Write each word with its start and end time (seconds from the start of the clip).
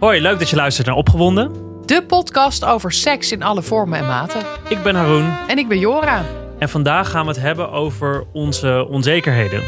Hoi, 0.00 0.20
leuk 0.20 0.38
dat 0.38 0.50
je 0.50 0.56
luistert 0.56 0.86
naar 0.86 0.96
Opgewonden. 0.96 1.52
De 1.86 2.04
podcast 2.06 2.64
over 2.64 2.92
seks 2.92 3.32
in 3.32 3.42
alle 3.42 3.62
vormen 3.62 3.98
en 3.98 4.06
maten. 4.06 4.40
Ik 4.68 4.82
ben 4.82 4.94
Haroon 4.94 5.36
En 5.48 5.58
ik 5.58 5.68
ben 5.68 5.78
Jora. 5.78 6.24
en 6.58 6.68
vandaag 6.68 7.10
gaan 7.10 7.22
we 7.22 7.32
het 7.32 7.40
hebben 7.40 7.70
over 7.70 8.26
onze 8.32 8.86
onzekerheden. 8.88 9.62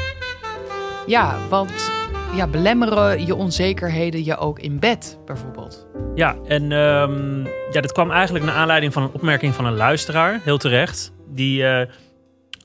Ja, 1.07 1.49
want 1.49 1.93
ja, 2.35 2.47
belemmeren 2.47 3.27
je 3.27 3.35
onzekerheden 3.35 4.25
je 4.25 4.37
ook 4.37 4.59
in 4.59 4.79
bed, 4.79 5.19
bijvoorbeeld? 5.25 5.87
Ja, 6.15 6.37
en 6.47 6.73
ehm, 6.73 7.45
ja, 7.73 7.81
dit 7.81 7.93
kwam 7.93 8.11
eigenlijk 8.11 8.45
naar 8.45 8.55
aanleiding 8.55 8.93
van 8.93 9.03
een 9.03 9.13
opmerking 9.13 9.55
van 9.55 9.65
een 9.65 9.77
luisteraar, 9.77 10.41
heel 10.45 10.59
terecht. 10.59 11.13
Die 11.29 11.67
eh, 11.67 11.89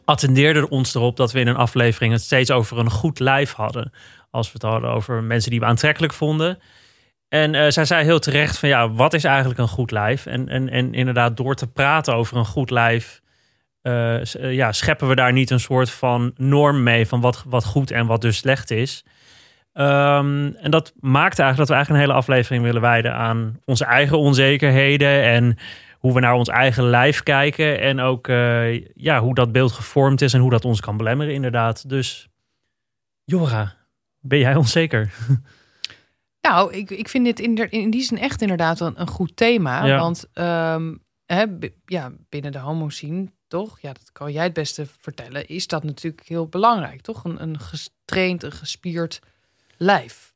attendeerde 0.05 0.69
ons 0.69 0.95
erop 0.95 1.15
dat 1.15 1.31
we 1.31 1.39
in 1.39 1.47
een 1.47 1.55
aflevering 1.55 2.13
het 2.13 2.21
steeds 2.21 2.51
over 2.51 2.77
een 2.77 2.91
goed 2.91 3.19
lijf 3.19 3.53
hadden. 3.53 3.91
Als 4.31 4.47
we 4.47 4.53
het 4.53 4.71
hadden 4.71 4.89
over 4.89 5.23
mensen 5.23 5.51
die 5.51 5.59
we 5.59 5.65
aantrekkelijk 5.65 6.13
vonden. 6.13 6.59
En 7.29 7.55
eh, 7.55 7.69
zij 7.69 7.85
zei 7.85 8.03
heel 8.03 8.19
terecht 8.19 8.57
van 8.57 8.69
ja, 8.69 8.91
wat 8.91 9.13
is 9.13 9.23
eigenlijk 9.23 9.59
een 9.59 9.67
goed 9.67 9.91
lijf? 9.91 10.25
En, 10.25 10.49
en, 10.49 10.69
en 10.69 10.93
inderdaad, 10.93 11.37
door 11.37 11.55
te 11.55 11.67
praten 11.67 12.15
over 12.15 12.37
een 12.37 12.45
goed 12.45 12.69
lijf, 12.69 13.21
eh, 13.81 14.35
eh, 14.35 14.53
ja, 14.53 14.71
scheppen 14.71 15.07
we 15.07 15.15
daar 15.15 15.33
niet 15.33 15.49
een 15.49 15.59
soort 15.59 15.89
van 15.89 16.33
norm 16.35 16.83
mee 16.83 17.07
van 17.07 17.21
wat, 17.21 17.43
wat 17.47 17.65
goed 17.65 17.91
en 17.91 18.05
wat 18.05 18.21
dus 18.21 18.37
slecht 18.37 18.71
is. 18.71 19.05
Ehm, 19.73 20.51
en 20.55 20.71
dat 20.71 20.93
maakt 20.99 21.39
eigenlijk 21.39 21.57
dat 21.57 21.67
we 21.67 21.73
eigenlijk 21.73 21.89
een 21.89 22.09
hele 22.09 22.19
aflevering 22.19 22.63
willen 22.63 22.81
wijden 22.81 23.13
aan 23.13 23.59
onze 23.65 23.85
eigen 23.85 24.17
onzekerheden 24.17 25.23
en 25.23 25.57
hoe 25.99 26.13
we 26.13 26.19
naar 26.19 26.33
ons 26.33 26.49
eigen 26.49 26.83
lijf 26.83 27.23
kijken 27.23 27.79
en 27.79 27.99
ook 27.99 28.27
ja, 28.95 29.19
hoe 29.19 29.35
dat 29.35 29.51
beeld 29.51 29.71
gevormd 29.71 30.21
is 30.21 30.33
en 30.33 30.39
hoe 30.39 30.49
dat 30.49 30.65
ons 30.65 30.79
kan 30.79 30.97
belemmeren 30.97 31.33
inderdaad. 31.33 31.89
Dus 31.89 32.27
Jora, 33.23 33.75
ben 34.19 34.39
jij 34.39 34.55
onzeker? 34.55 35.13
Nou, 36.49 36.73
ik, 36.73 36.89
ik 36.89 37.09
vind 37.09 37.25
dit 37.25 37.39
in, 37.39 37.69
in 37.69 37.89
die 37.89 38.01
zin 38.01 38.17
echt 38.17 38.41
inderdaad 38.41 38.79
een, 38.79 38.93
een 39.01 39.07
goed 39.07 39.35
thema. 39.35 39.85
Ja. 39.85 39.99
Want 39.99 40.25
ehm, 40.33 40.93
hè, 41.25 41.43
ja, 41.85 42.11
binnen 42.29 42.51
de 42.51 42.57
homo-scene, 42.59 43.31
toch? 43.47 43.79
Ja, 43.81 43.93
dat 43.93 44.11
kan 44.11 44.31
jij 44.31 44.43
het 44.43 44.53
beste 44.53 44.85
vertellen. 44.99 45.47
Is 45.47 45.67
dat 45.67 45.83
natuurlijk 45.83 46.27
heel 46.27 46.47
belangrijk, 46.47 47.01
toch? 47.01 47.23
Een, 47.23 47.41
een 47.41 47.59
gestraind, 47.59 48.43
een 48.43 48.51
gespierd 48.51 49.19
lijf. 49.77 50.35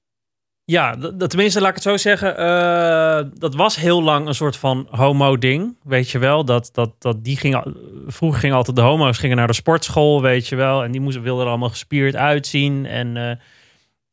Ja, 0.63 0.95
dat, 0.95 1.29
tenminste, 1.29 1.59
laat 1.59 1.69
ik 1.69 1.75
het 1.75 1.83
zo 1.83 1.97
zeggen. 1.97 2.37
eh, 2.37 3.29
dat 3.33 3.55
was 3.55 3.75
heel 3.75 4.03
lang 4.03 4.27
een 4.27 4.35
soort 4.35 4.55
van 4.57 4.87
homo-ding. 4.89 5.77
Weet 5.83 6.09
je 6.09 6.19
wel? 6.19 6.45
Dat, 6.45 6.69
dat, 6.73 6.91
dat 6.99 7.23
die 7.23 7.37
ging, 7.37 7.55
al- 7.55 7.73
vroeger 8.07 8.39
gingen 8.39 8.55
altijd 8.55 8.75
de 8.75 8.81
homo's 8.81 9.17
gingen 9.17 9.37
naar 9.37 9.47
de 9.47 9.53
sportschool, 9.53 10.21
weet 10.21 10.47
je 10.47 10.55
wel. 10.55 10.83
En 10.83 10.91
die 10.91 11.01
moesten, 11.01 11.23
wilden 11.23 11.43
er 11.43 11.49
allemaal 11.49 11.69
gespierd 11.69 12.15
uitzien. 12.15 12.85
En 12.85 13.17
eh, 13.17 13.35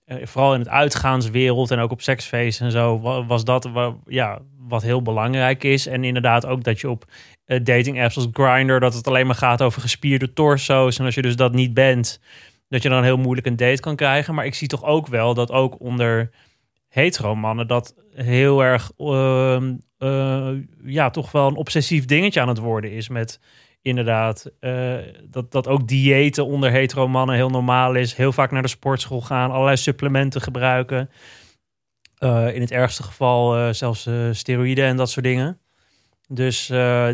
vooral 0.08 0.54
in 0.54 0.60
het 0.60 0.68
uitgaanswereld 0.68 1.70
en 1.70 1.78
ook 1.78 1.90
op 1.90 2.00
seksfeesten 2.02 2.66
en 2.66 2.72
zo 2.72 3.00
wa- 3.00 3.24
was 3.24 3.44
dat 3.44 3.68
ja, 4.06 4.38
wat 4.58 4.82
heel 4.82 5.02
belangrijk 5.02 5.64
is. 5.64 5.86
En 5.86 6.04
inderdaad 6.04 6.46
ook 6.46 6.64
dat 6.64 6.80
je 6.80 6.90
op 6.90 7.04
eh, 7.44 7.60
dating 7.64 8.02
apps 8.02 8.16
als 8.16 8.28
Grindr 8.32 8.78
dat 8.78 8.94
het 8.94 9.06
alleen 9.06 9.26
maar 9.26 9.34
gaat 9.34 9.62
over 9.62 9.80
gespierde 9.80 10.32
torso's. 10.32 10.98
En 10.98 11.04
als 11.04 11.14
je 11.14 11.22
dus 11.22 11.36
dat 11.36 11.52
niet 11.52 11.74
bent, 11.74 12.20
dat 12.68 12.82
je 12.82 12.88
dan 12.88 13.02
heel 13.02 13.16
moeilijk 13.16 13.46
een 13.46 13.56
date 13.56 13.80
kan 13.80 13.96
krijgen. 13.96 14.34
Maar 14.34 14.46
ik 14.46 14.54
zie 14.54 14.68
toch 14.68 14.84
ook 14.84 15.06
wel 15.06 15.34
dat 15.34 15.50
ook 15.52 15.80
onder 15.80 16.30
hetero 16.88 17.34
mannen 17.34 17.66
dat 17.66 17.94
heel 18.14 18.64
erg 18.64 18.92
ehm, 18.98 19.74
eh, 19.98 20.50
ja, 20.84 21.10
toch 21.10 21.32
wel 21.32 21.48
een 21.48 21.56
obsessief 21.56 22.04
dingetje 22.04 22.40
aan 22.40 22.48
het 22.48 22.58
worden 22.58 22.92
is 22.92 23.08
met 23.08 23.40
inderdaad 23.82 24.50
eh, 24.60 24.96
dat, 25.24 25.52
dat 25.52 25.68
ook 25.68 25.88
diëten 25.88 26.46
onder 26.46 26.70
hetero 26.70 27.08
mannen 27.08 27.36
heel 27.36 27.50
normaal 27.50 27.94
is. 27.94 28.14
Heel 28.14 28.32
vaak 28.32 28.50
naar 28.50 28.62
de 28.62 28.68
sportschool 28.68 29.20
gaan, 29.20 29.50
allerlei 29.50 29.76
supplementen 29.76 30.40
gebruiken. 30.40 31.10
Eh, 32.18 32.54
in 32.54 32.60
het 32.60 32.70
ergste 32.70 33.02
geval 33.02 33.56
eh, 33.56 33.72
zelfs 33.72 34.08
steroïden 34.32 34.84
en 34.84 34.96
dat 34.96 35.10
soort 35.10 35.26
dingen. 35.26 35.58
Dus, 36.30 36.66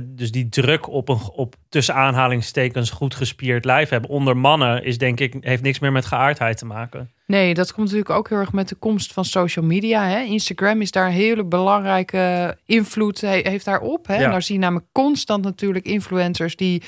dus 0.03 0.31
die 0.31 0.49
druk 0.49 0.89
op 0.89 1.09
een 1.09 1.21
op 1.33 1.55
tussen 1.69 1.95
aanhalingstekens 1.95 2.91
goed 2.91 3.15
gespierd 3.15 3.65
lijf 3.65 3.89
hebben 3.89 4.11
onder 4.11 4.37
mannen 4.37 4.85
is 4.85 4.99
denk 4.99 5.21
ik 5.21 5.37
heeft 5.41 5.63
niks 5.63 5.79
meer 5.79 5.93
met 5.93 6.05
geaardheid 6.05 6.59
te 6.59 6.67
maken. 6.67 7.14
Nee, 7.27 7.55
dat 7.55 7.73
komt 7.73 7.87
natuurlijk 7.87 8.11
ook 8.11 8.29
heel 8.29 8.39
erg 8.39 8.53
met 8.53 8.69
de 8.69 8.75
komst 8.75 9.13
van 9.13 9.25
social 9.25 9.65
media. 9.65 10.07
Hè? 10.09 10.21
Instagram 10.21 10.81
is 10.81 10.91
daar 10.91 11.07
een 11.07 11.13
hele 11.13 11.45
belangrijke 11.45 12.57
invloed, 12.67 13.21
he- 13.21 13.41
heeft 13.43 13.65
daarop. 13.65 14.07
Hè? 14.07 14.15
Ja. 14.17 14.25
En 14.25 14.31
daar 14.31 14.43
zie 14.43 14.55
je 14.55 14.61
namelijk 14.61 14.87
constant 14.93 15.45
natuurlijk 15.45 15.85
influencers 15.87 16.57
die 16.57 16.83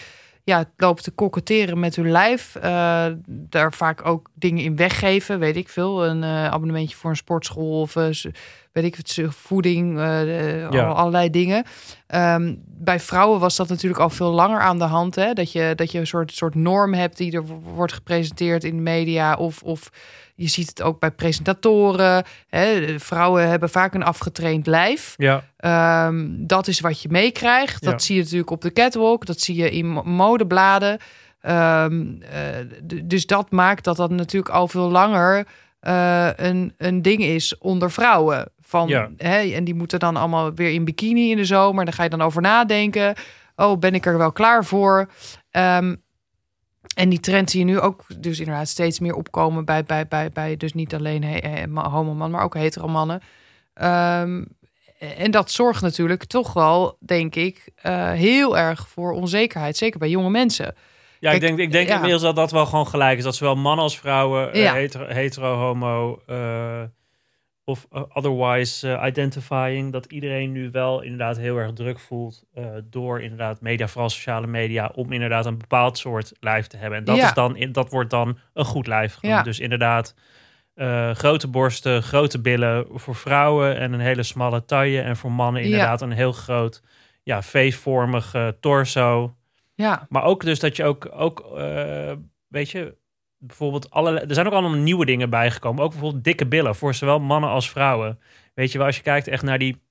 ja, 0.45 0.65
lopen 0.77 1.03
te 1.03 1.11
koketteren 1.11 1.79
met 1.79 1.97
hun 1.97 2.11
lijf. 2.11 2.55
eh, 2.55 3.07
daar 3.27 3.73
vaak 3.73 4.07
ook 4.07 4.31
dingen 4.35 4.65
in 4.65 4.77
weggeven, 4.77 5.39
weet 5.39 5.57
ik 5.57 5.69
veel. 5.69 6.07
Een 6.07 6.23
eh, 6.23 6.47
abonnementje 6.47 6.97
voor 6.97 7.11
een 7.11 7.17
sportschool 7.17 7.81
of 7.81 7.97
eh, 7.97 8.07
weet 8.83 8.85
ik 8.85 8.95
het, 8.95 9.19
voeding, 9.29 9.99
eh, 9.99 10.71
Ja. 10.71 10.85
allerlei 10.87 11.31
dingen. 11.31 11.65
Ehm, 12.07 12.55
bij 12.67 13.01
vrouwen 13.01 13.41
was 13.41 13.57
dat 13.57 13.69
natuurlijk 13.69 14.01
al 14.01 14.11
veel 14.11 14.31
langer 14.31 14.61
aan 14.61 14.79
de 14.79 14.85
hand. 14.85 15.15
Hè? 15.15 15.33
Dat, 15.33 15.53
je, 15.53 15.73
dat 15.75 15.93
je 15.93 15.99
een 15.99 16.07
soort, 16.07 16.33
soort 16.33 16.55
norm 16.55 16.95
hebt 16.95 17.17
die 17.17 17.33
er 17.33 17.45
wordt 17.75 17.93
gepresenteerd 17.93 18.65
in 18.65 18.77
de 18.77 18.83
media. 18.83 19.35
Of, 19.35 19.63
of 19.63 19.91
je 20.35 20.49
ziet 20.49 20.69
het 20.69 20.83
ook 20.83 21.01
bij 21.01 21.11
presentatoren. 21.11 22.25
Hè? 22.49 22.95
Vrouwen 22.99 23.49
hebben 23.49 23.71
vaak 23.71 23.95
een 23.95 24.03
afgetraind 24.05 24.67
lijf. 24.67 25.15
Ja, 25.17 25.45
Ehm, 25.57 26.27
dat 26.47 26.67
is 26.69 26.81
wat 26.81 27.03
je 27.03 27.09
meekrijgt. 27.11 27.83
Dat 27.83 27.93
Ja. 27.93 27.99
zie 27.99 28.17
je 28.17 28.23
natuurlijk 28.23 28.51
op 28.51 28.61
de 28.61 28.73
catwalk. 28.73 29.27
Dat 29.27 29.41
zie 29.41 29.55
je 29.55 29.71
in 29.71 29.89
mo- 29.89 30.03
modebladen. 30.05 30.99
Ehm, 31.41 32.05
eh, 32.31 32.41
dus 33.05 33.27
dat 33.27 33.51
maakt 33.51 33.85
dat 33.85 33.97
dat 33.97 34.11
natuurlijk 34.11 34.55
al 34.55 34.69
veel 34.69 34.91
langer 34.91 35.47
eh, 35.87 36.29
een, 36.37 36.75
een 36.77 37.03
ding 37.03 37.23
is 37.23 37.59
onder 37.59 37.91
vrouwen. 37.91 38.51
Van, 38.61 38.89
Ja. 38.89 39.11
hè, 39.17 39.39
en 39.39 39.65
die 39.65 39.75
moeten 39.75 39.99
dan 39.99 40.17
allemaal 40.17 40.55
weer 40.55 40.71
in 40.73 40.85
bikini 40.85 41.31
in 41.31 41.37
de 41.37 41.45
zomer. 41.45 41.85
Daar 41.85 41.95
ga 41.95 42.03
je 42.03 42.09
dan 42.09 42.23
over 42.23 42.43
nadenken. 42.43 43.15
Oh, 43.57 43.79
ben 43.79 43.95
ik 43.95 44.07
er 44.07 44.19
wel 44.19 44.33
klaar 44.33 44.65
voor? 44.65 45.11
Ehm, 45.51 45.95
en 46.97 47.09
die 47.09 47.21
trend 47.21 47.51
zie 47.51 47.61
je 47.61 47.67
nu 47.67 47.81
ook 47.81 48.05
dus 48.19 48.39
inderdaad 48.39 48.69
steeds 48.69 49.01
meer 49.01 49.15
opkomen 49.15 49.65
bij, 49.65 49.85
bij, 49.85 50.07
bij, 50.09 50.31
bij 50.31 50.57
dus 50.57 50.73
niet 50.75 50.95
alleen 50.95 51.25
he, 51.25 51.37
he, 51.49 51.67
ma- 51.67 51.89
homoman, 51.89 52.31
maar 52.31 52.43
ook 52.43 52.55
hetero 52.55 52.89
mannen. 52.89 53.21
Ehm, 53.75 54.45
en 55.17 55.31
dat 55.31 55.51
zorgt 55.51 55.83
natuurlijk 55.83 56.25
toch 56.25 56.53
wel, 56.53 56.97
denk 57.01 57.35
ik, 57.35 57.69
eh, 57.75 58.11
heel 58.11 58.59
erg 58.59 58.89
voor 58.89 59.13
onzekerheid. 59.13 59.77
Zeker 59.77 59.99
bij 59.99 60.09
jonge 60.11 60.31
mensen. 60.31 60.75
Ja 61.33 61.39
Kijk, 61.39 61.43
ik 61.43 61.49
denk, 61.57 61.59
ik 61.69 61.73
denk 61.73 61.89
ja. 61.89 61.95
inmiddels 61.95 62.23
dat 62.23 62.37
dat 62.37 62.51
wel 62.51 62.67
gewoon 62.67 62.87
gelijk 62.87 63.19
is. 63.19 63.25
Dat 63.25 63.37
zowel 63.37 63.57
mannen 63.57 63.85
als 63.85 63.99
vrouwen, 63.99 64.53
eh, 64.53 64.63
Ja. 64.63 64.73
hetero, 64.75 65.07
hetero, 65.07 65.57
homo 65.57 66.23
eh, 66.27 66.83
of 67.65 67.87
eh, 67.91 68.03
otherwise 68.13 69.01
identifying, 69.05 69.93
dat 69.93 70.07
iedereen 70.07 70.53
nu 70.53 70.71
wel 70.71 71.03
inderdaad 71.03 71.37
heel 71.37 71.57
erg 71.57 71.73
druk 71.73 71.99
voelt 71.99 72.45
door 72.85 73.21
inderdaad 73.21 73.61
media, 73.61 73.89
vooral 73.89 74.11
sociale 74.11 74.47
media, 74.47 74.91
om 74.95 75.13
inderdaad 75.13 75.47
een 75.47 75.59
bepaald 75.59 75.99
soort 75.99 76.33
lijf 76.41 76.67
te 76.67 76.77
hebben. 76.77 76.99
En 76.99 77.05
dat, 77.05 77.17
Ja. 77.17 77.25
is 77.27 77.35
dan, 77.35 77.69
dat 77.73 77.91
wordt 77.91 78.11
dan 78.11 78.39
een 78.55 78.65
goed 78.65 78.87
lijf 78.87 79.15
genoemd. 79.15 79.37
Ja. 79.39 79.43
Dus 79.45 79.61
inderdaad 79.61 80.15
grote 81.13 81.49
borsten, 81.49 82.03
grote 82.03 82.41
billen 82.41 82.87
voor 82.95 83.15
vrouwen 83.15 83.77
en 83.79 83.93
een 83.93 84.01
hele 84.01 84.23
smalle 84.23 84.65
taille. 84.65 85.01
En 85.01 85.17
voor 85.17 85.33
mannen 85.33 85.63
Ja. 85.63 85.69
inderdaad 85.69 86.01
een 86.01 86.13
heel 86.13 86.33
groot, 86.33 86.83
ja, 87.23 87.43
V-vormig 87.43 88.35
torso. 88.61 89.36
Ja, 89.77 90.07
Maar 90.09 90.25
ook 90.25 90.45
dus 90.45 90.61
dat 90.61 90.77
je 90.77 90.85
ook, 90.85 91.09
ook 91.13 91.41
eh, 91.57 92.13
weet 92.49 92.71
je, 92.71 92.97
bijvoorbeeld 93.39 93.91
alle, 93.91 94.21
er 94.21 94.35
zijn 94.35 94.47
ook 94.47 94.53
allemaal 94.53 94.79
nieuwe 94.79 95.07
dingen 95.07 95.31
bijgekomen. 95.31 95.85
Ook 95.85 95.91
bijvoorbeeld 95.91 96.25
dikke 96.25 96.47
billen 96.47 96.75
voor 96.75 96.95
zowel 96.95 97.21
mannen 97.21 97.51
als 97.51 97.71
vrouwen. 97.71 98.19
Weet 98.55 98.73
je 98.73 98.79
wel, 98.79 98.87
als 98.87 98.97
je 98.97 99.03
kijkt 99.03 99.29
echt 99.29 99.43
naar 99.43 99.59
die 99.59 99.83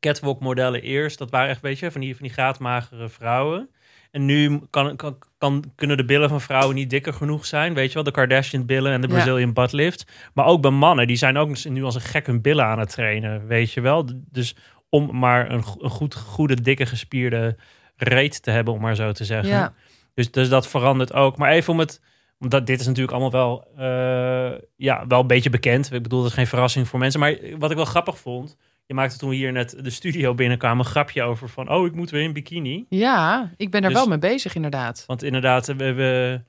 catwalk 0.00 0.40
modellen 0.40 0.82
eerst, 0.82 1.18
dat 1.18 1.30
waren 1.30 1.48
echt, 1.48 1.60
weet 1.60 1.78
je, 1.78 1.90
van 1.90 2.00
die, 2.00 2.16
van 2.16 2.22
die 2.26 2.32
graadmagere 2.32 3.08
vrouwen. 3.08 3.70
En 4.10 4.24
nu 4.24 4.60
kan, 4.70 4.96
kan, 4.96 5.18
kan, 5.38 5.64
kunnen 5.74 5.96
de 5.96 6.04
billen 6.04 6.28
van 6.28 6.40
vrouwen 6.40 6.74
niet 6.74 6.90
dikker 6.90 7.12
genoeg 7.12 7.46
zijn. 7.46 7.74
Weet 7.74 7.88
je 7.88 7.94
wel, 7.94 8.02
de 8.02 8.10
Kardashian 8.10 8.66
billen 8.66 8.92
en 8.92 9.00
de 9.00 9.08
Ja. 9.08 9.14
Brazilian 9.14 9.52
butt 9.52 9.72
lift. 9.72 10.30
Maar 10.34 10.46
ook 10.46 10.62
bij 10.62 10.70
mannen, 10.70 11.06
die 11.06 11.16
zijn 11.16 11.36
ook 11.36 11.64
nu 11.64 11.84
als 11.84 11.94
een 11.94 12.00
gek 12.00 12.26
hun 12.26 12.42
billen 12.42 12.64
aan 12.64 12.78
het 12.78 12.90
trainen. 12.90 13.46
Weet 13.46 13.72
je 13.72 13.80
wel. 13.80 14.08
Dus 14.30 14.56
om 14.88 15.18
maar 15.18 15.50
een, 15.50 15.62
een 15.78 15.90
goed, 15.90 16.14
goede, 16.14 16.60
dikke, 16.60 16.86
gespierde 16.86 17.56
reet 17.98 18.42
te 18.42 18.50
hebben, 18.50 18.74
om 18.74 18.80
maar 18.80 18.96
zo 18.96 19.12
te 19.12 19.24
zeggen. 19.24 19.48
ja. 19.48 19.72
Dus, 20.14 20.30
dus 20.30 20.48
dat 20.48 20.68
verandert 20.68 21.12
ook. 21.12 21.36
Maar 21.36 21.50
even 21.50 21.72
om 21.72 21.78
het. 21.78 22.00
Omdat 22.40 22.66
dit 22.66 22.80
is 22.80 22.86
natuurlijk 22.86 23.16
allemaal 23.16 23.30
wel, 23.30 23.66
eh, 23.76 24.58
ja, 24.76 25.06
wel 25.06 25.20
een 25.20 25.26
beetje 25.26 25.50
bekend. 25.50 25.92
Ik 25.92 26.02
bedoel, 26.02 26.18
dat 26.20 26.28
is 26.28 26.34
geen 26.34 26.46
verrassing 26.46 26.88
voor 26.88 26.98
mensen. 26.98 27.20
Maar 27.20 27.36
wat 27.58 27.70
ik 27.70 27.76
wel 27.76 27.84
grappig 27.84 28.18
vond. 28.18 28.56
Je 28.86 28.94
maakte 28.94 29.18
toen 29.18 29.28
we 29.28 29.34
hier 29.34 29.52
net 29.52 29.76
de 29.84 29.90
studio 29.90 30.34
binnenkwamen 30.34 30.84
een 30.84 30.90
grapje 30.90 31.22
over 31.22 31.48
van... 31.48 31.70
oh, 31.70 31.86
ik 31.86 31.94
moet 31.94 32.10
weer 32.10 32.22
in 32.22 32.32
bikini. 32.32 32.86
ja 32.88 33.50
ik 33.56 33.70
ben 33.70 33.82
er 33.82 33.88
Dus- 33.88 33.98
wel 33.98 34.08
mee 34.08 34.18
bezig, 34.18 34.54
inderdaad. 34.54 35.04
Want 35.06 35.22
inderdaad, 35.22 35.66
we, 35.66 35.92
we, 35.92 36.40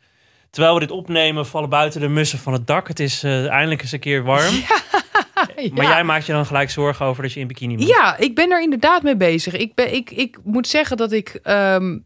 terwijl 0.49 0.73
we 0.73 0.79
dit 0.79 0.91
opnemen... 0.91 1.45
vallen 1.45 1.69
buiten 1.69 2.01
de 2.01 2.07
mussen 2.07 2.39
van 2.39 2.53
het 2.53 2.67
dak. 2.67 2.87
Het 2.87 2.99
is 2.99 3.23
eh, 3.23 3.47
eindelijk 3.47 3.81
eens 3.81 3.91
een 3.91 3.99
keer 3.99 4.23
warm. 4.23 4.53
Ja. 5.73 5.83
jij 5.83 6.03
maakt 6.03 6.25
je 6.25 6.31
dan 6.31 6.45
gelijk 6.45 6.69
zorgen 6.69 7.05
over 7.05 7.23
dat 7.23 7.33
je 7.33 7.39
in 7.39 7.47
bikini 7.47 7.75
moet. 7.75 7.87
Ja, 7.87 8.17
ik 8.17 8.35
ben 8.35 8.51
er 8.51 8.61
inderdaad 8.61 9.03
mee 9.03 9.15
bezig. 9.17 9.53
Ik, 9.53 9.75
ben, 9.75 9.93
ik, 9.93 10.11
ik 10.11 10.37
moet 10.43 10.67
zeggen 10.67 10.97
dat 10.97 11.11
ik. 11.11 11.39
ehm, 11.43 11.99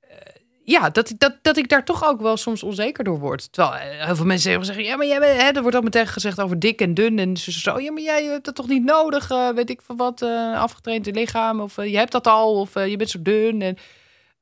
eh, 0.00 0.16
ja, 0.64 0.90
dat, 0.90 1.14
dat, 1.18 1.38
dat 1.42 1.56
ik 1.56 1.68
daar 1.68 1.84
toch 1.84 2.04
ook 2.04 2.20
wel 2.20 2.36
soms 2.36 2.62
onzeker 2.62 3.04
door 3.04 3.18
word. 3.18 3.52
Terwijl 3.52 3.74
eh, 3.74 4.04
heel 4.06 4.16
veel 4.16 4.26
mensen 4.26 4.64
zeggen, 4.64 4.84
ja, 4.84 4.96
maar 4.96 5.06
jij 5.06 5.18
bent, 5.18 5.40
hè, 5.40 5.48
er 5.48 5.60
wordt 5.62 5.76
al 5.76 5.82
meteen 5.82 6.06
gezegd 6.06 6.40
over 6.40 6.58
dik 6.58 6.80
en 6.80 6.94
dun 6.94 7.18
en 7.18 7.36
zo, 7.36 7.50
zo. 7.50 7.80
Ja, 7.80 7.92
maar 7.92 8.02
jij 8.02 8.24
hebt 8.24 8.44
dat 8.44 8.54
toch 8.54 8.68
niet 8.68 8.84
nodig, 8.84 9.30
eh, 9.30 9.48
weet 9.48 9.70
ik 9.70 9.82
van 9.82 9.96
wat, 9.96 10.22
eh 10.22 10.60
afgetraind 10.60 11.06
lichaam 11.06 11.60
of 11.60 11.76
je 11.76 11.96
hebt 11.96 12.12
dat 12.12 12.26
al 12.26 12.60
of 12.60 12.74
je 12.74 12.96
bent 12.96 13.10
zo 13.10 13.22
dun 13.22 13.62
en 13.62 13.76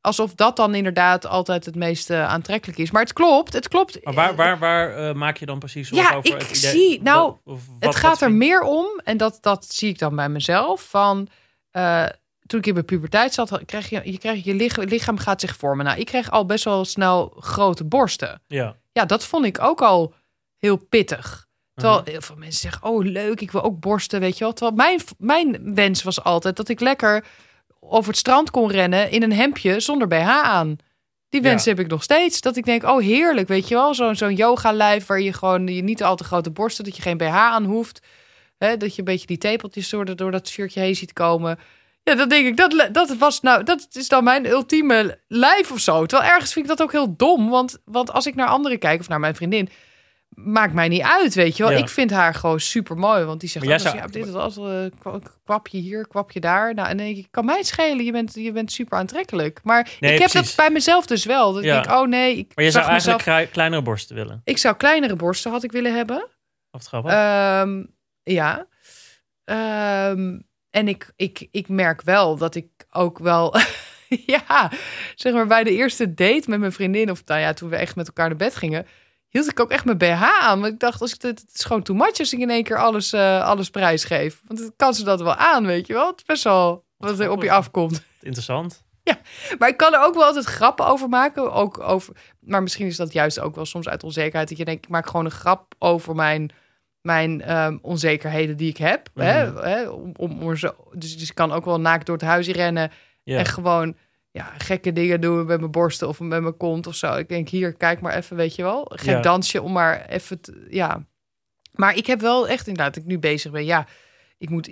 alsof 0.00 0.34
dat 0.34 0.56
dan 0.56 0.74
inderdaad 0.74 1.26
altijd 1.26 1.64
het 1.64 1.74
meest 1.74 2.10
eh, 2.10 2.28
aantrekkelijk 2.28 2.78
is. 2.78 2.90
Maar 2.90 3.02
het 3.02 3.12
klopt, 3.12 3.52
het 3.52 3.68
klopt. 3.68 4.04
Maar 4.04 4.14
waar, 4.14 4.36
waar, 4.36 4.58
waar 4.58 5.08
eh, 5.08 5.14
maak 5.14 5.36
je 5.36 5.46
dan 5.46 5.58
precies 5.58 5.88
zorgen 5.88 6.10
Ja, 6.10 6.16
over 6.16 6.34
ik 6.34 6.40
het 6.48 6.56
idee? 6.58 6.70
zie- 6.70 7.02
nou, 7.02 7.22
Wat- 7.22 7.38
wat- 7.44 7.60
het 7.78 7.94
gaat 7.96 8.10
wat 8.10 8.20
er 8.20 8.32
meer 8.32 8.60
om, 8.60 8.86
en 9.04 9.16
dat, 9.16 9.38
dat 9.40 9.64
zie 9.64 9.88
ik 9.88 9.98
dan 9.98 10.16
bij 10.16 10.28
mezelf, 10.28 10.82
van 10.90 11.28
eh, 11.70 12.06
toen 12.46 12.58
ik 12.60 12.66
in 12.66 12.72
mijn 12.72 12.84
puberteit 12.84 13.34
zat, 13.34 13.60
krijg 13.66 13.88
je, 13.90 14.00
je, 14.04 14.18
krijg 14.18 14.44
je 14.44 14.54
lichaam, 14.54 14.84
lichaam 14.84 15.18
gaat 15.18 15.40
zich 15.40 15.56
vormen. 15.56 15.84
Nou, 15.84 15.98
ik 15.98 16.06
kreeg 16.06 16.30
al 16.30 16.46
best 16.46 16.64
wel 16.64 16.84
snel 16.84 17.32
grote 17.38 17.84
borsten. 17.84 18.42
Ja. 18.46 18.76
Ja, 18.92 19.04
dat 19.04 19.24
vond 19.24 19.44
ik 19.44 19.60
ook 19.60 19.80
al 19.82 20.14
heel 20.56 20.76
pittig. 20.76 21.46
Terwijl 21.74 22.00
Mhm. 22.00 22.10
heel 22.10 22.20
veel 22.20 22.36
mensen 22.36 22.60
zeggen, 22.60 22.82
oh 22.88 23.04
leuk, 23.04 23.40
ik 23.40 23.50
wil 23.50 23.62
ook 23.62 23.80
borsten, 23.80 24.20
weet 24.20 24.38
je 24.38 24.44
wel. 24.44 24.52
Terwijl 24.52 24.76
mijn, 24.76 25.00
mijn 25.18 25.74
wens 25.74 26.02
was 26.02 26.22
altijd 26.24 26.56
dat 26.56 26.68
ik 26.68 26.80
lekker 26.80 27.24
over 27.80 28.08
het 28.10 28.18
strand 28.18 28.50
kon 28.50 28.70
rennen 28.70 29.10
in 29.10 29.22
een 29.22 29.32
hemdje 29.32 29.80
zonder 29.80 30.08
BH 30.08 30.28
aan. 30.28 30.76
Die 31.28 31.42
wens 31.42 31.64
Ja. 31.64 31.70
heb 31.70 31.80
ik 31.80 31.86
nog 31.86 32.02
steeds. 32.02 32.40
Dat 32.40 32.56
ik 32.56 32.64
denk, 32.64 32.82
oh 32.84 33.00
heerlijk, 33.00 33.48
weet 33.48 33.68
je 33.68 33.74
wel. 33.74 33.94
Zo'n 33.94 34.14
zo'n 34.16 34.34
yoga-lijf 34.34 35.06
waar 35.06 35.20
je 35.20 35.32
gewoon 35.32 35.66
je 35.66 35.82
niet 35.82 36.02
al 36.02 36.16
te 36.16 36.24
grote 36.24 36.50
borsten, 36.50 36.84
dat 36.84 36.96
je 36.96 37.02
geen 37.02 37.16
BH 37.16 37.34
aan 37.34 37.64
hoeft. 37.64 38.00
Hè, 38.58 38.76
dat 38.76 38.92
je 38.92 38.98
een 38.98 39.04
beetje 39.04 39.26
die 39.26 39.38
tepeltjes 39.38 39.88
door, 39.88 40.04
de- 40.04 40.14
door 40.14 40.30
dat 40.30 40.48
shirtje 40.48 40.80
heen 40.80 40.96
ziet 40.96 41.12
komen. 41.12 41.58
Ja, 42.02 42.14
dat 42.14 42.30
denk 42.30 42.46
ik, 42.46 42.56
dat, 42.56 42.88
dat, 42.92 43.16
was 43.16 43.40
nou, 43.40 43.62
dat 43.62 43.86
is 43.92 44.08
dan 44.08 44.24
mijn 44.24 44.46
ultieme 44.46 45.18
lijf 45.28 45.72
of 45.72 45.78
zo. 45.80 46.06
Terwijl 46.06 46.30
ergens 46.30 46.52
vind 46.52 46.64
ik 46.64 46.70
dat 46.76 46.82
ook 46.82 46.92
heel 46.92 47.16
dom. 47.16 47.48
Want, 47.50 47.78
want 47.84 48.12
als 48.12 48.26
ik 48.26 48.34
naar 48.34 48.48
anderen 48.48 48.78
kijk, 48.78 49.00
of 49.00 49.08
naar 49.08 49.20
mijn 49.20 49.34
vriendin, 49.34 49.68
maakt 50.44 50.72
mij 50.72 50.88
niet 50.88 51.02
uit, 51.02 51.34
weet 51.34 51.56
je 51.56 51.62
wel. 51.62 51.72
Ja. 51.72 51.78
Ik 51.78 51.88
vind 51.88 52.10
haar 52.10 52.34
gewoon 52.34 52.60
super 52.60 52.96
mooi. 52.96 53.24
Want 53.24 53.40
die 53.40 53.48
zegt, 53.48 53.66
jij 53.66 53.92
ja, 53.94 54.06
dit 54.06 54.26
is 54.26 54.32
als 54.34 54.56
eh, 54.56 54.84
kwa- 54.98 55.18
kwapje 55.44 55.78
hier, 55.78 56.08
kwapje 56.08 56.40
daar. 56.40 56.74
Nou, 56.74 56.88
en 56.88 56.96
denk 56.96 57.16
ik, 57.16 57.26
kan 57.30 57.44
mij 57.44 57.56
het 57.56 57.66
schelen. 57.66 58.04
Je 58.04 58.12
bent, 58.12 58.34
je 58.34 58.52
bent 58.52 58.72
super 58.72 58.98
aantrekkelijk. 58.98 59.60
Maar 59.62 59.82
Nee, 60.00 60.12
ik 60.12 60.18
heb 60.18 60.30
precies. 60.30 60.54
dat 60.54 60.64
bij 60.66 60.74
mezelf 60.74 61.06
dus 61.06 61.24
wel. 61.24 61.52
Dat 61.52 61.64
Ja. 61.64 61.78
ik 61.78 61.84
denk, 61.84 61.96
oh 62.00 62.08
nee, 62.08 62.36
ik 62.36 62.52
Maar 62.54 62.64
je 62.64 62.70
zou 62.70 62.86
eigenlijk 62.86 63.26
mezelf... 63.26 63.50
kleinere 63.50 63.82
borsten 63.82 64.16
willen. 64.16 64.40
Ik 64.44 64.58
zou 64.58 64.76
kleinere 64.76 65.16
borsten 65.16 65.50
had 65.50 65.62
ik 65.62 65.72
willen 65.72 65.94
hebben. 65.94 66.22
Of 66.70 66.80
het 66.80 66.86
grappig? 66.88 67.12
Ehm, 67.12 67.84
ja. 68.22 68.66
Ehm, 69.44 70.38
en 70.70 70.88
ik, 70.88 71.12
ik, 71.16 71.48
ik 71.50 71.68
merk 71.68 72.02
wel 72.02 72.36
dat 72.36 72.54
ik 72.54 72.66
ook 72.90 73.18
wel. 73.18 73.54
ja, 74.26 74.70
zeg 75.14 75.32
maar 75.32 75.46
bij 75.46 75.64
de 75.64 75.70
eerste 75.74 76.14
date 76.14 76.50
met 76.50 76.58
mijn 76.60 76.72
vriendin. 76.72 77.10
Of 77.10 77.22
nou 77.24 77.40
ja, 77.40 77.52
toen 77.52 77.68
we 77.68 77.76
echt 77.76 77.96
met 77.96 78.06
elkaar 78.06 78.28
naar 78.28 78.36
bed 78.36 78.56
gingen. 78.56 78.86
Hield 79.28 79.50
ik 79.50 79.60
ook 79.60 79.70
echt 79.70 79.84
mijn 79.84 79.98
BH 79.98 80.22
aan. 80.22 80.60
Want 80.60 80.72
ik 80.72 80.78
dacht, 80.80 81.00
als 81.00 81.12
ik 81.12 81.20
dit, 81.20 81.40
het 81.40 81.50
is 81.54 81.64
gewoon 81.64 81.82
too 81.82 81.96
much 81.96 82.18
als 82.18 82.32
ik 82.32 82.38
in 82.38 82.50
één 82.50 82.62
keer 82.64 82.78
alles, 82.78 83.12
eh 83.12 83.42
alles 83.44 83.70
prijsgeef. 83.70 84.40
Want 84.46 84.58
dan 84.60 84.72
kan 84.76 84.94
ze 84.94 85.04
dat 85.04 85.20
wel 85.20 85.34
aan, 85.34 85.66
weet 85.66 85.86
je 85.86 85.92
wel. 85.92 86.06
Het 86.06 86.18
is 86.18 86.24
best 86.24 86.44
wel 86.44 86.84
wat 86.96 87.18
er 87.20 87.30
op 87.30 87.42
je 87.42 87.50
afkomt. 87.52 88.02
Interessant. 88.20 88.86
Maar 89.58 89.68
ik 89.68 89.76
kan 89.76 89.94
er 89.94 90.02
ook 90.02 90.14
wel 90.14 90.24
altijd 90.24 90.44
grappen 90.44 90.86
over 90.86 91.08
maken. 91.08 91.52
Ook 91.52 91.80
over, 91.80 92.14
maar 92.40 92.62
misschien 92.62 92.86
is 92.86 92.96
dat 92.96 93.12
juist 93.12 93.40
ook 93.40 93.54
wel 93.54 93.64
soms 93.66 93.88
uit 93.88 94.02
onzekerheid. 94.04 94.48
Dat 94.48 94.58
je 94.58 94.64
denkt, 94.64 94.84
ik 94.84 94.90
maak 94.90 95.06
gewoon 95.06 95.24
een 95.24 95.30
grap 95.30 95.74
over 95.78 96.14
mijn, 96.14 96.50
mijn 97.00 97.42
ehm, 97.42 97.78
onzekerheden 97.82 98.56
die 98.56 98.68
ik 98.68 98.76
heb. 98.76 99.08
hè, 99.14 99.50
Mhm. 99.50 99.64
hè, 99.64 99.88
om, 99.88 100.12
om, 100.16 100.42
om 100.42 100.56
zo, 100.56 100.74
dus, 100.92 101.18
dus 101.18 101.28
ik 101.28 101.34
kan 101.34 101.52
ook 101.52 101.64
wel 101.64 101.80
naakt 101.80 102.06
door 102.06 102.16
het 102.16 102.24
huis 102.24 102.48
rennen. 102.48 102.90
Ja. 103.22 103.38
En 103.38 103.46
gewoon 103.46 103.96
ja, 104.38 104.52
gekke 104.58 104.92
dingen 104.92 105.20
doen 105.20 105.46
met 105.46 105.58
mijn 105.60 105.70
borsten 105.70 106.08
of 106.08 106.20
met 106.20 106.42
mijn 106.42 106.56
kont 106.56 106.86
of 106.86 106.94
zo. 106.94 107.14
Ik 107.16 107.28
denk, 107.28 107.48
hier, 107.48 107.72
kijk 107.72 108.00
maar 108.00 108.14
even, 108.16 108.36
weet 108.36 108.54
je 108.54 108.62
wel. 108.62 108.92
Een 108.92 108.98
gek 108.98 109.08
Ja. 109.14 109.20
dansje 109.20 109.62
om 109.62 109.72
maar 109.72 110.06
even, 110.08 110.40
te- 110.40 110.66
ja. 110.70 111.04
Maar 111.72 111.96
ik 111.96 112.06
heb 112.06 112.20
wel 112.20 112.48
echt 112.48 112.66
inderdaad, 112.66 112.96
ik 112.96 113.04
nu 113.04 113.18
bezig 113.18 113.52
ben, 113.52 113.64
ja. 113.64 113.86
Ik 114.38 114.50
moet, 114.50 114.70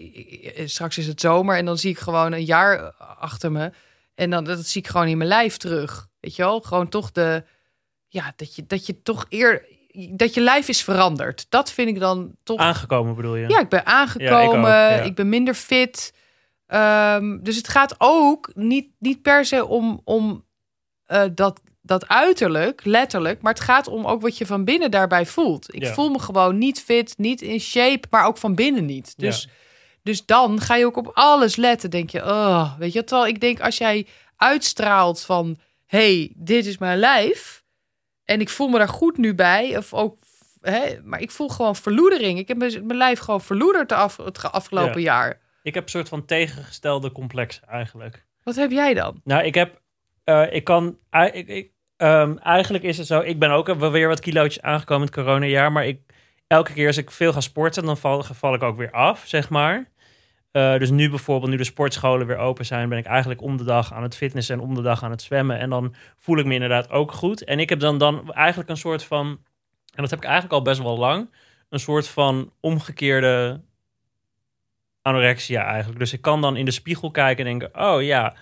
straks 0.64 0.98
is 0.98 1.06
het 1.06 1.20
zomer 1.20 1.56
en 1.56 1.64
dan 1.64 1.78
zie 1.78 1.90
ik 1.90 1.98
gewoon 1.98 2.32
een 2.32 2.44
jaar 2.44 2.92
achter 3.18 3.52
me. 3.52 3.70
En 4.14 4.30
dan 4.30 4.44
dat 4.44 4.66
zie 4.66 4.80
ik 4.82 4.88
gewoon 4.88 5.06
in 5.06 5.16
mijn 5.16 5.28
lijf 5.28 5.56
terug. 5.56 6.06
Weet 6.20 6.36
je 6.36 6.42
wel? 6.42 6.60
Gewoon 6.60 6.88
toch 6.88 7.12
de, 7.12 7.44
ja, 8.08 8.32
dat 8.36 8.54
je, 8.54 8.66
dat 8.66 8.86
je 8.86 9.02
toch 9.02 9.26
eer, 9.28 9.66
dat 10.10 10.34
je 10.34 10.40
lijf 10.40 10.68
is 10.68 10.82
veranderd. 10.84 11.46
Dat 11.48 11.72
vind 11.72 11.88
ik 11.88 11.98
dan 11.98 12.34
toch 12.42 12.58
Aangekomen 12.58 13.14
bedoel 13.14 13.36
je? 13.36 13.48
ja, 13.48 13.60
ik 13.60 13.68
ben 13.68 13.86
aangekomen. 13.86 14.70
Ja, 14.70 14.88
ik 14.88 14.94
ik, 14.94 15.00
ook, 15.00 15.06
ja. 15.06 15.12
ben 15.12 15.28
minder 15.28 15.54
fit. 15.54 16.12
Ehm, 16.66 17.38
dus 17.42 17.56
het 17.56 17.68
gaat 17.68 17.94
ook 17.98 18.50
niet, 18.54 18.88
niet 18.98 19.22
per 19.22 19.44
se 19.44 19.66
om, 19.66 20.00
om 20.04 20.44
eh, 21.04 21.24
dat, 21.34 21.60
dat 21.82 22.08
uiterlijk, 22.08 22.84
letterlijk. 22.84 23.42
Maar 23.42 23.52
het 23.52 23.62
gaat 23.62 23.88
om 23.88 24.06
ook 24.06 24.22
wat 24.22 24.38
je 24.38 24.46
van 24.46 24.64
binnen 24.64 24.90
daarbij 24.90 25.26
voelt. 25.26 25.74
Ik 25.74 25.82
Ja. 25.82 25.92
voel 25.94 26.08
me 26.10 26.18
gewoon 26.18 26.58
niet 26.58 26.80
fit, 26.82 27.14
niet 27.18 27.42
in 27.42 27.60
shape, 27.60 28.06
maar 28.10 28.26
ook 28.26 28.38
van 28.38 28.54
binnen 28.54 28.84
niet. 28.84 29.14
Dus, 29.16 29.48
dus 30.02 30.24
dan 30.26 30.60
ga 30.60 30.76
je 30.76 30.86
ook 30.86 30.96
op 30.96 31.10
alles 31.14 31.56
letten. 31.56 31.90
Denk 31.90 32.10
je, 32.10 32.24
oh, 32.24 32.78
weet 32.78 32.92
je, 32.92 33.04
terwijl 33.04 33.28
ik 33.28 33.40
denk 33.40 33.60
als 33.60 33.78
jij 33.78 34.06
uitstraalt 34.36 35.20
van, 35.20 35.58
hey, 35.86 36.32
dit 36.36 36.66
is 36.66 36.78
mijn 36.78 36.98
lijf. 36.98 37.64
En 38.24 38.40
ik 38.40 38.48
voel 38.48 38.68
me 38.68 38.78
daar 38.78 38.88
goed 38.88 39.16
nu 39.16 39.34
bij. 39.34 39.76
Of 39.76 39.94
ook, 39.94 40.16
hè, 40.60 40.98
maar 41.04 41.20
ik 41.20 41.30
voel 41.30 41.48
gewoon 41.48 41.76
verloedering. 41.76 42.38
Ik 42.38 42.48
heb 42.48 42.56
mijn 42.56 42.86
mijn 42.86 42.98
lijf 42.98 43.18
gewoon 43.18 43.40
verloederd 43.40 43.88
de 43.88 43.94
af, 43.94 44.16
het 44.16 44.38
ge- 44.38 44.50
afgelopen 44.50 45.00
jaar. 45.00 45.40
Ik 45.66 45.74
heb 45.74 45.84
een 45.84 45.90
soort 45.90 46.08
van 46.08 46.24
tegengestelde 46.24 47.12
complex 47.12 47.60
eigenlijk. 47.60 48.26
Wat 48.42 48.56
heb 48.56 48.70
jij 48.70 48.94
dan? 48.94 49.20
Nou, 49.24 49.44
ik 49.44 49.54
heb, 49.54 49.80
eh, 50.24 50.52
ik 50.52 50.64
kan, 50.64 50.98
ik, 51.10 51.48
ik, 51.48 51.70
ehm, 51.96 52.36
eigenlijk 52.36 52.84
is 52.84 52.98
het 52.98 53.06
zo, 53.06 53.20
ik 53.20 53.38
ben 53.38 53.50
ook 53.50 53.74
wel 53.74 53.90
weer 53.90 54.08
wat 54.08 54.20
kilootjes 54.20 54.62
aangekomen 54.62 55.06
in 55.06 55.12
het 55.12 55.24
coronajaar, 55.24 55.72
maar 55.72 55.86
ik, 55.86 56.00
elke 56.46 56.72
keer 56.72 56.86
als 56.86 56.96
ik 56.96 57.10
veel 57.10 57.32
ga 57.32 57.40
sporten, 57.40 57.84
dan 57.84 57.96
val, 57.96 58.22
val 58.22 58.54
ik 58.54 58.62
ook 58.62 58.76
weer 58.76 58.90
af, 58.90 59.22
zeg 59.26 59.48
maar. 59.48 59.90
Eh, 60.50 60.78
dus 60.78 60.90
nu 60.90 61.10
bijvoorbeeld, 61.10 61.50
nu 61.50 61.56
de 61.56 61.64
sportscholen 61.64 62.26
weer 62.26 62.38
open 62.38 62.66
zijn, 62.66 62.88
ben 62.88 62.98
ik 62.98 63.06
eigenlijk 63.06 63.42
om 63.42 63.56
de 63.56 63.64
dag 63.64 63.92
aan 63.92 64.02
het 64.02 64.16
fitnessen 64.16 64.54
en 64.54 64.64
om 64.64 64.74
de 64.74 64.82
dag 64.82 65.02
aan 65.02 65.10
het 65.10 65.22
zwemmen. 65.22 65.58
En 65.58 65.70
dan 65.70 65.94
voel 66.16 66.38
ik 66.38 66.44
me 66.44 66.54
inderdaad 66.54 66.90
ook 66.90 67.12
goed. 67.12 67.44
En 67.44 67.58
ik 67.58 67.68
heb 67.68 67.80
dan, 67.80 67.98
dan 67.98 68.32
eigenlijk 68.32 68.68
een 68.68 68.76
soort 68.76 69.04
van, 69.04 69.26
en 69.94 70.02
dat 70.02 70.10
heb 70.10 70.18
ik 70.18 70.24
eigenlijk 70.24 70.54
al 70.54 70.62
best 70.62 70.82
wel 70.82 70.98
lang, 70.98 71.30
een 71.68 71.80
soort 71.80 72.08
van 72.08 72.52
omgekeerde 72.60 73.60
anorexia 75.06 75.64
eigenlijk. 75.64 75.98
Dus 75.98 76.12
ik 76.12 76.20
kan 76.20 76.40
dan 76.40 76.56
in 76.56 76.64
de 76.64 76.70
spiegel 76.70 77.10
kijken 77.10 77.46
en 77.46 77.58
denken, 77.58 77.84
oh 77.84 78.02
ja, 78.02 78.34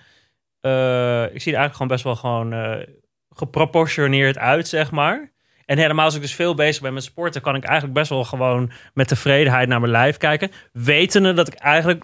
eh, 0.61 1.23
ik 1.23 1.41
zie 1.41 1.53
er 1.53 1.59
eigenlijk 1.59 1.73
gewoon 1.73 1.87
best 1.87 2.03
wel 2.03 2.15
gewoon 2.15 2.53
eh, 2.53 2.87
geproportioneerd 3.29 4.37
uit, 4.37 4.67
zeg 4.67 4.91
maar. 4.91 5.33
En 5.65 5.77
helemaal 5.77 6.05
als 6.05 6.15
ik 6.15 6.21
dus 6.21 6.35
veel 6.35 6.55
bezig 6.55 6.81
ben 6.81 6.93
met 6.93 7.03
sporten, 7.03 7.41
kan 7.41 7.55
ik 7.55 7.63
eigenlijk 7.63 7.97
best 7.97 8.09
wel 8.09 8.23
gewoon 8.23 8.71
met 8.93 9.07
tevredenheid 9.07 9.67
naar 9.67 9.79
mijn 9.79 9.91
lijf 9.91 10.17
kijken. 10.17 10.51
Wetende 10.71 11.33
dat 11.33 11.47
ik 11.47 11.53
eigenlijk 11.53 12.03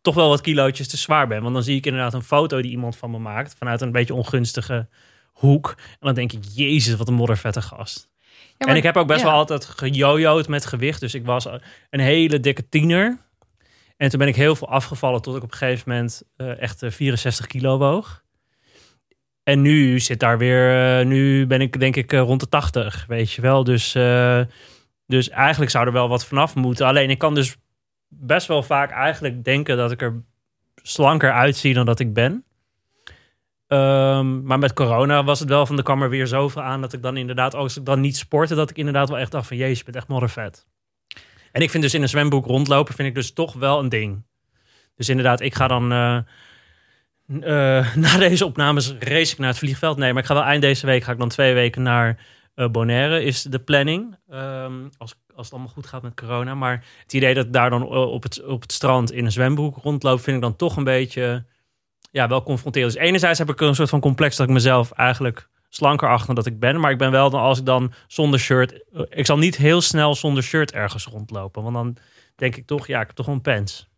toch 0.00 0.14
wel 0.14 0.28
wat 0.28 0.40
kilootjes 0.40 0.88
te 0.88 0.96
zwaar 0.96 1.26
ben. 1.26 1.42
Want 1.42 1.54
dan 1.54 1.62
zie 1.62 1.76
ik 1.76 1.86
inderdaad 1.86 2.14
een 2.14 2.22
foto 2.22 2.62
die 2.62 2.70
iemand 2.70 2.96
van 2.96 3.10
me 3.10 3.18
maakt 3.18 3.54
vanuit 3.58 3.80
een 3.80 3.92
beetje 3.92 4.14
ongunstige 4.14 4.88
hoek. 5.32 5.74
En 5.76 6.06
dan 6.06 6.14
denk 6.14 6.32
ik, 6.32 6.44
jezus, 6.54 6.96
wat 6.96 7.08
een 7.08 7.14
moddervette 7.14 7.62
gast. 7.62 8.12
Ja, 8.58 8.66
en 8.66 8.76
ik 8.76 8.82
heb 8.82 8.96
ook 8.96 9.06
best 9.06 9.20
ja. 9.20 9.26
wel 9.26 9.36
altijd 9.36 9.64
gejojoed 9.64 10.48
met 10.48 10.66
gewicht. 10.66 11.00
Dus 11.00 11.14
ik 11.14 11.24
was 11.24 11.48
een 11.90 12.00
hele 12.00 12.40
dikke 12.40 12.68
tiener. 12.68 13.18
En 13.96 14.08
toen 14.08 14.18
ben 14.18 14.28
ik 14.28 14.36
heel 14.36 14.56
veel 14.56 14.68
afgevallen 14.68 15.22
tot 15.22 15.36
ik 15.36 15.42
op 15.42 15.50
een 15.50 15.56
gegeven 15.56 15.90
moment 15.90 16.22
eh, 16.36 16.60
echt 16.60 16.82
eh, 16.82 16.90
64 16.90 17.46
kilo 17.46 17.78
woog. 17.78 18.24
En 19.44 19.62
nu 19.62 20.00
zit 20.00 20.20
daar 20.20 20.38
weer, 20.38 20.98
eh, 20.98 21.06
nu 21.06 21.46
ben 21.46 21.60
ik 21.60 21.80
denk 21.80 21.96
ik 21.96 22.12
eh, 22.12 22.20
rond 22.20 22.40
de 22.40 22.48
80, 22.48 23.04
weet 23.08 23.32
je 23.32 23.42
wel. 23.42 23.64
Dus, 23.64 23.94
eh, 23.94 24.40
dus 25.06 25.28
eigenlijk 25.28 25.70
zou 25.70 25.86
er 25.86 25.92
wel 25.92 26.08
wat 26.08 26.26
vanaf 26.26 26.54
moeten. 26.54 26.86
Alleen 26.86 27.10
ik 27.10 27.18
kan 27.18 27.34
dus 27.34 27.56
best 28.08 28.46
wel 28.46 28.62
vaak 28.62 28.90
eigenlijk 28.90 29.44
denken 29.44 29.76
dat 29.76 29.90
ik 29.90 30.02
er 30.02 30.22
slanker 30.74 31.32
uitzie 31.32 31.74
dan 31.74 31.86
dat 31.86 32.00
ik 32.00 32.12
ben. 32.12 32.44
Ehm, 33.66 34.42
maar 34.42 34.58
met 34.58 34.72
corona 34.72 35.24
was 35.24 35.40
het 35.40 35.48
wel 35.48 35.66
van, 35.66 35.76
er 35.76 35.82
kwam 35.82 36.02
er 36.02 36.10
weer 36.10 36.26
zoveel 36.26 36.62
aan 36.62 36.80
dat 36.80 36.92
ik 36.92 37.02
dan 37.02 37.16
inderdaad, 37.16 37.54
als 37.54 37.76
ik 37.76 37.84
dan 37.84 38.00
niet 38.00 38.16
sportte, 38.16 38.54
dat 38.54 38.70
ik 38.70 38.76
inderdaad 38.76 39.08
wel 39.08 39.18
echt 39.18 39.30
dacht 39.30 39.46
van, 39.46 39.56
jezus, 39.56 39.78
je 39.78 39.84
bent 39.84 39.96
echt 39.96 40.08
moddervet. 40.08 40.66
En 41.54 41.62
ik 41.62 41.70
vind 41.70 41.82
dus 41.82 41.94
in 41.94 42.02
een 42.02 42.08
zwembroek 42.08 42.46
rondlopen, 42.46 42.94
vind 42.94 43.08
ik 43.08 43.14
dus 43.14 43.32
toch 43.32 43.52
wel 43.52 43.78
een 43.78 43.88
ding. 43.88 44.22
Dus 44.94 45.08
inderdaad, 45.08 45.40
ik 45.40 45.54
ga 45.54 45.68
dan 45.68 45.92
eh, 45.92 46.16
eh, 47.26 47.94
na 48.04 48.18
deze 48.18 48.44
opnames 48.44 48.94
race 48.98 49.32
ik 49.32 49.38
naar 49.38 49.48
het 49.48 49.58
vliegveld. 49.58 49.96
Nee, 49.96 50.12
maar 50.12 50.22
ik 50.22 50.28
ga 50.28 50.34
wel 50.34 50.42
eind 50.42 50.62
deze 50.62 50.86
week, 50.86 51.02
ga 51.02 51.12
ik 51.12 51.18
dan 51.18 51.28
twee 51.28 51.54
weken 51.54 51.82
naar 51.82 52.26
eh, 52.54 52.68
Bonaire, 52.68 53.22
is 53.22 53.42
de 53.42 53.58
planning. 53.58 54.16
Ehm, 54.28 54.72
als, 54.98 55.14
als 55.34 55.44
het 55.44 55.52
allemaal 55.52 55.72
goed 55.72 55.86
gaat 55.86 56.02
met 56.02 56.14
corona. 56.14 56.54
Maar 56.54 56.84
het 57.02 57.12
idee 57.12 57.34
dat 57.34 57.46
ik 57.46 57.52
daar 57.52 57.70
dan 57.70 57.82
op 57.88 58.22
het, 58.22 58.44
op 58.44 58.62
het 58.62 58.72
strand 58.72 59.12
in 59.12 59.24
een 59.24 59.32
zwembroek 59.32 59.76
rondloop, 59.76 60.20
vind 60.20 60.36
ik 60.36 60.42
dan 60.42 60.56
toch 60.56 60.76
een 60.76 60.84
beetje, 60.84 61.44
ja, 62.10 62.28
wel 62.28 62.42
confronterend. 62.42 62.92
Dus 62.92 63.02
enerzijds 63.02 63.38
heb 63.38 63.50
ik 63.50 63.60
een 63.60 63.74
soort 63.74 63.88
van 63.88 64.00
complex 64.00 64.36
dat 64.36 64.46
ik 64.46 64.52
mezelf 64.52 64.90
eigenlijk 64.90 65.48
slanker 65.74 66.08
achter 66.08 66.34
dat 66.34 66.46
ik 66.46 66.58
ben. 66.58 66.80
Maar 66.80 66.90
ik 66.90 66.98
ben 66.98 67.10
wel 67.10 67.30
dan, 67.30 67.40
als 67.40 67.58
ik 67.58 67.64
dan 67.66 67.92
zonder 68.06 68.40
shirt, 68.40 68.72
eh, 68.92 69.00
ik 69.08 69.26
zal 69.26 69.38
niet 69.38 69.56
heel 69.56 69.80
snel 69.80 70.14
zonder 70.14 70.42
shirt 70.42 70.72
ergens 70.72 71.04
rondlopen. 71.06 71.62
Want 71.62 71.74
dan 71.74 71.96
denk 72.36 72.56
ik 72.56 72.66
toch, 72.66 72.86
ja, 72.86 73.00
ik 73.00 73.06
heb 73.06 73.16
toch 73.16 73.26
een 73.26 73.40
pens. 73.40 73.88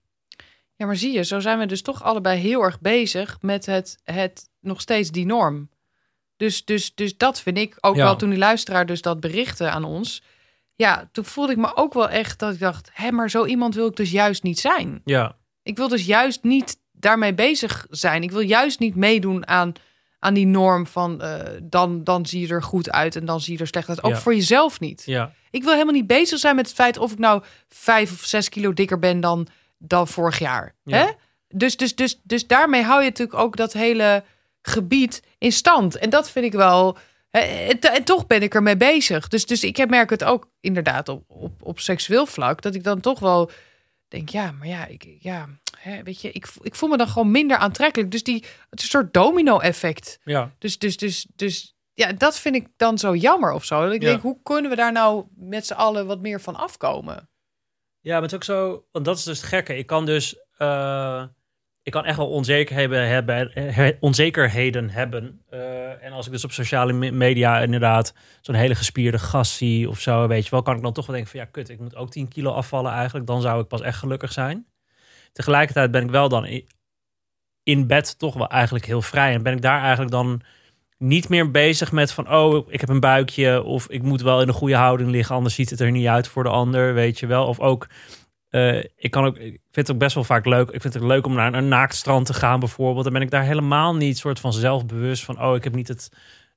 Ja, 0.74 0.86
maar 0.86 0.96
zie 0.96 1.12
je, 1.12 1.24
zo 1.24 1.40
zijn 1.40 1.58
we 1.58 1.66
dus 1.66 1.82
toch 1.82 2.02
allebei 2.02 2.40
heel 2.40 2.62
erg 2.62 2.80
bezig 2.80 3.38
met 3.40 3.66
het, 3.66 3.98
het 4.04 4.48
nog 4.60 4.80
steeds 4.80 5.10
die 5.10 5.26
norm. 5.26 5.70
Dus, 6.36 6.64
dus, 6.64 6.94
dus 6.94 7.16
dat 7.16 7.40
vind 7.40 7.58
ik 7.58 7.76
ook 7.80 7.96
Ja. 7.96 8.04
wel 8.04 8.16
toen 8.16 8.30
die 8.30 8.38
luisteraar 8.38 8.86
dus 8.86 9.02
dat 9.02 9.20
berichtte 9.20 9.70
aan 9.70 9.84
ons. 9.84 10.22
Ja, 10.74 11.08
toen 11.12 11.24
voelde 11.24 11.52
ik 11.52 11.58
me 11.58 11.76
ook 11.76 11.94
wel 11.94 12.08
echt 12.08 12.38
dat 12.38 12.52
ik 12.52 12.58
dacht, 12.58 12.90
hé, 12.92 13.10
maar 13.10 13.30
zo 13.30 13.44
iemand 13.44 13.74
wil 13.74 13.86
ik 13.86 13.96
dus 13.96 14.10
juist 14.10 14.42
niet 14.42 14.58
zijn. 14.58 15.00
Ja, 15.04 15.36
Ik 15.62 15.76
wil 15.76 15.88
dus 15.88 16.06
juist 16.06 16.42
niet 16.42 16.76
daarmee 16.92 17.34
bezig 17.34 17.86
zijn. 17.90 18.22
Ik 18.22 18.30
wil 18.30 18.40
juist 18.40 18.78
niet 18.78 18.94
meedoen 18.94 19.46
aan, 19.46 19.72
aan 20.18 20.34
die 20.34 20.46
norm 20.46 20.86
van 20.86 21.20
eh, 21.22 21.40
dan, 21.62 22.04
dan 22.04 22.26
zie 22.26 22.40
je 22.46 22.48
er 22.54 22.62
goed 22.62 22.90
uit 22.90 23.16
en 23.16 23.24
dan 23.24 23.40
zie 23.40 23.52
je 23.52 23.58
er 23.58 23.66
slecht 23.66 23.88
uit. 23.88 24.02
Ook 24.02 24.12
Ja. 24.12 24.18
voor 24.18 24.34
jezelf 24.34 24.80
niet. 24.80 25.02
ja, 25.06 25.32
Ik 25.50 25.62
wil 25.62 25.72
helemaal 25.72 25.94
niet 25.94 26.06
bezig 26.06 26.38
zijn 26.38 26.56
met 26.56 26.66
het 26.66 26.74
feit 26.74 26.98
of 26.98 27.12
ik 27.12 27.18
nou 27.18 27.42
vijf 27.68 28.12
of 28.12 28.24
zes 28.24 28.48
kilo 28.48 28.72
dikker 28.72 28.98
ben 28.98 29.20
dan, 29.20 29.46
dan 29.78 30.08
vorig 30.08 30.38
jaar. 30.38 30.74
Ja. 30.84 30.96
Hè? 30.96 31.10
Dus, 31.48 31.76
dus, 31.76 31.94
dus, 31.94 32.20
dus 32.22 32.46
daarmee 32.46 32.82
hou 32.82 33.00
je 33.02 33.08
natuurlijk 33.08 33.38
ook 33.38 33.56
dat 33.56 33.72
hele 33.72 34.24
gebied 34.62 35.22
in 35.38 35.52
stand. 35.52 35.96
En 35.96 36.10
dat 36.10 36.30
vind 36.30 36.44
ik 36.44 36.52
wel. 36.52 36.96
En, 37.30 37.80
en 37.80 38.04
toch 38.04 38.26
ben 38.26 38.42
ik 38.42 38.54
ermee 38.54 38.76
bezig. 38.76 39.28
Dus, 39.28 39.46
dus 39.46 39.64
ik 39.64 39.76
heb- 39.76 39.90
merk 39.90 40.10
het 40.10 40.24
ook 40.24 40.48
inderdaad 40.60 41.08
op, 41.08 41.24
op, 41.28 41.52
op 41.62 41.80
seksueel 41.80 42.26
vlak. 42.26 42.62
Dat 42.62 42.74
ik 42.74 42.84
dan 42.84 43.00
toch 43.00 43.18
wel 43.18 43.50
denk, 44.08 44.28
ja, 44.28 44.50
maar 44.52 44.66
ja, 44.68 44.86
ik, 44.86 45.16
ja 45.18 45.48
hè, 45.78 46.02
weet 46.02 46.20
je, 46.20 46.32
ik, 46.32 46.48
ik 46.60 46.74
voel 46.74 46.88
me 46.88 46.96
dan 46.96 47.08
gewoon 47.08 47.30
minder 47.30 47.56
aantrekkelijk. 47.56 48.10
Dus 48.10 48.22
die, 48.22 48.44
het 48.70 48.78
is 48.78 48.84
een 48.84 48.90
soort 48.90 49.14
domino-effect. 49.14 50.18
ja. 50.24 50.50
Dus, 50.58 50.78
dus, 50.78 50.96
dus, 50.96 51.26
dus 51.34 51.74
ja, 51.94 52.12
dat 52.12 52.38
vind 52.38 52.54
ik 52.54 52.68
dan 52.76 52.98
zo 52.98 53.14
jammer 53.14 53.52
of 53.52 53.64
zo. 53.64 53.88
Ik 53.90 54.02
Ja. 54.02 54.08
denk, 54.08 54.22
hoe 54.22 54.38
kunnen 54.42 54.70
we 54.70 54.76
daar 54.76 54.92
nou 54.92 55.24
met 55.36 55.66
z'n 55.66 55.72
allen 55.74 56.06
wat 56.06 56.20
meer 56.20 56.40
van 56.40 56.56
afkomen? 56.56 57.30
Ja, 58.00 58.12
maar 58.12 58.22
het 58.22 58.30
is 58.30 58.36
ook 58.36 58.44
zo, 58.44 58.86
want 58.92 59.04
dat 59.04 59.18
is 59.18 59.24
dus 59.24 59.38
het 59.40 59.46
gekke. 59.48 59.76
Ik 59.76 59.86
kan 59.86 60.06
dus, 60.06 60.36
eh, 60.58 61.24
ik 61.86 61.92
kan 61.92 62.04
echt 62.04 62.16
wel 62.16 62.28
onzekerheden 62.28 63.08
hebben, 63.08 63.50
he- 63.54 63.96
onzekerheden 64.00 64.90
hebben. 64.90 65.40
Eh, 65.50 66.04
en 66.04 66.12
als 66.12 66.26
ik 66.26 66.32
dus 66.32 66.44
op 66.44 66.52
sociale 66.52 66.92
me- 66.92 67.10
media 67.10 67.60
inderdaad 67.60 68.14
zo'n 68.40 68.54
hele 68.54 68.74
gespierde 68.74 69.18
gast 69.18 69.52
zie 69.52 69.88
of 69.88 70.00
zo, 70.00 70.26
weet 70.26 70.44
je 70.44 70.50
wel, 70.50 70.62
kan 70.62 70.76
ik 70.76 70.82
dan 70.82 70.92
toch 70.92 71.06
wel 71.06 71.14
denken 71.14 71.32
van 71.32 71.40
ja, 71.40 71.46
kut, 71.46 71.68
ik 71.68 71.78
moet 71.80 71.96
ook 71.96 72.10
10 72.10 72.28
kilo 72.28 72.50
afvallen 72.52 72.92
eigenlijk. 72.92 73.26
Dan 73.26 73.40
zou 73.40 73.60
ik 73.60 73.68
pas 73.68 73.80
echt 73.80 73.98
gelukkig 73.98 74.32
zijn. 74.32 74.66
Tegelijkertijd 75.32 75.90
ben 75.90 76.02
ik 76.04 76.10
wel 76.10 76.28
dan 76.28 76.62
in 77.62 77.86
bed 77.86 78.18
toch 78.18 78.34
wel 78.34 78.48
eigenlijk 78.48 78.86
heel 78.86 79.02
vrij. 79.02 79.32
En 79.34 79.42
ben 79.42 79.52
ik 79.52 79.62
daar 79.62 79.80
eigenlijk 79.80 80.10
dan 80.10 80.40
niet 80.98 81.28
meer 81.28 81.50
bezig 81.50 81.92
met 81.92 82.12
van 82.12 82.34
oh, 82.34 82.72
ik 82.72 82.80
heb 82.80 82.88
een 82.88 83.00
buikje 83.00 83.62
of 83.62 83.88
ik 83.88 84.02
moet 84.02 84.22
wel 84.22 84.40
in 84.42 84.48
een 84.48 84.54
goede 84.54 84.76
houding 84.76 85.10
liggen, 85.10 85.34
anders 85.34 85.54
ziet 85.54 85.70
het 85.70 85.80
er 85.80 85.90
niet 85.90 86.06
uit 86.06 86.28
voor 86.28 86.42
de 86.42 86.48
ander, 86.48 86.94
weet 86.94 87.18
je 87.18 87.26
wel. 87.26 87.46
Of 87.46 87.60
ook, 87.60 87.86
eh, 88.56 88.84
ik 88.96 89.10
kan 89.10 89.24
ook, 89.24 89.36
ik 89.36 89.60
vind 89.70 89.86
het 89.86 89.90
ook 89.90 89.98
best 89.98 90.14
wel 90.14 90.24
vaak 90.24 90.46
leuk. 90.46 90.70
Ik 90.70 90.80
vind 90.80 90.94
het 90.94 91.02
leuk 91.02 91.26
om 91.26 91.34
naar 91.34 91.54
een 91.54 91.68
naaktstrand 91.68 92.26
te 92.26 92.34
gaan 92.34 92.60
bijvoorbeeld. 92.60 93.04
Dan 93.04 93.12
ben 93.12 93.22
ik 93.22 93.30
daar 93.30 93.44
helemaal 93.44 93.94
niet 93.94 94.18
soort 94.18 94.40
van 94.40 94.52
zelfbewust 94.52 95.24
van 95.24 95.42
oh, 95.42 95.54
ik 95.54 95.64
heb 95.64 95.74
niet 95.74 95.88
het, 95.88 96.12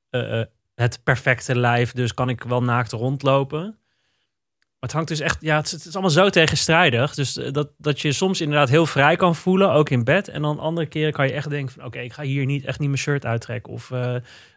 eh, 0.10 0.40
eh, 0.40 0.48
het 0.76 1.04
perfecte 1.04 1.56
lijf, 1.56 1.92
dus 1.92 2.14
kan 2.14 2.30
ik 2.30 2.44
wel 2.44 2.64
naakt 2.64 2.92
rondlopen. 2.92 3.62
Maar 3.62 4.90
het 4.90 4.92
hangt 4.92 5.08
dus 5.08 5.20
echt, 5.20 5.38
ja, 5.42 5.58
het 5.58 5.66
is, 5.66 5.72
het 5.72 5.86
is 5.86 5.94
allemaal 5.94 6.12
zo 6.12 6.30
tegenstrijdig. 6.30 7.14
Dus 7.14 7.34
dat, 7.34 7.72
dat 7.78 8.02
je 8.02 8.12
soms 8.12 8.42
inderdaad 8.42 8.70
heel 8.70 8.86
vrij 8.86 9.16
kan 9.16 9.36
voelen, 9.36 9.72
ook 9.72 9.90
in 9.90 10.04
bed. 10.04 10.28
En 10.28 10.42
dan 10.42 10.60
andere 10.60 10.88
keren 10.88 11.14
kan 11.14 11.28
je 11.28 11.34
echt 11.34 11.50
denken 11.50 11.74
van, 11.74 11.86
oké, 11.86 12.00
ik 12.00 12.14
ga 12.14 12.24
hier 12.24 12.46
niet 12.46 12.66
echt 12.66 12.80
niet 12.80 12.90
mijn 12.90 13.02
shirt 13.02 13.26
uittrekken. 13.26 13.74
Of, 13.74 13.90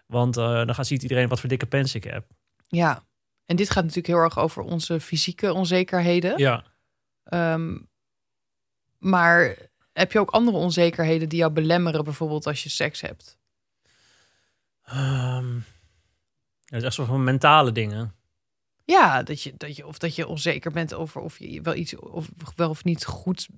want 0.07 0.35
dan 0.35 0.75
gaat, 0.75 0.87
ziet 0.87 1.03
iedereen 1.03 1.29
wat 1.29 1.41
voor 1.41 1.49
dikke 1.49 1.67
pens 1.67 1.95
ik 1.95 2.05
heb. 2.05 2.25
Ja, 2.69 3.03
en 3.45 3.57
dit 3.57 3.71
gaat 3.71 3.83
natuurlijk 3.83 4.07
heel 4.07 4.23
erg 4.25 4.39
over 4.39 4.63
onze 4.63 5.01
fysieke 5.01 5.53
onzekerheden. 5.53 6.39
Ja. 6.39 6.65
Ehm, 7.25 7.79
maar 8.99 9.57
heb 9.93 10.13
je 10.13 10.19
ook 10.19 10.31
andere 10.31 10.57
onzekerheden 10.57 11.29
die 11.29 11.39
jou 11.39 11.53
belemmeren, 11.53 12.05
bijvoorbeeld 12.05 12.47
als 12.47 12.63
je 12.63 12.69
seks 12.69 13.01
hebt? 13.01 13.39
Ehm, 14.85 15.55
dat 16.65 16.79
is 16.79 16.83
echt 16.83 16.95
soort 16.95 17.09
van 17.09 17.25
mentale 17.25 17.73
dingen. 17.73 18.15
Ja, 18.85 19.23
dat 19.23 19.43
je, 19.43 19.55
dat 19.57 19.77
je, 19.77 19.87
of 19.87 19.99
dat 19.99 20.15
je 20.17 20.27
onzeker 20.27 20.71
bent 20.71 20.95
over 20.95 21.21
of 21.21 21.39
je 21.39 21.61
wel 21.61 21.75
iets 21.75 21.97
of 21.97 22.29
wel 22.57 22.71
of 22.71 22.85
niet 22.85 23.05
goed 23.05 23.49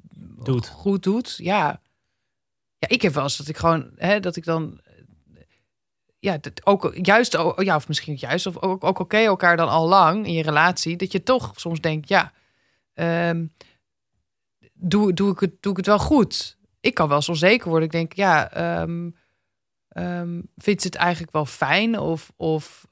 Doet. 0.44 0.68
Goed 0.68 1.02
doet. 1.02 1.37
Ja. 1.37 1.80
Ja, 2.78 2.88
ik 2.88 3.02
heb 3.02 3.14
wel 3.14 3.23
eens 3.23 3.37
dat 3.37 3.49
ik 3.49 3.56
gewoon, 3.56 3.90
hè, 3.97 4.21
dat 4.21 4.37
ik 4.37 4.44
dan. 4.44 4.80
Ja, 6.18 6.38
dat 6.38 6.66
ook 6.66 6.90
juist, 7.02 7.33
ja, 7.56 7.76
of 7.76 7.88
misschien 7.88 8.16
juist, 8.16 8.47
of 8.47 8.59
ook, 8.59 8.85
ook 8.85 8.99
oké 8.99 9.16
elkaar 9.16 9.56
dan 9.56 9.68
al 9.68 9.88
lang 9.88 10.26
in 10.26 10.33
je 10.33 10.42
relatie, 10.42 10.97
dat 10.97 11.12
je 11.12 11.23
toch 11.23 11.52
soms 11.56 11.80
denkt, 11.80 12.09
ja, 12.09 12.33
ehm, 12.94 13.46
doe, 14.72 15.12
doe, 15.12 15.32
ik 15.32 15.40
het, 15.40 15.62
doe 15.62 15.70
ik 15.70 15.76
het 15.76 15.86
wel 15.86 15.98
goed? 15.98 16.58
Ik 16.80 16.94
kan 16.94 17.08
wel 17.08 17.16
eens 17.16 17.28
onzeker 17.28 17.68
worden. 17.68 17.86
Ik 17.86 17.92
denk, 17.92 18.12
ja, 18.12 18.50
ehm 18.50 19.10
ehm, 19.88 20.40
vindt 20.56 20.82
ze 20.82 20.86
het 20.86 20.96
eigenlijk 20.96 21.32
wel 21.32 21.46
fijn? 21.46 21.98
Of, 21.98 22.32
of 22.36 22.86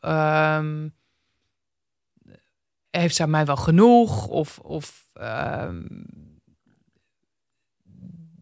heeft 2.91 3.15
ze 3.15 3.23
aan 3.23 3.31
mij 3.31 3.45
wel 3.45 3.57
genoeg? 3.57 4.27
Of, 4.27 4.59
of 4.59 5.11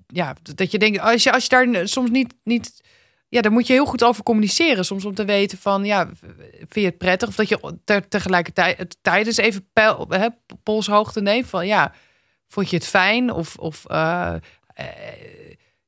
ja, 0.06 0.36
dat 0.42 0.70
je 0.70 0.78
denkt, 0.78 0.98
als 0.98 1.22
je, 1.22 1.32
als 1.32 1.42
je 1.42 1.48
daar 1.48 1.88
soms 1.88 2.10
niet, 2.10 2.34
niet, 2.44 2.84
ja, 3.30 3.40
daar 3.40 3.52
moet 3.52 3.66
je 3.66 3.72
heel 3.72 3.86
goed 3.86 4.04
over 4.04 4.22
communiceren. 4.22 4.84
Soms 4.84 5.04
om 5.04 5.14
te 5.14 5.24
weten 5.24 5.58
van, 5.58 5.84
ja, 5.84 6.10
vind 6.56 6.74
je 6.74 6.84
het 6.84 6.98
prettig? 6.98 7.28
Of 7.28 7.34
dat 7.34 7.48
je 7.48 7.78
ter, 7.84 8.08
tegelijkertijd 8.08 8.78
het 8.78 8.96
tijdens 9.00 9.36
even 9.36 9.68
pijl, 9.72 10.06
hè, 10.08 10.28
polshoogte 10.62 11.20
neemt 11.20 11.46
van, 11.46 11.66
ja, 11.66 11.92
vond 12.48 12.70
je 12.70 12.76
het 12.76 12.86
fijn? 12.86 13.32
Of, 13.32 13.56
of 13.56 13.86
eh, 13.86 14.34
eh, 14.74 14.86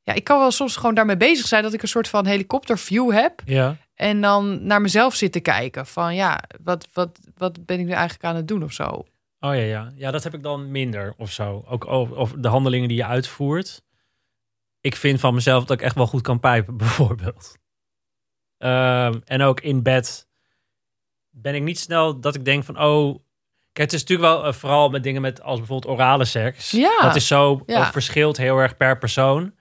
ja, 0.03 0.13
ik 0.13 0.25
kan 0.25 0.39
wel 0.39 0.51
soms 0.51 0.77
gewoon 0.77 0.95
daarmee 0.95 1.17
bezig 1.17 1.47
zijn 1.47 1.63
dat 1.63 1.73
ik 1.73 1.83
een 1.83 1.89
soort 1.89 2.09
van 2.09 2.27
helikopterview 2.27 3.13
heb. 3.13 3.43
Ja. 3.45 3.77
En 3.95 4.21
dan 4.21 4.67
naar 4.67 4.81
mezelf 4.81 5.15
zitten 5.15 5.43
kijken 5.43 5.87
van, 5.87 6.15
ja, 6.15 6.43
wat, 6.65 6.89
wat, 6.93 7.19
wat 7.37 7.67
ben 7.67 7.79
ik 7.79 7.87
nu 7.87 7.93
eigenlijk 7.93 8.25
aan 8.25 8.37
het 8.37 8.49
doen 8.49 8.63
of 8.63 8.73
zo? 8.73 8.85
Oh 9.41 9.55
ja, 9.55 9.63
ja. 9.63 9.93
Ja, 9.97 10.11
dat 10.11 10.23
heb 10.23 10.35
ik 10.35 10.43
dan 10.43 10.71
minder 10.71 11.15
of 11.17 11.31
zo. 11.31 11.65
Ook 11.69 11.87
over 11.87 12.41
de 12.41 12.49
handelingen 12.49 12.89
die 12.89 12.97
je 12.97 13.07
uitvoert. 13.07 13.83
Ik 14.83 14.97
vind 14.97 15.21
van 15.21 15.35
mezelf 15.35 15.65
dat 15.65 15.79
ik 15.79 15.85
echt 15.85 15.95
wel 15.95 16.07
goed 16.07 16.23
kan 16.23 16.41
pijpen, 16.41 16.77
bijvoorbeeld. 16.87 17.59
Ehm, 18.59 19.21
en 19.25 19.43
ook 19.43 19.61
in 19.61 19.83
bed 19.83 20.29
ben 21.31 21.55
ik 21.55 21.63
niet 21.63 21.79
snel 21.79 22.21
dat 22.21 22.35
ik 22.35 22.45
denk 22.45 22.65
van, 22.65 22.81
oh... 22.83 23.19
Kijk, 23.73 23.91
het 23.91 24.01
is 24.01 24.07
natuurlijk 24.09 24.29
wel 24.35 24.47
eh, 24.47 24.53
vooral 24.53 24.89
met 24.89 25.03
dingen 25.03 25.23
met 25.23 25.43
als 25.43 25.59
bijvoorbeeld 25.59 25.95
orale 25.95 26.25
seks. 26.25 26.71
Ja. 26.71 26.99
Dat 27.01 27.17
is 27.17 27.27
zo, 27.27 27.63
Ja. 27.67 27.79
dat 27.79 27.93
verschilt 27.93 28.37
heel 28.37 28.59
erg 28.59 28.77
per 28.77 28.99
persoon. 28.99 29.55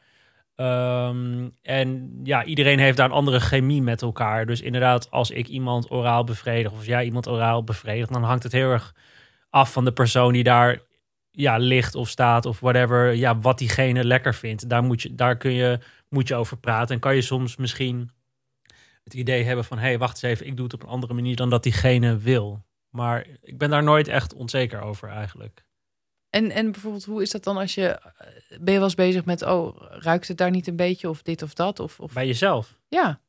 Ehm, 0.56 1.50
en 1.62 2.20
ja, 2.24 2.44
iedereen 2.44 2.80
heeft 2.80 2.98
daar 2.98 3.06
een 3.06 3.16
andere 3.16 3.40
chemie 3.40 3.82
met 3.82 4.02
elkaar. 4.02 4.46
Dus 4.46 4.62
inderdaad, 4.62 5.12
als 5.12 5.32
ik 5.32 5.48
iemand 5.48 5.92
oraal 5.92 6.24
bevredig 6.24 6.72
of 6.72 6.86
jij 6.86 7.06
iemand 7.06 7.28
oraal 7.28 7.64
bevredigt, 7.64 8.14
dan 8.14 8.24
hangt 8.24 8.44
het 8.44 8.52
heel 8.52 8.72
erg 8.72 8.96
af 9.50 9.72
van 9.72 9.86
de 9.86 9.94
persoon 9.94 10.34
die 10.34 10.44
daar 10.44 10.82
ja, 11.32 11.58
ligt 11.58 11.96
of 11.96 12.10
staat 12.10 12.46
of 12.46 12.60
whatever. 12.60 13.16
Ja, 13.16 13.40
wat 13.40 13.58
diegene 13.58 14.04
lekker 14.04 14.36
vindt. 14.36 14.70
Daar, 14.70 14.84
moet 14.84 15.02
je, 15.02 15.16
daar 15.16 15.38
kun 15.38 15.52
je, 15.52 15.80
moet 16.10 16.28
je 16.28 16.36
over 16.36 16.58
praten. 16.58 16.96
En 16.96 17.02
kan 17.02 17.16
je 17.16 17.22
soms 17.22 17.56
misschien 17.56 18.12
het 19.04 19.14
idee 19.14 19.44
hebben 19.44 19.66
van... 19.66 19.78
hé, 19.78 19.84
hey, 19.84 19.98
wacht 19.98 20.14
eens 20.14 20.34
even, 20.34 20.46
ik 20.46 20.56
doe 20.56 20.66
het 20.66 20.74
op 20.74 20.84
een 20.84 20.90
andere 20.90 21.14
manier 21.14 21.36
dan 21.36 21.50
dat 21.50 21.64
diegene 21.64 22.18
wil. 22.18 22.64
Maar 22.90 23.28
ik 23.42 23.58
ben 23.58 23.70
daar 23.70 23.84
nooit 23.84 24.08
echt 24.08 24.34
onzeker 24.34 24.82
over 24.82 25.10
eigenlijk. 25.10 25.66
En, 26.30 26.52
en 26.52 26.72
bijvoorbeeld, 26.72 27.06
hoe 27.06 27.22
is 27.22 27.32
dat 27.32 27.44
dan 27.44 27.58
als 27.58 27.76
je, 27.76 27.88
eh, 27.88 28.28
ben 28.60 28.74
je 28.74 28.80
wel 28.80 28.84
eens 28.84 28.96
bezig 28.96 29.26
met, 29.26 29.42
oh, 29.42 29.76
ruikt 29.80 30.28
het 30.28 30.38
daar 30.38 30.52
niet 30.52 30.68
een 30.68 30.76
beetje 30.76 31.10
of 31.10 31.22
dit 31.22 31.42
of 31.42 31.54
dat? 31.54 31.80
Of, 31.80 32.00
of... 32.00 32.14
Bij 32.14 32.28
jezelf? 32.28 32.78
Ja, 32.88 33.22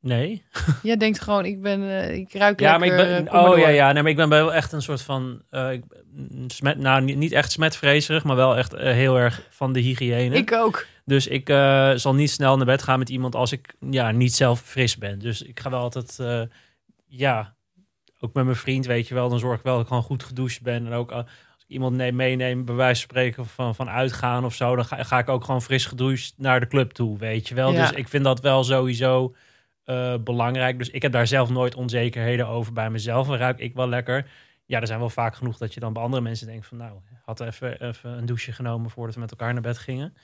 Nee. 0.00 0.44
jij 0.82 0.96
denkt 0.96 1.20
gewoon, 1.20 1.44
ik 1.44 1.62
ben, 1.62 1.82
eh, 1.82 2.14
ik 2.14 2.32
ruik 2.32 2.60
Ja, 2.60 2.76
lekker. 2.78 2.96
maar 2.96 3.06
ik 3.06 3.24
ben, 3.24 3.28
eh, 3.28 3.42
oh 3.42 3.58
ja, 3.58 3.68
ja, 3.68 3.92
nee, 3.92 4.02
maar 4.02 4.10
ik 4.10 4.16
ben 4.16 4.28
wel 4.28 4.54
echt 4.54 4.72
een 4.72 4.82
soort 4.82 5.02
van, 5.02 5.42
eh, 5.50 5.72
ik, 5.72 5.84
mm, 6.12 6.50
smet, 6.50 6.78
nou 6.78 7.00
niet, 7.02 7.32
echt 7.32 7.52
smetvrezerig, 7.52 8.24
maar 8.24 8.36
wel 8.36 8.56
echt 8.56 8.76
heel 8.76 9.18
erg 9.18 9.46
van 9.50 9.72
de 9.72 9.80
hygiëne. 9.80 10.36
Ik 10.36 10.52
ook. 10.52 10.86
Dus 11.04 11.26
ik 11.26 11.48
zal 11.94 12.14
niet 12.14 12.30
snel 12.30 12.56
naar 12.56 12.66
bed 12.66 12.82
gaan 12.82 12.98
met 12.98 13.08
iemand 13.08 13.34
als 13.34 13.52
ik 13.52 13.74
ja, 13.90 14.10
niet 14.10 14.34
zelf 14.34 14.60
fris 14.60 14.98
ben. 14.98 15.18
Dus 15.18 15.42
ik 15.42 15.60
ga 15.60 15.70
wel 15.70 15.80
altijd, 15.80 16.18
ja, 17.06 17.54
ook 18.20 18.32
met 18.32 18.44
mijn 18.44 18.56
vriend, 18.56 18.86
weet 18.86 19.08
je 19.08 19.14
wel, 19.14 19.28
dan 19.28 19.38
zorg 19.38 19.58
ik 19.58 19.64
wel 19.64 19.72
dat 19.72 19.82
ik 19.82 19.88
gewoon 19.88 20.02
goed 20.02 20.22
gedoucht 20.22 20.62
ben. 20.62 20.86
En 20.86 20.92
ook 20.92 21.10
als 21.12 21.24
ik 21.58 21.68
iemand 21.68 21.96
neem, 21.96 22.16
meeneem, 22.16 22.64
bij 22.64 22.74
wijze 22.74 23.00
van 23.00 23.10
spreken 23.10 23.46
van, 23.46 23.74
van 23.74 23.90
uitgaan 23.90 24.44
of 24.44 24.54
zo, 24.54 24.76
dan 24.76 24.84
ga, 24.84 25.02
ga 25.02 25.18
ik 25.18 25.28
ook 25.28 25.44
gewoon 25.44 25.62
fris 25.62 25.86
gedoucht 25.86 26.34
naar 26.36 26.60
de 26.60 26.66
club 26.66 26.92
toe, 26.92 27.18
weet 27.18 27.48
je 27.48 27.54
wel. 27.54 27.72
Ja. 27.72 27.80
Dus 27.80 27.96
ik 27.96 28.08
vind 28.08 28.24
dat 28.24 28.40
wel 28.40 28.64
sowieso 28.64 29.34
eh, 29.88 30.14
belangrijk. 30.20 30.78
Dus 30.78 30.90
ik 30.90 31.02
heb 31.02 31.12
daar 31.12 31.26
zelf 31.26 31.50
nooit 31.50 31.74
onzekerheden 31.74 32.46
over 32.48 32.72
bij 32.72 32.90
mezelf. 32.90 33.28
En 33.28 33.36
ruik 33.36 33.58
ik 33.58 33.74
wel 33.74 33.88
lekker. 33.88 34.30
Ja, 34.66 34.80
er 34.80 34.86
zijn 34.86 34.98
wel 34.98 35.10
vaak 35.10 35.34
genoeg 35.34 35.56
dat 35.58 35.74
je 35.74 35.80
dan 35.80 35.92
bij 35.92 36.02
andere 36.02 36.22
mensen 36.22 36.46
denkt 36.46 36.66
van... 36.66 36.78
nou, 36.78 36.98
had 37.24 37.40
even, 37.40 37.80
even 37.88 38.10
een 38.10 38.26
douche 38.26 38.52
genomen 38.52 38.90
voordat 38.90 39.14
we 39.14 39.20
met 39.20 39.30
elkaar 39.30 39.52
naar 39.52 39.62
bed 39.62 39.78
gingen. 39.78 40.14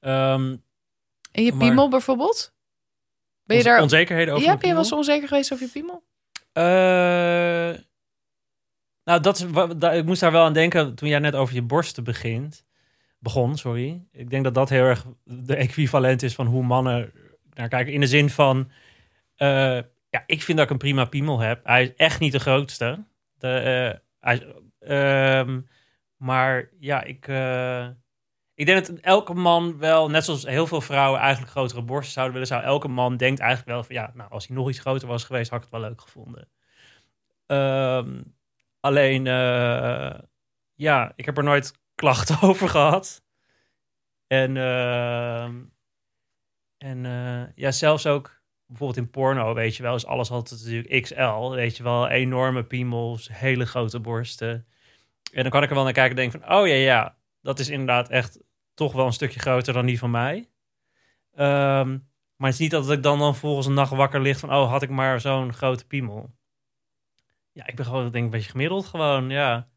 Ehm, 0.00 0.56
En 1.32 1.44
je 1.44 1.52
Maar- 1.52 1.66
piemel 1.66 1.88
bijvoorbeeld? 1.88 2.54
Ben 3.44 3.56
je 3.56 3.62
Onze- 3.62 3.68
daar... 3.74 3.82
Onzekerheden 3.82 4.34
over 4.34 4.46
Ja, 4.46 4.56
ben 4.56 4.68
je 4.68 4.74
wel 4.74 4.82
eens 4.82 4.92
onzeker 4.92 5.28
geweest 5.28 5.52
over 5.52 5.64
je 5.66 5.70
piemel? 5.72 6.02
Eh, 6.52 6.62
nou, 9.04 9.20
dat 9.20 9.36
is, 9.36 9.42
ik 9.98 10.04
moest 10.04 10.20
daar 10.20 10.32
wel 10.32 10.44
aan 10.44 10.52
denken 10.52 10.94
toen 10.94 11.08
jij 11.08 11.18
net 11.18 11.34
over 11.34 11.54
je 11.54 11.62
borsten 11.62 12.04
begint. 12.04 12.64
Begon, 13.18 13.56
sorry. 13.56 14.06
Ik 14.12 14.30
denk 14.30 14.44
dat 14.44 14.54
dat 14.54 14.68
heel 14.68 14.84
erg 14.84 15.04
de 15.24 15.56
equivalent 15.56 16.22
is 16.22 16.34
van 16.34 16.46
hoe 16.46 16.62
mannen 16.64 17.12
naar 17.54 17.68
kijken. 17.68 17.92
In 17.92 18.00
de 18.00 18.06
zin 18.06 18.30
van, 18.30 18.70
Eh, 19.36 19.80
ja, 20.10 20.22
ik 20.26 20.42
vind 20.42 20.58
dat 20.58 20.66
ik 20.66 20.72
een 20.72 20.78
prima 20.78 21.04
piemel 21.04 21.38
heb. 21.38 21.64
Hij 21.64 21.82
is 21.82 21.94
echt 21.94 22.20
niet 22.20 22.32
de 22.32 22.40
grootste. 22.40 23.04
De, 23.38 23.48
eh, 23.48 23.98
hij, 24.20 24.54
ehm, 24.78 25.60
maar 26.16 26.70
ja, 26.78 27.02
ik, 27.02 27.28
eh, 27.28 27.88
ik 28.54 28.66
denk 28.66 28.86
dat 28.86 28.98
elke 28.98 29.34
man 29.34 29.78
wel, 29.78 30.10
net 30.10 30.24
zoals 30.24 30.46
heel 30.46 30.66
veel 30.66 30.80
vrouwen 30.80 31.20
eigenlijk 31.20 31.50
grotere 31.50 31.82
borsten 31.82 32.12
zouden 32.12 32.32
willen, 32.32 32.48
zou 32.48 32.62
elke 32.62 32.88
man 32.88 33.16
denkt 33.16 33.40
eigenlijk 33.40 33.70
wel 33.70 33.84
van 33.84 33.94
ja, 33.94 34.10
nou, 34.14 34.30
als 34.30 34.46
hij 34.46 34.56
nog 34.56 34.68
iets 34.68 34.78
groter 34.78 35.08
was 35.08 35.24
geweest, 35.24 35.50
had 35.50 35.58
ik 35.64 35.70
het 35.70 35.80
wel 35.80 35.88
leuk 35.88 36.00
gevonden. 36.00 36.48
Ehm, 37.46 38.22
alleen, 38.80 39.24
ja, 40.74 41.12
ik 41.16 41.24
heb 41.24 41.36
er 41.36 41.44
nooit 41.44 41.80
klachten 41.94 42.40
over 42.48 42.68
gehad. 42.68 43.24
En, 44.26 44.56
ehm, 44.56 45.64
en 46.78 47.02
ja, 47.54 47.70
zelfs 47.70 48.06
ook 48.06 48.41
bijvoorbeeld 48.72 49.06
in 49.06 49.10
porno, 49.10 49.54
weet 49.54 49.76
je 49.76 49.82
wel, 49.82 49.94
is 49.94 50.06
alles 50.06 50.30
altijd 50.30 50.60
natuurlijk 50.64 51.02
XL. 51.02 51.50
Weet 51.50 51.76
je 51.76 51.82
wel, 51.82 52.08
enorme 52.08 52.64
piemels, 52.64 53.28
hele 53.32 53.66
grote 53.66 54.00
borsten. 54.00 54.66
En 55.32 55.42
dan 55.42 55.50
kan 55.50 55.62
ik 55.62 55.68
er 55.68 55.74
wel 55.74 55.84
naar 55.84 55.92
kijken 55.92 56.18
en 56.18 56.30
denk 56.30 56.44
van, 56.44 56.56
oh 56.58 56.66
ja, 56.66 56.74
ja, 56.74 57.16
dat 57.40 57.58
is 57.58 57.68
inderdaad 57.68 58.08
echt 58.08 58.40
toch 58.74 58.92
wel 58.92 59.06
een 59.06 59.12
stukje 59.12 59.40
groter 59.40 59.72
dan 59.72 59.86
die 59.86 59.98
van 59.98 60.10
mij. 60.10 60.48
Ehm, 61.34 61.88
maar 62.36 62.50
het 62.50 62.52
is 62.52 62.58
niet 62.58 62.70
dat 62.70 62.90
ik 62.90 63.02
dan, 63.02 63.18
dan 63.18 63.36
volgens 63.36 63.66
een 63.66 63.74
nacht 63.74 63.92
wakker 63.92 64.20
ligt 64.20 64.40
van, 64.40 64.54
oh, 64.54 64.70
had 64.70 64.82
ik 64.82 64.90
maar 64.90 65.20
zo'n 65.20 65.52
grote 65.52 65.86
piemel. 65.86 66.30
Ja, 67.52 67.66
ik 67.66 67.76
ben 67.76 67.84
gewoon, 67.84 68.02
denk 68.02 68.14
ik, 68.14 68.22
een 68.22 68.30
beetje 68.30 68.50
gemiddeld 68.50 68.86
gewoon, 68.86 69.30
ja. 69.30 69.68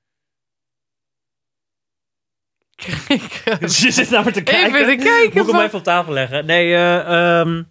Dus 3.60 3.82
je 3.84 3.92
zit 3.92 4.10
naar 4.10 4.24
me 4.24 4.32
te 4.32 4.44
kijken. 4.44 4.76
Even 4.82 4.98
te 4.98 5.04
kijken. 5.04 5.24
Moet 5.24 5.32
ik 5.34 5.34
hem 5.34 5.46
van- 5.46 5.62
even 5.62 5.78
op 5.78 5.84
tafel 5.84 6.14
leggen? 6.14 6.46
Nee, 6.46 6.76
ehm, 6.76 7.64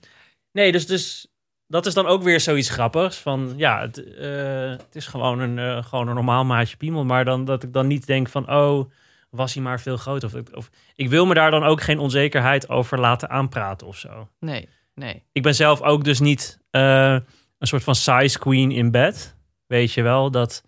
nee 0.55 0.73
dus, 0.73 0.87
dus 0.87 1.27
dat 1.67 1.87
is 1.87 1.95
dan 1.95 2.07
ook 2.07 2.23
weer 2.23 2.41
zoiets 2.41 2.69
grappigs. 2.71 3.17
Van 3.17 3.53
ja, 3.57 3.81
het, 3.81 4.15
eh, 4.15 4.71
het 4.71 4.95
is 4.95 5.07
gewoon 5.07 5.41
een, 5.41 5.59
eh, 5.59 5.85
gewoon 5.85 6.09
een 6.09 6.15
normaal 6.15 6.45
maatje 6.45 6.77
piemel. 6.77 7.05
Maar 7.05 7.25
dan, 7.25 7.45
dat 7.45 7.63
ik 7.63 7.73
dan 7.73 7.87
niet 7.87 8.07
denk 8.07 8.29
van, 8.29 8.51
oh, 8.51 8.91
was 9.31 9.55
hij 9.55 9.63
maar 9.63 9.81
veel 9.81 9.97
groter. 9.97 10.29
Of, 10.29 10.35
ik- 10.35 10.57
of, 10.57 10.71
ik 10.95 11.09
wil 11.09 11.27
me 11.27 11.35
daar 11.35 11.51
dan 11.51 11.65
ook 11.65 11.83
geen 11.83 11.99
onzekerheid 11.99 12.69
over 12.69 13.01
laten 13.01 13.31
aanpraten 13.31 13.87
of 13.87 13.97
zo. 13.99 14.29
Nee, 14.41 14.69
nee. 14.95 15.23
Ik 15.33 15.43
ben 15.43 15.55
zelf 15.55 15.83
ook 15.83 16.05
dus 16.05 16.21
niet 16.21 16.59
eh, 16.71 17.13
een 17.59 17.67
soort 17.67 17.85
van 17.85 17.95
size 17.95 18.39
queen 18.39 18.71
in 18.71 18.91
bed. 18.91 19.37
Weet 19.67 19.93
je 19.93 20.03
wel, 20.03 20.31
dat 20.31 20.65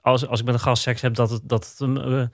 als, 0.00 0.26
als 0.26 0.40
ik 0.40 0.46
met 0.46 0.54
een 0.54 0.60
gast 0.60 0.82
seks 0.82 1.00
heb, 1.00 1.14
dat 1.14 1.30
het, 1.30 1.40
dat 1.44 1.68
het 1.70 1.80
een, 1.80 2.32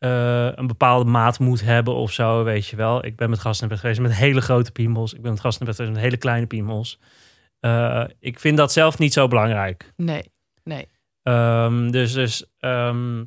eh, 0.00 0.52
een 0.54 0.66
bepaalde 0.66 1.10
maat 1.10 1.38
moet 1.38 1.60
hebben 1.60 1.94
of 1.94 2.12
zo, 2.12 2.44
weet 2.44 2.66
je 2.66 2.76
wel. 2.76 3.04
Ik 3.04 3.16
ben 3.16 3.30
met 3.30 3.38
gasten 3.38 3.62
in 3.62 3.68
bed 3.68 3.80
geweest 3.80 4.00
met 4.00 4.14
hele 4.14 4.40
grote 4.40 4.72
piemels. 4.72 5.14
Ik 5.14 5.22
ben 5.22 5.30
met 5.30 5.40
gasten 5.40 5.60
in 5.60 5.66
bed 5.66 5.76
geweest 5.76 5.94
met 5.94 6.04
hele 6.04 6.16
kleine 6.16 6.46
piemels. 6.46 6.98
Eh, 7.60 8.04
ik 8.18 8.38
vind 8.38 8.56
dat 8.56 8.72
zelf 8.72 8.98
niet 8.98 9.12
zo 9.12 9.28
belangrijk. 9.28 9.92
Nee, 9.96 10.32
nee. 10.64 10.88
Ehm, 11.22 11.90
dus 11.90 12.12
dus 12.12 12.46
ehm, 12.58 13.24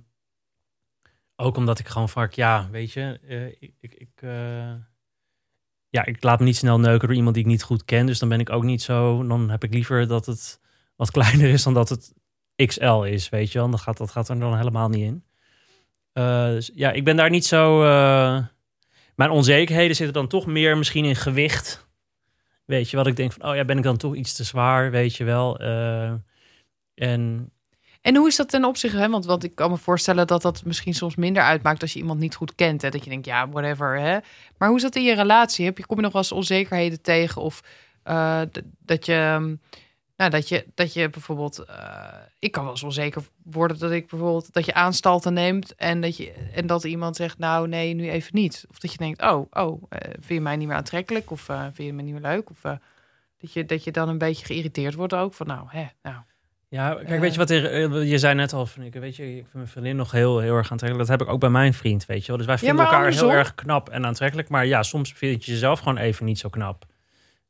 ook 1.35 1.57
omdat 1.57 1.79
ik 1.79 1.87
gewoon 1.87 2.09
vaak, 2.09 2.33
ja, 2.33 2.69
weet 2.71 2.91
je, 2.91 3.19
eh, 3.27 3.47
ik, 3.47 3.73
ik, 3.79 3.93
ik, 3.93 4.21
ja, 5.89 6.05
ik 6.05 6.23
laat 6.23 6.39
me 6.39 6.45
niet 6.45 6.57
snel 6.57 6.79
neuken 6.79 7.07
door 7.07 7.17
iemand 7.17 7.35
die 7.35 7.43
ik 7.43 7.49
niet 7.49 7.63
goed 7.63 7.85
ken. 7.85 8.05
Dus 8.05 8.19
dan 8.19 8.29
ben 8.29 8.39
ik 8.39 8.49
ook 8.49 8.63
niet 8.63 8.81
zo, 8.81 9.27
dan 9.27 9.49
heb 9.49 9.63
ik 9.63 9.73
liever 9.73 10.07
dat 10.07 10.25
het 10.25 10.59
wat 10.95 11.11
kleiner 11.17 11.49
is 11.49 11.63
dan 11.63 11.73
dat 11.73 11.89
het 11.89 12.13
XL 12.55 13.01
is, 13.01 13.29
weet 13.29 13.51
je 13.51 13.59
wel. 13.59 13.69
Dan 13.69 13.79
gaat, 13.79 13.97
dat 13.97 14.11
gaat 14.11 14.29
er 14.29 14.39
dan 14.39 14.57
helemaal 14.57 14.89
niet 14.89 15.03
in. 15.03 15.23
Eh, 16.13 16.45
dus 16.45 16.71
ja, 16.73 16.91
ik 16.91 17.03
ben 17.03 17.15
daar 17.15 17.29
niet 17.29 17.45
zo. 17.45 17.83
eh, 17.83 18.45
mijn 19.15 19.29
onzekerheden 19.29 19.95
zitten 19.95 20.13
dan 20.13 20.27
toch 20.27 20.45
meer 20.45 20.77
misschien 20.77 21.05
in 21.05 21.15
gewicht. 21.15 21.87
Weet 22.65 22.89
je 22.89 22.97
wat 22.97 23.07
ik 23.07 23.15
denk 23.15 23.31
van, 23.31 23.49
oh 23.49 23.55
ja, 23.55 23.65
ben 23.65 23.77
ik 23.77 23.83
dan 23.83 23.97
toch 23.97 24.15
iets 24.15 24.33
te 24.33 24.43
zwaar, 24.43 24.91
weet 24.91 25.15
je 25.15 25.23
wel. 25.23 25.57
Eh, 25.59 26.11
en 26.95 27.51
En 28.01 28.15
hoe 28.15 28.27
is 28.27 28.35
dat 28.35 28.49
ten 28.49 28.65
opzichte, 28.65 28.97
hè? 28.97 29.09
Want, 29.09 29.25
want 29.25 29.43
ik 29.43 29.55
kan 29.55 29.71
me 29.71 29.77
voorstellen 29.77 30.27
dat 30.27 30.41
dat 30.41 30.65
misschien 30.65 30.93
soms 30.93 31.15
minder 31.15 31.43
uitmaakt 31.43 31.81
als 31.81 31.93
je 31.93 31.99
iemand 31.99 32.19
niet 32.19 32.35
goed 32.35 32.55
kent. 32.55 32.81
Hè? 32.81 32.89
Dat 32.89 33.03
je 33.03 33.09
denkt, 33.09 33.25
ja, 33.25 33.49
whatever. 33.49 33.99
Hè? 33.99 34.17
Maar 34.57 34.67
hoe 34.67 34.77
is 34.77 34.83
dat 34.83 34.95
in 34.95 35.03
je 35.03 35.15
relatie? 35.15 35.65
Heb 35.65 35.77
je, 35.77 35.85
kom 35.85 35.97
je 35.97 36.03
nog 36.03 36.11
wel 36.13 36.21
eens 36.21 36.31
onzekerheden 36.31 37.01
tegen? 37.01 37.41
Of 37.41 37.61
dat 38.85 39.05
je, 39.05 39.13
ehm, 39.13 39.55
nou, 40.29 40.41
dat 40.41 40.49
je, 40.49 40.65
dat 40.73 40.93
je 40.93 41.09
bijvoorbeeld, 41.09 41.59
eh, 41.59 42.07
ik 42.39 42.51
kan 42.51 42.63
wel 42.63 42.71
eens 42.71 42.83
onzeker 42.83 43.23
worden 43.43 43.79
dat 43.79 43.91
ik 43.91 44.07
bijvoorbeeld, 44.07 44.53
dat 44.53 44.65
je 44.65 44.73
aanstalten 44.73 45.33
neemt 45.33 45.75
en 45.75 46.01
dat, 46.01 46.17
je, 46.17 46.31
en 46.53 46.67
dat 46.67 46.83
iemand 46.83 47.15
zegt, 47.15 47.37
nou 47.37 47.67
nee, 47.67 47.93
nu 47.93 48.09
even 48.09 48.31
niet. 48.33 48.65
Of 48.69 48.79
dat 48.79 48.91
je 48.91 48.97
denkt, 48.97 49.21
oh, 49.21 49.45
oh, 49.51 49.83
eh, 49.89 50.09
vind 50.11 50.27
je 50.27 50.41
mij 50.41 50.55
niet 50.55 50.67
meer 50.67 50.77
aantrekkelijk? 50.77 51.31
Of 51.31 51.49
eh, 51.49 51.61
vind 51.61 51.87
je 51.87 51.93
me 51.93 52.01
niet 52.01 52.13
meer 52.13 52.21
leuk? 52.21 52.49
Of 52.49 52.61
dat, 53.37 53.53
je, 53.53 53.65
dat 53.65 53.83
je 53.83 53.91
dan 53.91 54.09
een 54.09 54.17
beetje 54.17 54.45
geïrriteerd 54.45 54.93
wordt 54.93 55.13
ook 55.13 55.33
van, 55.33 55.47
nou, 55.47 55.65
hè, 55.69 55.85
nou. 56.01 56.17
Ja, 56.67 56.93
kijk, 56.93 57.19
weet 57.19 57.33
je 57.33 57.39
wat 57.39 57.49
er, 57.49 58.03
je 58.03 58.17
zei 58.17 58.35
net 58.35 58.53
al 58.53 58.65
van 58.65 58.83
ik 58.83 58.93
weet 58.93 59.15
je, 59.15 59.23
ik 59.23 59.41
vind 59.41 59.53
mijn 59.53 59.67
vriendin 59.67 59.95
nog 59.95 60.11
heel, 60.11 60.39
heel 60.39 60.55
erg 60.55 60.71
aantrekkelijk. 60.71 61.09
Dat 61.09 61.19
heb 61.19 61.27
ik 61.27 61.33
ook 61.33 61.39
bij 61.39 61.49
mijn 61.49 61.73
vriend, 61.73 62.05
weet 62.05 62.21
je 62.21 62.27
wel. 62.27 62.37
Dus 62.37 62.45
wij 62.45 62.57
vinden 62.57 62.85
elkaar 62.85 62.99
andersom? 62.99 63.29
heel 63.29 63.37
erg 63.37 63.55
knap 63.55 63.89
en 63.89 64.05
aantrekkelijk. 64.05 64.49
Maar 64.49 64.65
ja, 64.65 64.83
soms 64.83 65.13
vind 65.13 65.45
je 65.45 65.51
jezelf 65.51 65.79
gewoon 65.79 65.97
even 65.97 66.25
niet 66.25 66.39
zo 66.39 66.49
knap. 66.49 66.85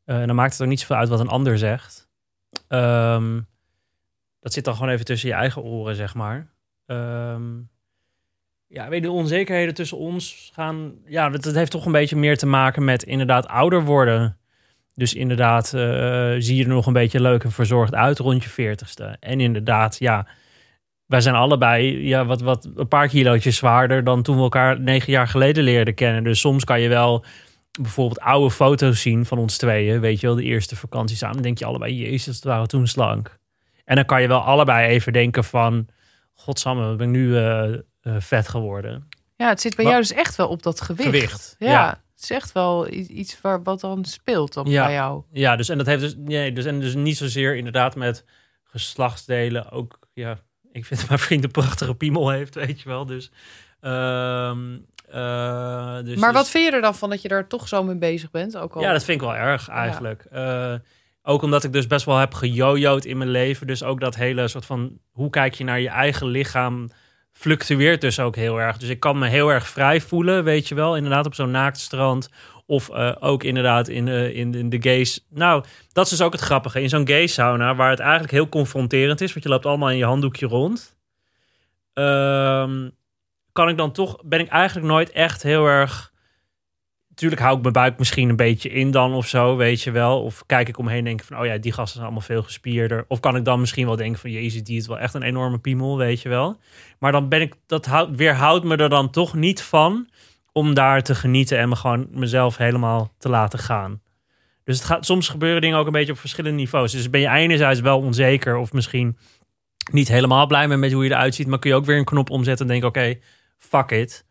En 0.05 0.27
dan 0.27 0.35
maakt 0.35 0.51
het 0.51 0.61
ook 0.61 0.67
niet 0.67 0.79
zoveel 0.79 0.95
uit 0.95 1.09
wat 1.09 1.19
een 1.19 1.27
ander 1.27 1.57
zegt. 1.57 2.07
Ehm, 2.67 3.39
dat 4.39 4.53
zit 4.53 4.65
dan 4.65 4.73
gewoon 4.73 4.89
even 4.89 5.05
tussen 5.05 5.29
je 5.29 5.35
eigen 5.35 5.61
oren, 5.61 5.95
zeg 5.95 6.13
maar. 6.13 6.47
Ehm, 6.85 7.43
ja, 8.67 8.89
weet 8.89 9.01
je, 9.01 9.07
de 9.07 9.11
onzekerheden 9.11 9.73
tussen 9.73 9.97
ons 9.97 10.51
gaan... 10.53 10.93
Ja, 11.05 11.29
dat, 11.29 11.55
heeft 11.55 11.71
toch 11.71 11.85
een 11.85 11.91
beetje 11.91 12.15
meer 12.15 12.37
te 12.37 12.45
maken 12.45 12.83
met 12.83 13.03
inderdaad 13.03 13.47
ouder 13.47 13.83
worden. 13.83 14.37
Dus 14.95 15.13
inderdaad, 15.13 15.73
eh, 15.73 16.35
zie 16.37 16.55
je 16.55 16.63
er 16.63 16.69
nog 16.69 16.85
een 16.85 16.93
beetje 16.93 17.21
leuk 17.21 17.43
en 17.43 17.51
verzorgd 17.51 17.95
uit 17.95 18.19
rond 18.19 18.43
je 18.43 18.49
veertigste. 18.49 19.17
En 19.19 19.39
inderdaad, 19.39 19.99
ja, 19.99 20.27
wij 21.05 21.21
zijn 21.21 21.35
allebei 21.35 22.07
ja, 22.07 22.25
wat, 22.25 22.41
wat 22.41 22.69
een 22.75 22.87
paar 22.87 23.07
kilootjes 23.07 23.55
zwaarder 23.55 24.03
dan 24.03 24.21
toen 24.21 24.35
we 24.35 24.41
elkaar 24.41 24.79
negen 24.79 25.11
jaar 25.11 25.27
geleden 25.27 25.63
leerden 25.63 25.93
kennen. 25.93 26.23
Dus 26.23 26.39
soms 26.39 26.63
kan 26.63 26.81
je 26.81 26.89
wel 26.89 27.25
bijvoorbeeld 27.81 28.19
oude 28.19 28.51
foto's 28.51 29.01
zien 29.01 29.25
van 29.25 29.37
ons 29.37 29.57
tweeën. 29.57 29.99
Weet 29.99 30.19
je 30.19 30.27
wel, 30.27 30.35
de 30.35 30.43
eerste 30.43 30.75
vakantie 30.75 31.17
samen. 31.17 31.35
Dan 31.35 31.43
denk 31.43 31.57
je 31.57 31.65
allebei, 31.65 31.95
jezus, 31.97 32.35
het 32.35 32.43
waren 32.43 32.67
toen 32.67 32.87
slank. 32.87 33.37
En 33.85 33.95
dan 33.95 34.05
kan 34.05 34.21
je 34.21 34.27
wel 34.27 34.39
allebei 34.41 34.87
even 34.87 35.13
denken 35.13 35.43
van, 35.43 35.87
godsamme, 36.33 36.91
ik 36.91 36.97
ben 36.97 37.11
nu 37.11 37.37
eh, 37.37 37.73
eh, 37.73 37.79
vet 38.19 38.47
geworden. 38.47 39.07
Ja, 39.35 39.47
het 39.49 39.61
zit 39.61 39.75
bij 39.75 39.85
Maar- 39.85 39.93
jou 39.93 40.05
dus 40.07 40.17
echt 40.17 40.35
wel 40.35 40.47
op 40.47 40.63
dat 40.63 40.81
gewicht. 40.81 41.05
Gewicht, 41.09 41.55
Ja, 41.59 41.69
ja. 41.71 41.89
het 42.13 42.23
is 42.23 42.29
echt 42.29 42.51
wel 42.51 42.87
iets 42.91 43.41
waar, 43.41 43.63
wat 43.63 43.79
dan 43.79 44.05
speelt 44.05 44.53
dan 44.53 44.65
Ja. 44.69 44.83
bij 44.85 44.93
jou. 44.93 45.23
Ja, 45.31 45.55
dus 45.55 45.69
en 45.69 45.77
dat 45.77 45.85
heeft 45.87 46.01
dus, 46.01 46.15
nee, 46.17 46.51
dus, 46.51 46.65
en 46.65 46.79
dus 46.79 46.95
niet 46.95 47.17
zozeer 47.17 47.55
inderdaad 47.55 47.95
met 47.95 48.25
geslachtsdelen. 48.63 49.71
Ook, 49.71 49.99
ja, 50.13 50.39
ik 50.71 50.85
vind 50.85 50.99
dat 50.99 51.09
mijn 51.09 51.21
vriend 51.21 51.43
een 51.43 51.51
prachtige 51.51 51.95
piemel 51.95 52.29
heeft, 52.29 52.55
weet 52.55 52.81
je 52.81 52.89
wel. 52.89 53.05
Dus, 53.05 53.31
ehm, 53.79 54.73
eh, 54.73 54.79
dus 55.13 56.19
maar 56.19 56.31
dus- 56.31 56.41
wat 56.41 56.49
vind 56.49 56.65
je 56.65 56.71
er 56.71 56.81
dan 56.81 56.95
van 56.95 57.09
dat 57.09 57.21
je 57.21 57.27
daar 57.27 57.47
toch 57.47 57.67
zo 57.67 57.83
mee 57.83 57.97
bezig 57.97 58.31
bent? 58.31 58.57
Ook 58.57 58.75
al... 58.75 58.81
Ja, 58.81 58.91
dat 58.91 59.03
vind 59.03 59.21
ik 59.21 59.27
wel 59.27 59.35
erg 59.35 59.67
eigenlijk. 59.67 60.25
Eh, 60.31 60.73
ook 61.23 61.41
omdat 61.41 61.63
ik 61.63 61.73
dus 61.73 61.87
best 61.87 62.05
wel 62.05 62.17
heb 62.17 62.33
gejojoed 62.33 63.05
in 63.05 63.17
mijn 63.17 63.29
leven. 63.29 63.67
Dus 63.67 63.83
ook 63.83 63.99
dat 63.99 64.15
hele 64.15 64.47
soort 64.47 64.65
van... 64.65 64.97
Hoe 65.11 65.29
kijk 65.29 65.53
je 65.53 65.63
naar 65.63 65.79
je 65.79 65.89
eigen 65.89 66.27
lichaam... 66.27 66.89
fluctueert 67.31 68.01
dus 68.01 68.19
ook 68.19 68.35
heel 68.35 68.61
erg. 68.61 68.77
Dus 68.77 68.89
ik 68.89 68.99
kan 68.99 69.17
me 69.17 69.27
heel 69.27 69.49
erg 69.49 69.67
vrij 69.67 70.01
voelen, 70.01 70.43
weet 70.43 70.67
je 70.67 70.75
wel. 70.75 70.95
Inderdaad 70.95 71.25
op 71.25 71.35
zo'n 71.35 71.51
naaktstrand. 71.51 72.29
Of 72.65 72.89
eh, 72.89 73.15
ook 73.19 73.43
inderdaad 73.43 73.87
in, 73.87 74.07
eh, 74.07 74.35
in, 74.35 74.53
in 74.53 74.69
de 74.69 74.81
gays. 74.81 75.25
Nou, 75.29 75.63
dat 75.91 76.05
is 76.05 76.11
dus 76.11 76.21
ook 76.21 76.31
het 76.31 76.41
grappige. 76.41 76.81
In 76.81 76.89
zo'n 76.89 77.07
gay 77.07 77.27
sauna, 77.27 77.75
waar 77.75 77.89
het 77.89 77.99
eigenlijk 77.99 78.31
heel 78.31 78.49
confronterend 78.49 79.21
is... 79.21 79.31
want 79.31 79.43
je 79.43 79.51
loopt 79.51 79.65
allemaal 79.65 79.91
in 79.91 79.97
je 79.97 80.05
handdoekje 80.05 80.47
rond... 80.47 80.97
Ehm, 81.93 82.89
kan 83.53 83.69
ik 83.69 83.77
dan 83.77 83.91
toch... 83.91 84.17
ben 84.23 84.39
ik 84.39 84.47
eigenlijk 84.47 84.87
nooit 84.87 85.11
echt 85.11 85.43
heel 85.43 85.65
erg... 85.65 86.11
Tuurlijk 87.15 87.41
hou 87.41 87.55
ik 87.55 87.61
mijn 87.61 87.73
buik 87.73 87.97
misschien 87.97 88.29
een 88.29 88.35
beetje 88.35 88.69
in 88.69 88.91
dan 88.91 89.13
of 89.13 89.27
zo, 89.27 89.55
weet 89.55 89.81
je 89.81 89.91
wel. 89.91 90.23
Of 90.23 90.43
kijk 90.45 90.67
ik 90.67 90.77
omheen 90.77 90.97
en 90.97 91.03
denk 91.03 91.23
van, 91.23 91.39
oh 91.39 91.45
ja, 91.45 91.57
die 91.57 91.71
gasten 91.71 91.93
zijn 91.93 92.03
allemaal 92.03 92.21
veel 92.21 92.43
gespierder. 92.43 93.05
Of 93.07 93.19
kan 93.19 93.35
ik 93.35 93.45
dan 93.45 93.59
misschien 93.59 93.85
wel 93.85 93.95
denken 93.95 94.19
van, 94.19 94.31
jezus, 94.31 94.63
die 94.63 94.77
is 94.77 94.87
wel 94.87 94.99
echt 94.99 95.13
een 95.13 95.23
enorme 95.23 95.57
piemel, 95.57 95.97
weet 95.97 96.21
je 96.21 96.29
wel. 96.29 96.59
Maar 96.99 97.11
dan 97.11 97.29
ben 97.29 97.41
ik, 97.41 97.55
dat 97.65 97.85
houdt, 97.85 98.15
weerhoudt 98.15 98.65
me 98.65 98.75
er 98.75 98.89
dan 98.89 99.09
toch 99.09 99.33
niet 99.33 99.61
van 99.61 100.09
om 100.51 100.73
daar 100.73 101.03
te 101.03 101.15
genieten 101.15 101.57
en 101.57 101.69
me 101.69 101.75
gewoon 101.75 102.07
mezelf 102.11 102.57
helemaal 102.57 103.13
te 103.17 103.29
laten 103.29 103.59
gaan. 103.59 104.01
Dus 104.63 104.77
het 104.77 104.85
gaat, 104.85 105.05
soms 105.05 105.29
gebeuren 105.29 105.61
dingen 105.61 105.77
ook 105.77 105.85
een 105.85 105.91
beetje 105.91 106.11
op 106.11 106.19
verschillende 106.19 106.57
niveaus. 106.57 106.91
Dus 106.91 107.09
ben 107.09 107.21
je 107.21 107.29
enerzijds 107.29 107.79
wel 107.79 107.99
onzeker 107.99 108.55
of 108.55 108.73
misschien 108.73 109.17
niet 109.91 110.07
helemaal 110.07 110.47
blij 110.47 110.67
met 110.67 110.91
hoe 110.91 111.03
je 111.03 111.09
eruit 111.09 111.35
ziet, 111.35 111.47
maar 111.47 111.59
kun 111.59 111.69
je 111.69 111.75
ook 111.75 111.85
weer 111.85 111.97
een 111.97 112.03
knop 112.03 112.29
omzetten 112.29 112.65
en 112.65 112.71
denken, 112.71 112.89
oké, 112.89 113.19
fuck 113.69 113.91
it. 113.91 114.25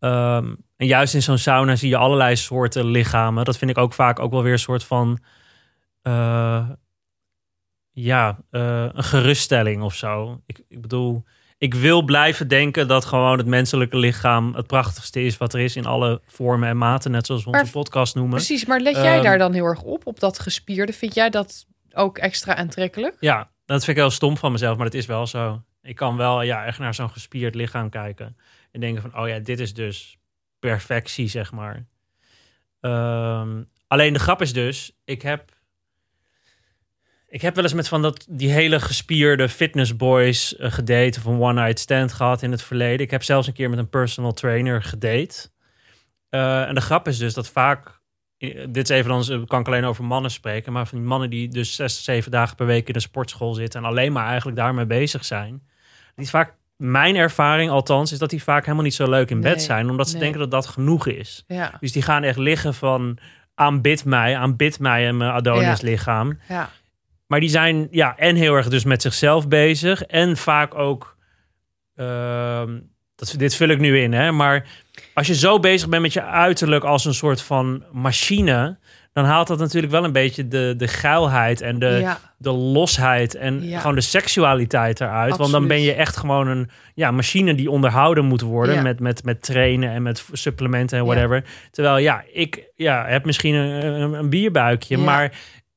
Ehm, 0.00 0.54
en 0.76 0.86
juist 0.86 1.14
in 1.14 1.22
zo'n 1.22 1.38
sauna 1.38 1.76
zie 1.76 1.88
je 1.88 1.96
allerlei 1.96 2.36
soorten 2.36 2.86
lichamen. 2.86 3.44
Dat 3.44 3.58
vind 3.58 3.70
ik 3.70 3.78
ook 3.78 3.92
vaak 3.92 4.18
ook 4.18 4.30
wel 4.30 4.42
weer 4.42 4.52
een 4.52 4.58
soort 4.58 4.84
van... 4.84 5.18
eh, 6.02 6.68
ja, 7.92 8.38
eh, 8.50 8.86
een 8.92 9.04
geruststelling 9.04 9.82
of 9.82 9.94
zo. 9.94 10.40
Ik, 10.46 10.60
ik 10.68 10.80
bedoel, 10.80 11.24
ik 11.58 11.74
wil 11.74 12.02
blijven 12.02 12.48
denken 12.48 12.88
dat 12.88 13.04
gewoon 13.04 13.38
het 13.38 13.46
menselijke 13.46 13.96
lichaam 13.96 14.54
het 14.54 14.66
prachtigste 14.66 15.22
is 15.22 15.36
wat 15.36 15.54
er 15.54 15.60
is 15.60 15.76
in 15.76 15.86
alle 15.86 16.20
vormen 16.26 16.68
en 16.68 16.76
maten. 16.78 17.10
Net 17.10 17.26
zoals 17.26 17.44
we 17.44 17.50
onze 17.50 17.70
podcast 17.72 18.14
noemen. 18.14 18.34
Precies, 18.34 18.64
maar 18.66 18.80
let 18.80 18.94
jij 18.96 19.14
Ehm, 19.14 19.22
daar 19.22 19.38
dan 19.38 19.52
heel 19.52 19.64
erg 19.64 19.82
op, 19.82 20.06
op 20.06 20.20
dat 20.20 20.38
gespierde? 20.38 20.92
Vind 20.92 21.14
jij 21.14 21.30
dat 21.30 21.66
ook 21.92 22.18
extra 22.18 22.54
aantrekkelijk. 22.56 23.16
Ja, 23.20 23.50
dat 23.64 23.84
vind 23.84 23.96
ik 23.96 24.02
heel 24.02 24.12
stom 24.12 24.36
van 24.36 24.52
mezelf, 24.52 24.76
maar 24.76 24.86
het 24.86 24.94
is 24.94 25.06
wel 25.06 25.26
zo. 25.26 25.62
Ik 25.82 25.96
kan 25.96 26.16
wel 26.16 26.42
ja, 26.42 26.64
echt 26.64 26.78
naar 26.78 26.94
zo'n 26.94 27.10
gespierd 27.10 27.54
lichaam 27.54 27.88
kijken. 27.90 28.36
En 28.76 28.82
denken 28.82 29.02
van, 29.02 29.20
oh 29.20 29.28
ja, 29.28 29.38
dit 29.38 29.60
is 29.60 29.74
dus 29.74 30.18
perfectie, 30.58 31.28
zeg 31.28 31.52
maar. 31.52 31.86
Ehm, 32.80 33.62
alleen 33.86 34.12
de 34.12 34.18
grap 34.18 34.42
is 34.42 34.52
dus, 34.52 34.92
ik 35.04 35.22
heb... 35.22 35.54
Ik 37.28 37.42
heb 37.42 37.54
wel 37.54 37.64
eens 37.64 37.72
met 37.72 37.88
van 37.88 38.02
dat, 38.02 38.26
die 38.30 38.50
hele 38.50 38.80
gespierde 38.80 39.48
fitnessboys 39.48 40.58
uh, 40.58 40.72
gedate... 40.72 41.18
of 41.18 41.24
een 41.24 41.40
one-night 41.40 41.78
stand 41.78 42.12
gehad 42.12 42.42
in 42.42 42.50
het 42.50 42.62
verleden. 42.62 43.04
Ik 43.04 43.10
heb 43.10 43.22
zelfs 43.22 43.46
een 43.46 43.52
keer 43.52 43.70
met 43.70 43.78
een 43.78 43.88
personal 43.88 44.32
trainer 44.32 44.82
gedate. 44.82 45.50
Uh, 46.30 46.68
en 46.68 46.74
de 46.74 46.80
grap 46.80 47.08
is 47.08 47.18
dus 47.18 47.34
dat 47.34 47.48
vaak 47.48 48.00
dit 48.68 48.76
is 48.76 48.88
even 48.88 49.26
dan 49.26 49.46
kan 49.46 49.60
ik 49.60 49.66
alleen 49.66 49.84
over 49.84 50.04
mannen 50.04 50.30
spreken, 50.30 50.72
maar 50.72 50.86
van 50.86 50.98
die 50.98 51.06
mannen 51.06 51.30
die 51.30 51.48
dus 51.48 51.74
zes, 51.74 52.04
zeven 52.04 52.30
dagen 52.30 52.56
per 52.56 52.66
week 52.66 52.86
in 52.86 52.92
de 52.92 53.00
sportschool 53.00 53.54
zitten 53.54 53.80
en 53.80 53.86
alleen 53.86 54.12
maar 54.12 54.26
eigenlijk 54.26 54.56
daarmee 54.56 54.86
bezig 54.86 55.24
zijn. 55.24 55.62
Die 56.14 56.28
vaak, 56.28 56.54
mijn 56.76 57.16
ervaring 57.16 57.70
althans, 57.70 58.12
is 58.12 58.18
dat 58.18 58.30
die 58.30 58.42
vaak 58.42 58.62
helemaal 58.62 58.84
niet 58.84 58.94
zo 58.94 59.10
leuk 59.10 59.30
in 59.30 59.40
bed 59.40 59.62
zijn, 59.62 59.90
omdat 59.90 60.08
ze 60.08 60.18
denken 60.18 60.40
dat 60.40 60.50
dat 60.50 60.66
genoeg 60.66 61.06
is. 61.06 61.44
Ja. 61.46 61.72
Dus 61.80 61.92
die 61.92 62.02
gaan 62.02 62.22
echt 62.22 62.38
liggen 62.38 62.74
van 62.74 63.18
aanbid 63.54 64.04
mij, 64.04 64.36
aanbid 64.36 64.78
mij 64.78 65.06
en 65.06 65.16
mijn 65.16 65.30
Adonis 65.30 65.80
lichaam. 65.80 66.38
Ja. 66.48 66.70
Maar 67.26 67.40
die 67.40 67.48
zijn 67.48 67.88
ja, 67.90 68.16
en 68.16 68.36
heel 68.36 68.54
erg 68.54 68.68
dus 68.68 68.84
met 68.84 69.02
zichzelf 69.02 69.48
bezig 69.48 70.02
en 70.02 70.36
vaak 70.36 70.74
ook, 70.74 71.16
uh, 71.96 72.62
dat, 73.14 73.34
dit 73.36 73.54
vul 73.54 73.68
ik 73.68 73.78
nu 73.78 73.98
in, 74.00 74.12
hè, 74.12 74.32
maar 74.32 74.66
als 75.14 75.26
je 75.26 75.34
zo 75.34 75.60
bezig 75.60 75.88
bent 75.88 76.02
met 76.02 76.12
je 76.12 76.22
uiterlijk 76.22 76.84
als 76.84 77.04
een 77.04 77.14
soort 77.14 77.42
van 77.42 77.84
machine, 77.92 78.78
dan 79.16 79.24
haalt 79.24 79.46
dat 79.46 79.58
natuurlijk 79.58 79.92
wel 79.92 80.04
een 80.04 80.12
beetje 80.12 80.48
de, 80.48 80.74
de 80.76 80.88
geilheid 80.88 81.60
en 81.60 81.78
de, 81.78 81.86
Ja. 82.00 82.18
de 82.38 82.50
losheid 82.50 83.34
en 83.34 83.62
Ja. 83.68 83.78
gewoon 83.80 83.94
de 83.94 84.00
seksualiteit 84.00 85.00
eruit. 85.00 85.36
Want 85.36 85.50
dan 85.50 85.66
ben 85.66 85.80
je 85.80 85.92
echt 85.92 86.16
gewoon 86.16 86.48
een 86.48 86.70
ja, 86.94 87.10
machine 87.10 87.54
die 87.54 87.70
onderhouden 87.70 88.24
moet 88.24 88.40
worden 88.40 88.74
Ja. 88.74 88.82
met, 88.82 89.00
met, 89.00 89.24
met 89.24 89.42
trainen 89.42 89.90
en 89.90 90.02
met 90.02 90.24
supplementen 90.32 90.98
en 90.98 91.04
whatever. 91.04 91.44
Terwijl 91.70 91.98
ja, 91.98 92.24
ik 92.32 92.70
ja, 92.74 93.04
heb 93.06 93.24
misschien 93.24 93.54
een, 93.54 94.12
een, 94.12 94.30
bierbuikje, 94.30 94.98
maar 94.98 95.32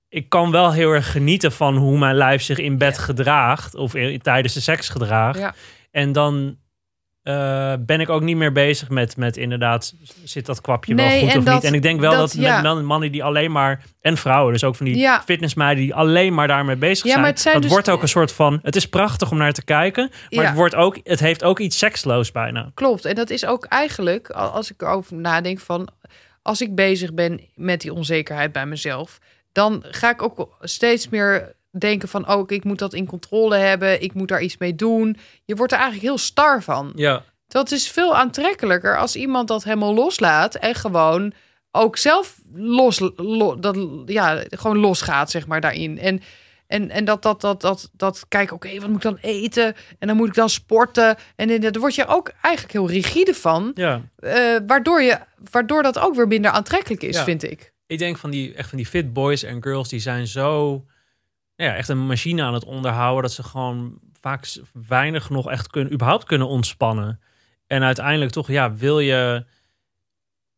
ik 0.09 0.29
kan 0.29 0.51
wel 0.51 0.71
heel 0.73 0.91
erg 0.91 1.11
genieten 1.11 1.51
van 1.51 1.75
hoe 1.77 1.97
mijn 1.97 2.15
lijf 2.15 2.41
zich 2.41 2.57
in 2.57 2.77
bed 2.77 2.97
gedraagt 2.97 3.75
of 3.75 3.95
in- 3.95 4.21
tijdens 4.21 4.53
de 4.53 4.61
seks 4.61 4.89
gedraagt. 4.89 5.49
En 5.91 6.11
dan 6.11 6.57
eh, 7.23 7.73
ben 7.79 7.99
ik 7.99 8.09
ook 8.09 8.21
niet 8.21 8.35
meer 8.37 8.51
bezig 8.51 8.89
met, 8.89 9.17
met 9.17 9.37
inderdaad, 9.37 9.93
zit 10.23 10.45
dat 10.45 10.61
kwapje 10.61 10.95
wel 10.95 11.19
goed 11.19 11.35
of 11.37 11.43
dat- 11.43 11.53
niet? 11.53 11.63
En 11.63 11.73
ik 11.73 11.81
denk 11.81 11.99
wel 11.99 12.11
dat, 12.11 12.19
dat- 12.19 12.33
ja. 12.33 12.53
met 12.61 12.63
man- 12.63 12.85
mannen 12.85 13.11
die 13.11 13.23
alleen 13.23 13.51
maar, 13.51 13.83
en 14.01 14.17
vrouwen, 14.17 14.53
dus 14.53 14.63
ook 14.63 14.75
van 14.75 14.85
die 14.85 14.97
Ja. 14.97 15.21
fitnessmeiden 15.25 15.83
die 15.83 15.95
alleen 15.95 16.33
maar 16.33 16.47
daarmee 16.47 16.75
bezig 16.75 17.03
Ja, 17.03 17.09
zijn. 17.09 17.21
maar 17.21 17.29
het 17.31 17.39
zijn 17.39 17.53
dat 17.53 17.63
dus- 17.63 17.71
wordt 17.71 17.89
ook 17.89 18.01
een 18.01 18.07
soort 18.07 18.31
van, 18.31 18.59
het 18.61 18.75
is 18.75 18.85
prachtig 18.89 19.31
om 19.31 19.37
naar 19.37 19.53
te 19.53 19.63
kijken, 19.63 20.11
maar 20.29 20.45
het, 20.45 20.55
wordt 20.55 20.75
ook, 20.75 20.99
het 21.03 21.19
heeft 21.19 21.43
ook 21.43 21.59
iets 21.59 21.77
seksloos 21.77 22.31
bijna. 22.31 22.71
Klopt. 22.73 23.05
En 23.05 23.15
dat 23.15 23.29
is 23.29 23.45
ook 23.45 23.65
eigenlijk, 23.65 24.29
al- 24.29 24.49
als 24.49 24.71
ik 24.71 24.81
erover 24.81 25.15
nadenk 25.15 25.59
van... 25.59 25.87
als 26.41 26.61
ik 26.61 26.75
bezig 26.75 27.13
ben 27.13 27.41
met 27.55 27.81
die 27.81 27.93
onzekerheid 27.93 28.51
bij 28.51 28.65
mezelf... 28.65 29.17
dan 29.51 29.83
ga 29.87 30.09
ik 30.09 30.21
ook 30.21 30.57
steeds 30.61 31.09
meer 31.09 31.55
denken 31.77 32.09
van... 32.09 32.29
oh, 32.31 32.43
ik 32.47 32.63
moet 32.63 32.79
dat 32.79 32.93
in 32.93 33.05
controle 33.05 33.55
hebben. 33.55 34.01
Ik 34.01 34.13
moet 34.13 34.27
daar 34.27 34.41
iets 34.41 34.57
mee 34.57 34.75
doen. 34.75 35.17
Je 35.45 35.55
wordt 35.55 35.71
er 35.71 35.77
eigenlijk 35.77 36.07
heel 36.07 36.17
star 36.17 36.63
van. 36.63 36.91
Ja. 36.95 37.23
Dat 37.47 37.71
is 37.71 37.89
veel 37.91 38.15
aantrekkelijker 38.15 38.97
als 38.97 39.15
iemand 39.15 39.47
dat 39.47 39.63
helemaal 39.63 39.93
loslaat... 39.93 40.55
en 40.55 40.75
gewoon 40.75 41.33
ook 41.71 41.97
zelf 41.97 42.39
los, 42.53 42.99
lo- 43.15 43.59
dat, 43.59 43.87
ja, 44.05 44.43
gewoon 44.49 44.77
losgaat, 44.77 45.31
zeg 45.31 45.47
maar, 45.47 45.61
daarin. 45.61 45.99
En... 45.99 46.21
En, 46.67 46.89
en 46.89 47.05
dat, 47.05 47.21
dat, 47.21 47.41
dat, 47.41 47.61
dat, 47.61 47.89
dat 47.93 48.25
kijk, 48.27 48.51
oké, 48.51 48.79
wat 48.79 48.87
moet 48.87 48.95
ik 48.95 49.01
dan 49.01 49.17
eten? 49.21 49.75
En 49.99 50.07
dan 50.07 50.17
moet 50.17 50.27
ik 50.27 50.33
dan 50.33 50.49
sporten. 50.49 51.15
En 51.35 51.61
daar 51.61 51.71
word 51.79 51.95
je 51.95 52.05
ook 52.07 52.31
eigenlijk 52.41 52.73
heel 52.73 52.89
rigide 52.89 53.33
van. 53.33 53.71
ja. 53.75 54.01
eh, 54.15 54.55
waardoor, 54.67 55.01
je, 55.01 55.17
waardoor 55.51 55.83
dat 55.83 55.99
ook 55.99 56.15
weer 56.15 56.27
minder 56.27 56.51
aantrekkelijk 56.51 57.03
is, 57.03 57.15
Ja. 57.15 57.23
vind 57.23 57.43
ik. 57.43 57.73
Ik 57.87 57.97
denk 57.99 58.17
van 58.17 58.29
die, 58.29 58.53
echt 58.53 58.69
van 58.69 58.77
die 58.77 58.87
fit 58.87 59.13
boys 59.13 59.43
en 59.43 59.63
girls, 59.63 59.89
die 59.89 59.99
zijn 59.99 60.27
zo, 60.27 60.83
ja, 61.65 61.75
echt 61.75 61.89
een 61.89 62.05
machine 62.05 62.43
aan 62.43 62.53
het 62.53 62.65
onderhouden, 62.65 63.21
dat 63.21 63.31
ze 63.31 63.43
gewoon 63.43 63.99
vaak 64.21 64.47
weinig 64.87 65.29
nog 65.29 65.49
echt 65.49 65.67
kunnen, 65.67 65.93
überhaupt 65.93 66.23
kunnen 66.23 66.47
ontspannen. 66.47 67.19
En 67.67 67.83
uiteindelijk 67.83 68.31
toch, 68.31 68.47
ja, 68.47 68.73
wil 68.73 68.99
je, 68.99 69.45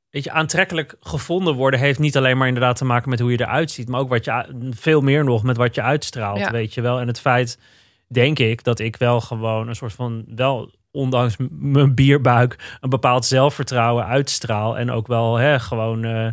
weet 0.10 0.24
je, 0.24 0.32
aantrekkelijk 0.32 0.96
gevonden 1.00 1.56
worden, 1.56 1.80
heeft 1.80 2.00
niet 2.00 2.18
alleen 2.18 2.38
maar 2.38 2.48
inderdaad 2.48 2.76
te 2.76 2.86
maken 2.86 3.10
met 3.10 3.20
hoe 3.20 3.32
je 3.32 3.42
eruit 3.42 3.72
ziet, 3.72 3.88
maar 3.88 4.00
ook 4.00 4.10
wat 4.10 4.26
je, 4.26 4.70
veel 4.70 5.02
meer 5.02 5.24
nog 5.24 5.44
met 5.44 5.58
wat 5.58 5.76
je 5.76 5.82
uitstraalt, 5.82 6.40
Ja. 6.40 6.52
weet 6.52 6.74
je 6.74 6.82
wel. 6.82 7.00
En 7.00 7.08
het 7.08 7.20
feit, 7.20 7.60
denk 8.08 8.40
ik, 8.40 8.64
dat 8.64 8.80
ik 8.80 8.96
wel 8.96 9.22
gewoon 9.22 9.68
een 9.68 9.76
soort 9.76 9.94
van, 9.94 10.24
wel 10.36 10.72
ondanks 10.92 11.36
mijn 11.50 11.96
bierbuik, 11.96 12.78
een 12.80 12.90
bepaald 12.90 13.26
zelfvertrouwen 13.26 14.06
uitstraal. 14.06 14.78
En 14.78 14.92
ook 14.92 15.08
wel 15.08 15.36
hè, 15.36 15.60
gewoon 15.60 16.04
eh, 16.04 16.28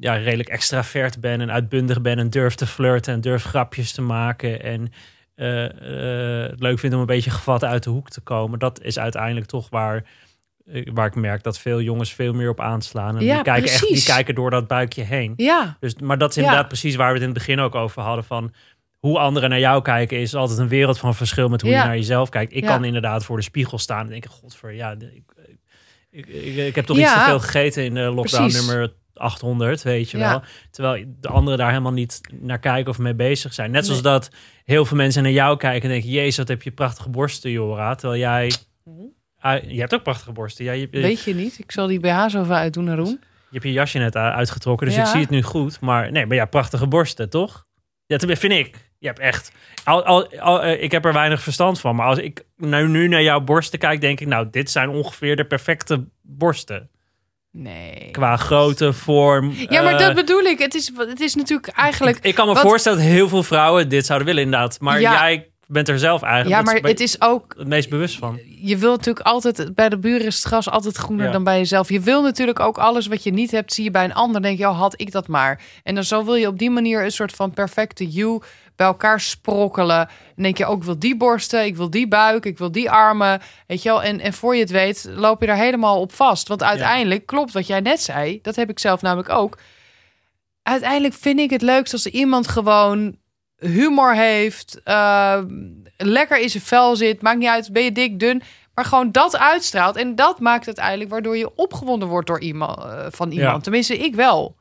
ja, 0.00 0.14
redelijk 0.14 0.48
extravert 0.48 1.20
ben 1.20 1.40
en 1.40 1.50
uitbundig 1.52 2.00
ben 2.00 2.18
en 2.18 2.30
durf 2.30 2.54
te 2.54 2.66
flirten 2.66 3.14
en 3.14 3.20
durf 3.20 3.44
grapjes 3.44 3.92
te 3.92 4.02
maken. 4.02 4.62
En 4.62 4.92
het 5.34 6.60
leuk 6.60 6.78
vind 6.78 6.94
om 6.94 7.00
een 7.00 7.06
beetje 7.06 7.30
gevat 7.30 7.64
uit 7.64 7.82
de 7.82 7.90
hoek 7.90 8.10
te 8.10 8.20
komen. 8.20 8.58
Dat 8.58 8.82
is 8.82 8.98
uiteindelijk 8.98 9.46
toch 9.46 9.68
waar, 9.70 10.04
eh, 10.66 10.86
waar 10.92 11.06
ik 11.06 11.14
merk 11.14 11.42
dat 11.42 11.58
veel 11.58 11.80
jongens 11.80 12.12
veel 12.12 12.32
meer 12.32 12.48
op 12.48 12.60
aanslaan. 12.60 13.16
En 13.16 13.24
Ja, 13.24 13.34
die 13.34 13.42
kijken 13.42 13.70
echt, 13.72 13.88
die 13.88 14.04
kijken 14.04 14.34
door 14.34 14.50
dat 14.50 14.66
buikje 14.66 15.02
heen. 15.02 15.32
Ja, 15.36 15.76
Dus, 15.80 15.94
maar 15.94 16.18
dat 16.18 16.28
is 16.30 16.34
Ja. 16.36 16.42
inderdaad 16.42 16.68
precies 16.68 16.94
waar 16.96 17.06
we 17.08 17.12
het 17.14 17.22
in 17.22 17.28
het 17.28 17.38
begin 17.38 17.60
ook 17.60 17.74
over 17.74 18.02
hadden. 18.02 18.24
Van 18.24 18.52
hoe 18.98 19.18
anderen 19.18 19.50
naar 19.50 19.58
jou 19.58 19.82
kijken 19.82 20.18
is 20.18 20.34
altijd 20.34 20.58
een 20.58 20.68
wereld 20.68 20.98
van 20.98 21.14
verschil 21.14 21.48
met 21.48 21.60
hoe 21.60 21.70
Ja. 21.70 21.80
je 21.80 21.86
naar 21.86 21.96
jezelf 21.96 22.28
kijkt. 22.28 22.54
Ik 22.54 22.62
Ja. 22.62 22.68
kan 22.68 22.84
inderdaad 22.84 23.24
voor 23.24 23.36
de 23.36 23.42
spiegel 23.42 23.78
staan 23.78 24.04
en 24.04 24.10
denken: 24.10 24.30
Godver, 24.30 24.72
ja, 24.72 24.90
ik, 24.92 25.22
ik, 26.10 26.26
ik, 26.26 26.56
ik 26.56 26.74
heb 26.74 26.84
toch 26.84 26.96
Ja. 26.96 27.02
iets 27.02 27.12
te 27.14 27.20
veel 27.28 27.40
gegeten 27.40 27.84
in 27.84 27.94
de 27.94 28.00
lockdown 28.00 28.42
Precies. 28.42 28.66
nummer 28.66 28.92
800, 29.18 29.82
weet 29.82 30.10
je 30.10 30.18
Ja. 30.18 30.28
wel. 30.30 30.42
Terwijl 30.70 31.04
de 31.20 31.28
anderen 31.28 31.58
daar 31.58 31.68
helemaal 31.68 31.92
niet 31.92 32.20
naar 32.40 32.58
kijken 32.58 32.90
of 32.90 32.98
mee 32.98 33.14
bezig 33.14 33.54
zijn. 33.54 33.70
Net 33.70 33.84
zoals 33.86 34.02
Nee. 34.02 34.12
dat 34.12 34.30
heel 34.64 34.84
veel 34.84 34.96
mensen 34.96 35.22
naar 35.22 35.32
jou 35.32 35.56
kijken 35.56 35.82
en 35.82 35.88
denken: 35.88 36.10
Jezus, 36.10 36.36
wat 36.36 36.48
heb 36.48 36.62
je 36.62 36.70
prachtige 36.70 37.08
borsten, 37.10 37.50
Jora. 37.50 37.94
Terwijl 37.94 38.20
jij. 38.20 38.52
Ah, 39.40 39.62
je 39.70 39.80
hebt 39.80 39.94
ook 39.94 40.02
prachtige 40.02 40.32
borsten. 40.32 40.64
Ja, 40.64 40.72
je, 40.72 40.88
weet 40.90 41.22
je 41.22 41.34
niet. 41.34 41.58
Ik 41.58 41.72
zal 41.72 41.86
die 41.86 42.00
BH 42.00 42.26
zo 42.28 42.42
even 42.42 42.54
uitdoen, 42.56 42.88
Haroon. 42.88 43.06
je 43.06 43.18
hebt 43.50 43.64
je 43.64 43.72
jasje 43.72 43.98
net 43.98 44.16
uitgetrokken, 44.16 44.86
dus 44.86 44.96
Ja. 44.96 45.02
ik 45.02 45.08
zie 45.08 45.20
het 45.20 45.30
nu 45.30 45.42
goed. 45.42 45.80
Maar 45.80 46.10
nee, 46.12 46.26
maar 46.26 46.36
ja, 46.36 46.44
prachtige 46.44 46.86
borsten, 46.86 47.30
toch? 47.30 47.66
Ja, 48.06 48.16
dat 48.16 48.38
vind 48.38 48.52
ik. 48.52 48.86
Je 49.00 49.06
hebt 49.06 49.18
echt... 49.18 49.52
Al, 49.84 50.04
al, 50.04 50.38
al, 50.38 50.62
eh, 50.62 50.82
ik 50.82 50.90
heb 50.92 51.04
er 51.04 51.12
weinig 51.12 51.42
verstand 51.42 51.80
van. 51.80 51.96
Maar 51.96 52.06
als 52.06 52.18
ik 52.18 52.44
nou, 52.56 52.88
nu 52.88 53.08
naar 53.08 53.22
jouw 53.22 53.40
borsten 53.40 53.78
kijk, 53.78 54.00
denk 54.00 54.20
ik... 54.20 54.26
Nou, 54.26 54.48
dit 54.50 54.70
zijn 54.70 54.88
ongeveer 54.88 55.36
de 55.36 55.44
perfecte 55.44 56.08
borsten. 56.22 56.90
Nee. 57.60 58.08
Qua 58.10 58.36
grootte, 58.36 58.92
vorm. 58.92 59.52
Ja, 59.68 59.82
maar 59.82 59.92
eh, 59.92 59.98
dat 59.98 60.14
bedoel 60.14 60.40
ik. 60.42 60.58
Het 60.58 60.74
is, 60.74 60.92
het 60.96 61.20
is 61.20 61.34
natuurlijk 61.34 61.68
eigenlijk... 61.68 62.18
Ik 62.22 62.34
kan 62.34 62.46
me 62.46 62.52
wat- 62.54 62.62
voorstellen 62.62 62.98
dat 62.98 63.06
heel 63.06 63.28
veel 63.28 63.42
vrouwen 63.42 63.88
dit 63.88 64.06
zouden 64.06 64.26
willen, 64.26 64.42
inderdaad. 64.42 64.80
Maar 64.80 65.00
Ja. 65.00 65.12
jij 65.12 65.50
bent 65.66 65.88
er 65.88 65.98
zelf 65.98 66.22
eigenlijk 66.22 66.56
Ja, 66.56 66.72
maar 66.72 66.90
het, 66.90 67.00
is 67.00 67.20
ook... 67.20 67.54
het 67.58 67.66
meest 67.66 67.88
bewust 67.90 68.18
van. 68.18 68.40
Je 68.60 68.76
wil 68.76 68.90
natuurlijk 68.90 69.26
altijd... 69.26 69.74
Bij 69.74 69.88
de 69.88 69.98
buren 69.98 70.26
is 70.26 70.36
het 70.36 70.44
gras 70.44 70.70
altijd 70.70 70.96
groener 70.96 71.26
Ja. 71.26 71.32
dan 71.32 71.44
bij 71.44 71.58
jezelf. 71.58 71.88
Je 71.88 72.00
wil 72.00 72.22
natuurlijk 72.22 72.60
ook 72.60 72.78
alles 72.78 73.06
wat 73.06 73.22
je 73.22 73.30
niet 73.30 73.50
hebt, 73.50 73.72
zie 73.72 73.84
je 73.84 73.90
bij 73.90 74.04
een 74.04 74.14
ander. 74.14 74.42
denk 74.42 74.58
je, 74.58 74.68
oh, 74.68 74.78
had 74.78 75.00
ik 75.00 75.12
dat 75.12 75.28
maar. 75.28 75.60
En 75.82 75.94
dan 75.94 76.04
zo 76.04 76.24
wil 76.24 76.34
je 76.34 76.46
op 76.46 76.58
die 76.58 76.70
manier 76.70 77.04
een 77.04 77.10
soort 77.12 77.32
van 77.32 77.50
perfecte 77.50 78.06
you 78.06 78.40
bij 78.78 78.86
elkaar 78.86 79.20
sprokkelen. 79.20 80.08
En 80.36 80.42
denk 80.42 80.58
je 80.58 80.66
ook, 80.66 80.78
ik 80.78 80.84
wil 80.84 80.98
die 80.98 81.16
borsten, 81.16 81.64
ik 81.64 81.76
wil 81.76 81.90
die 81.90 82.08
buik, 82.08 82.44
ik 82.44 82.58
wil 82.58 82.72
die 82.72 82.90
armen. 82.90 83.40
Weet 83.66 83.82
je 83.82 83.88
wel? 83.88 84.02
En, 84.02 84.20
en 84.20 84.32
voor 84.32 84.54
je 84.54 84.60
het 84.60 84.70
weet, 84.70 85.08
loop 85.14 85.40
je 85.40 85.46
daar 85.46 85.56
helemaal 85.56 86.00
op 86.00 86.12
vast. 86.12 86.48
Want 86.48 86.62
uiteindelijk 86.62 87.26
klopt 87.26 87.52
wat 87.52 87.66
jij 87.66 87.80
net 87.80 88.00
zei. 88.00 88.38
Dat 88.42 88.56
heb 88.56 88.70
ik 88.70 88.78
zelf 88.78 89.02
namelijk 89.02 89.28
ook. 89.28 89.58
Uiteindelijk 90.62 91.14
vind 91.14 91.38
ik 91.38 91.50
het 91.50 91.62
leukst 91.62 91.92
als 91.92 92.06
iemand 92.06 92.48
gewoon 92.48 93.16
humor 93.56 94.14
heeft, 94.14 94.80
eh, 94.84 95.42
lekker 95.96 96.38
in 96.38 96.50
zijn 96.50 96.62
vel 96.62 96.96
zit. 96.96 97.22
Maakt 97.22 97.38
niet 97.38 97.48
uit, 97.48 97.72
ben 97.72 97.84
je 97.84 97.92
dik, 97.92 98.20
dun. 98.20 98.42
Maar 98.74 98.84
gewoon 98.84 99.12
dat 99.12 99.38
uitstraalt. 99.38 99.96
En 99.96 100.14
dat 100.14 100.40
maakt 100.40 100.66
uiteindelijk 100.66 101.10
waardoor 101.10 101.36
je 101.36 101.56
opgewonden 101.56 102.08
wordt 102.08 102.26
door 102.26 102.40
iemand, 102.40 102.78
eh, 102.78 103.06
van 103.10 103.30
iemand. 103.30 103.56
Ja. 103.56 103.60
Tenminste, 103.60 103.98
ik 103.98 104.14
wel. 104.14 104.57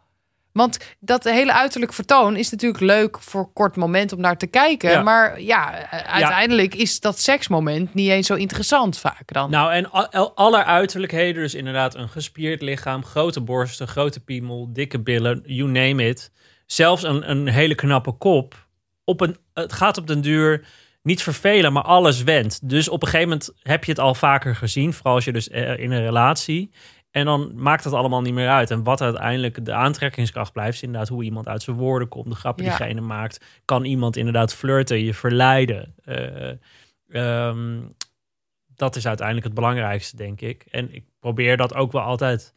Want 0.58 0.78
dat 1.00 1.24
hele 1.24 1.54
uiterlijk 1.54 1.94
vertoon 1.94 2.36
is 2.36 2.50
natuurlijk 2.50 2.84
leuk 2.84 3.22
voor 3.22 3.54
kort 3.54 3.76
moment 3.76 4.14
om 4.14 4.20
naar 4.22 4.38
te 4.38 4.48
kijken. 4.48 4.92
Ja. 4.92 5.02
Maar 5.02 5.42
ja, 5.42 5.90
uiteindelijk 6.06 6.76
is 6.76 7.00
dat 7.00 7.20
seksmoment 7.20 7.94
niet 7.94 8.10
eens 8.10 8.28
zo 8.28 8.34
interessant 8.34 8.98
vaak 9.00 9.34
dan. 9.34 9.50
Nou, 9.50 9.72
en 9.72 9.92
al- 9.92 10.12
al- 10.12 10.36
alle 10.36 10.64
uiterlijkheden, 10.64 11.42
dus 11.42 11.54
inderdaad 11.54 11.96
een 11.96 12.10
gespierd 12.10 12.62
lichaam, 12.62 13.06
grote 13.06 13.42
borsten, 13.42 13.88
grote 13.88 14.20
piemel, 14.20 14.70
dikke 14.74 15.00
billen, 15.00 15.42
you 15.46 15.70
name 15.70 16.08
it. 16.08 16.32
Zelfs 16.66 17.04
een, 17.04 17.30
een 17.30 17.48
hele 17.48 17.76
knappe 17.76 18.12
kop. 18.12 18.68
Op 19.04 19.22
een, 19.22 19.38
het 19.54 19.74
gaat 19.74 19.98
op 19.98 20.08
den 20.08 20.22
duur 20.22 20.66
niet 21.02 21.24
vervelen, 21.24 21.74
maar 21.74 21.84
alles 21.84 22.24
wendt. 22.24 22.70
Dus 22.70 22.90
op 22.90 23.02
een 23.02 23.08
gegeven 23.08 23.30
moment 23.30 23.52
heb 23.62 23.84
je 23.84 23.92
het 23.92 24.00
al 24.00 24.16
vaker 24.16 24.56
gezien, 24.56 24.94
vooral 24.94 25.14
als 25.14 25.26
je 25.26 25.32
dus 25.32 25.50
eh, 25.50 25.80
in 25.80 25.92
een 25.92 26.02
relatie. 26.04 26.72
En 27.18 27.26
dan 27.26 27.52
maakt 27.56 27.84
het 27.84 27.94
allemaal 27.94 28.22
niet 28.22 28.34
meer 28.34 28.50
uit. 28.50 28.72
En 28.72 28.84
wat 28.84 29.02
uiteindelijk 29.02 29.66
de 29.66 29.74
aantrekkingskracht 29.74 30.52
blijft, 30.52 30.74
is 30.76 30.84
inderdaad 30.84 31.08
hoe 31.10 31.24
iemand 31.24 31.48
uit 31.48 31.62
zijn 31.62 31.76
woorden 31.76 32.08
komt, 32.08 32.30
de 32.30 32.36
grappen 32.36 32.64
Ja. 32.66 32.78
diegene 32.78 33.02
maakt. 33.02 33.46
Kan 33.66 33.86
iemand 33.86 34.16
inderdaad 34.16 34.54
flirten, 34.54 35.04
je 35.04 35.14
verleiden? 35.14 35.94
Eh, 36.04 36.52
ehm, 37.10 37.82
dat 38.76 38.96
is 38.96 39.08
uiteindelijk 39.08 39.46
het 39.46 39.56
belangrijkste, 39.56 40.16
denk 40.16 40.42
ik. 40.42 40.66
En 40.72 40.94
ik 40.94 41.04
probeer 41.20 41.58
dat 41.58 41.76
ook 41.76 41.92
wel 41.92 42.02
altijd 42.02 42.54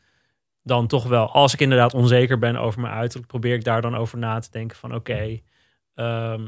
dan 0.63 0.87
toch 0.87 1.05
wel, 1.05 1.31
als 1.33 1.53
ik 1.53 1.61
inderdaad 1.61 1.95
onzeker 1.95 2.39
ben 2.39 2.57
over 2.57 2.81
mijn 2.81 2.95
uiterlijk, 2.95 3.29
probeer 3.29 3.55
ik 3.55 3.65
daar 3.65 3.83
dan 3.83 3.97
over 3.97 4.19
na 4.19 4.39
te 4.39 4.51
denken 4.51 4.77
van 4.77 4.95
oké, 4.95 5.41
ehm, 5.95 6.47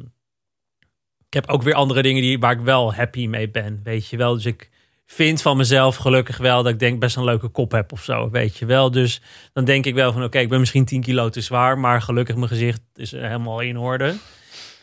ik 1.27 1.35
heb 1.35 1.49
ook 1.49 1.63
weer 1.63 1.75
andere 1.75 2.03
dingen 2.03 2.23
die, 2.23 2.39
waar 2.39 2.53
ik 2.53 2.61
wel 2.61 2.95
happy 2.95 3.27
mee 3.27 3.51
ben, 3.51 3.81
weet 3.83 4.09
je 4.09 4.17
wel. 4.17 4.35
Dus 4.35 4.47
ik 4.47 4.71
vind 5.07 5.43
van 5.43 5.57
mezelf 5.57 5.97
gelukkig 5.97 6.37
wel 6.37 6.63
dat 6.63 6.73
ik 6.73 6.79
denk 6.79 7.01
best 7.01 7.17
een 7.17 7.25
leuke 7.25 7.49
kop 7.49 7.73
heb 7.73 7.93
of 7.93 8.03
zo, 8.03 8.31
weet 8.31 8.57
je 8.57 8.67
wel. 8.67 8.91
Dus 8.91 9.21
dan 9.53 9.65
denk 9.65 9.87
ik 9.87 9.95
wel 9.95 10.13
van 10.13 10.25
oké, 10.25 10.39
ik 10.39 10.49
ben 10.49 10.61
misschien 10.61 10.85
10 10.85 11.01
kilo 11.01 11.29
te 11.29 11.41
zwaar, 11.41 11.79
maar 11.79 12.03
gelukkig 12.03 12.37
mijn 12.37 12.49
gezicht 12.49 12.81
is 12.95 13.11
helemaal 13.11 13.61
in 13.61 13.79
orde. 13.79 14.15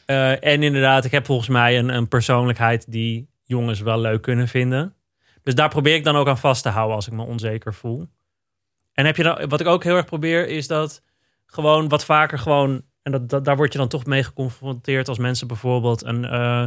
Eh, 0.06 0.44
en 0.44 0.64
inderdaad, 0.64 1.06
ik 1.06 1.12
heb 1.12 1.26
volgens 1.26 1.50
mij 1.50 1.78
een, 1.78 1.90
een 1.90 2.08
persoonlijkheid 2.08 2.92
die 2.92 3.30
jongens 3.44 3.80
wel 3.80 4.00
leuk 4.00 4.22
kunnen 4.22 4.48
vinden. 4.48 4.94
Dus 5.44 5.56
daar 5.56 5.70
probeer 5.70 5.96
ik 5.96 6.04
dan 6.04 6.16
ook 6.16 6.28
aan 6.28 6.38
vast 6.38 6.64
te 6.64 6.70
houden 6.70 6.96
als 6.96 7.08
ik 7.08 7.14
me 7.14 7.24
onzeker 7.24 7.74
voel. 7.74 8.08
En 8.94 9.06
heb 9.06 9.16
je 9.16 9.24
dan, 9.24 9.48
wat 9.48 9.60
ik 9.60 9.68
ook 9.68 9.84
heel 9.84 9.96
erg 9.96 10.06
probeer, 10.06 10.48
is 10.48 10.68
dat 10.68 11.04
gewoon 11.46 11.88
wat 11.88 12.06
vaker 12.06 12.40
gewoon. 12.40 12.82
En 13.02 13.28
dat, 13.28 13.46
daar 13.46 13.56
word 13.56 13.72
je 13.72 13.80
dan 13.80 13.88
toch 13.88 14.06
mee 14.06 14.24
geconfronteerd 14.24 15.08
als 15.08 15.18
mensen 15.18 15.48
bijvoorbeeld 15.48 16.04
een, 16.04 16.26
eh, 16.26 16.66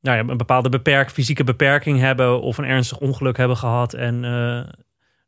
nou 0.00 0.16
ja, 0.16 0.30
een 0.30 0.36
bepaalde 0.36 0.68
beperk, 0.68 1.10
fysieke 1.10 1.44
beperking 1.44 1.98
hebben 2.00 2.40
of 2.40 2.58
een 2.58 2.64
ernstig 2.64 2.98
ongeluk 2.98 3.36
hebben 3.36 3.56
gehad. 3.56 3.94
En 3.94 4.14
eh, 4.14 4.30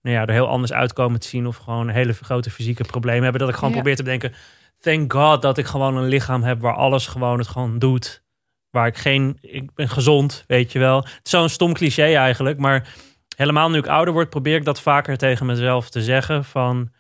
nou 0.03 0.17
ja, 0.17 0.27
er 0.27 0.33
heel 0.33 0.49
anders 0.49 0.73
uitkomen 0.73 1.21
te 1.21 1.29
zien 1.29 1.47
of 1.47 1.57
gewoon 1.57 1.89
hele 1.89 2.13
grote 2.13 2.51
fysieke 2.51 2.85
problemen 2.85 3.23
hebben. 3.23 3.41
Dat 3.41 3.51
ik 3.51 3.55
gewoon 3.55 3.71
Ja. 3.71 3.77
probeer 3.77 3.97
te 3.97 4.03
denken, 4.03 4.33
thank 4.81 5.13
God 5.13 5.43
dat 5.43 5.59
ik 5.59 5.67
gewoon 5.67 5.97
een 5.97 6.09
lichaam 6.09 6.43
heb 6.43 6.61
waar 6.61 6.75
alles 6.75 7.07
gewoon 7.07 7.39
het 7.39 7.49
gewoon 7.49 7.79
doet. 7.79 8.23
Waar 8.71 8.87
ik 8.87 8.97
geen, 8.97 9.39
ik 9.41 9.75
ben 9.75 9.89
gezond, 9.89 10.45
weet 10.47 10.73
je 10.73 10.79
wel. 10.79 10.97
Het 10.97 11.21
is 11.23 11.31
zo'n 11.31 11.49
stom 11.49 11.73
cliché 11.73 12.15
eigenlijk, 12.15 12.59
maar 12.59 12.89
helemaal 13.37 13.71
nu 13.71 13.79
ik 13.79 13.87
ouder 13.87 14.15
word, 14.15 14.31
probeer 14.31 14.57
ik 14.57 14.65
dat 14.65 14.81
vaker 14.81 15.17
tegen 15.17 15.47
mezelf 15.47 15.91
te 15.91 16.03
zeggen. 16.03 16.45
Van 16.45 16.91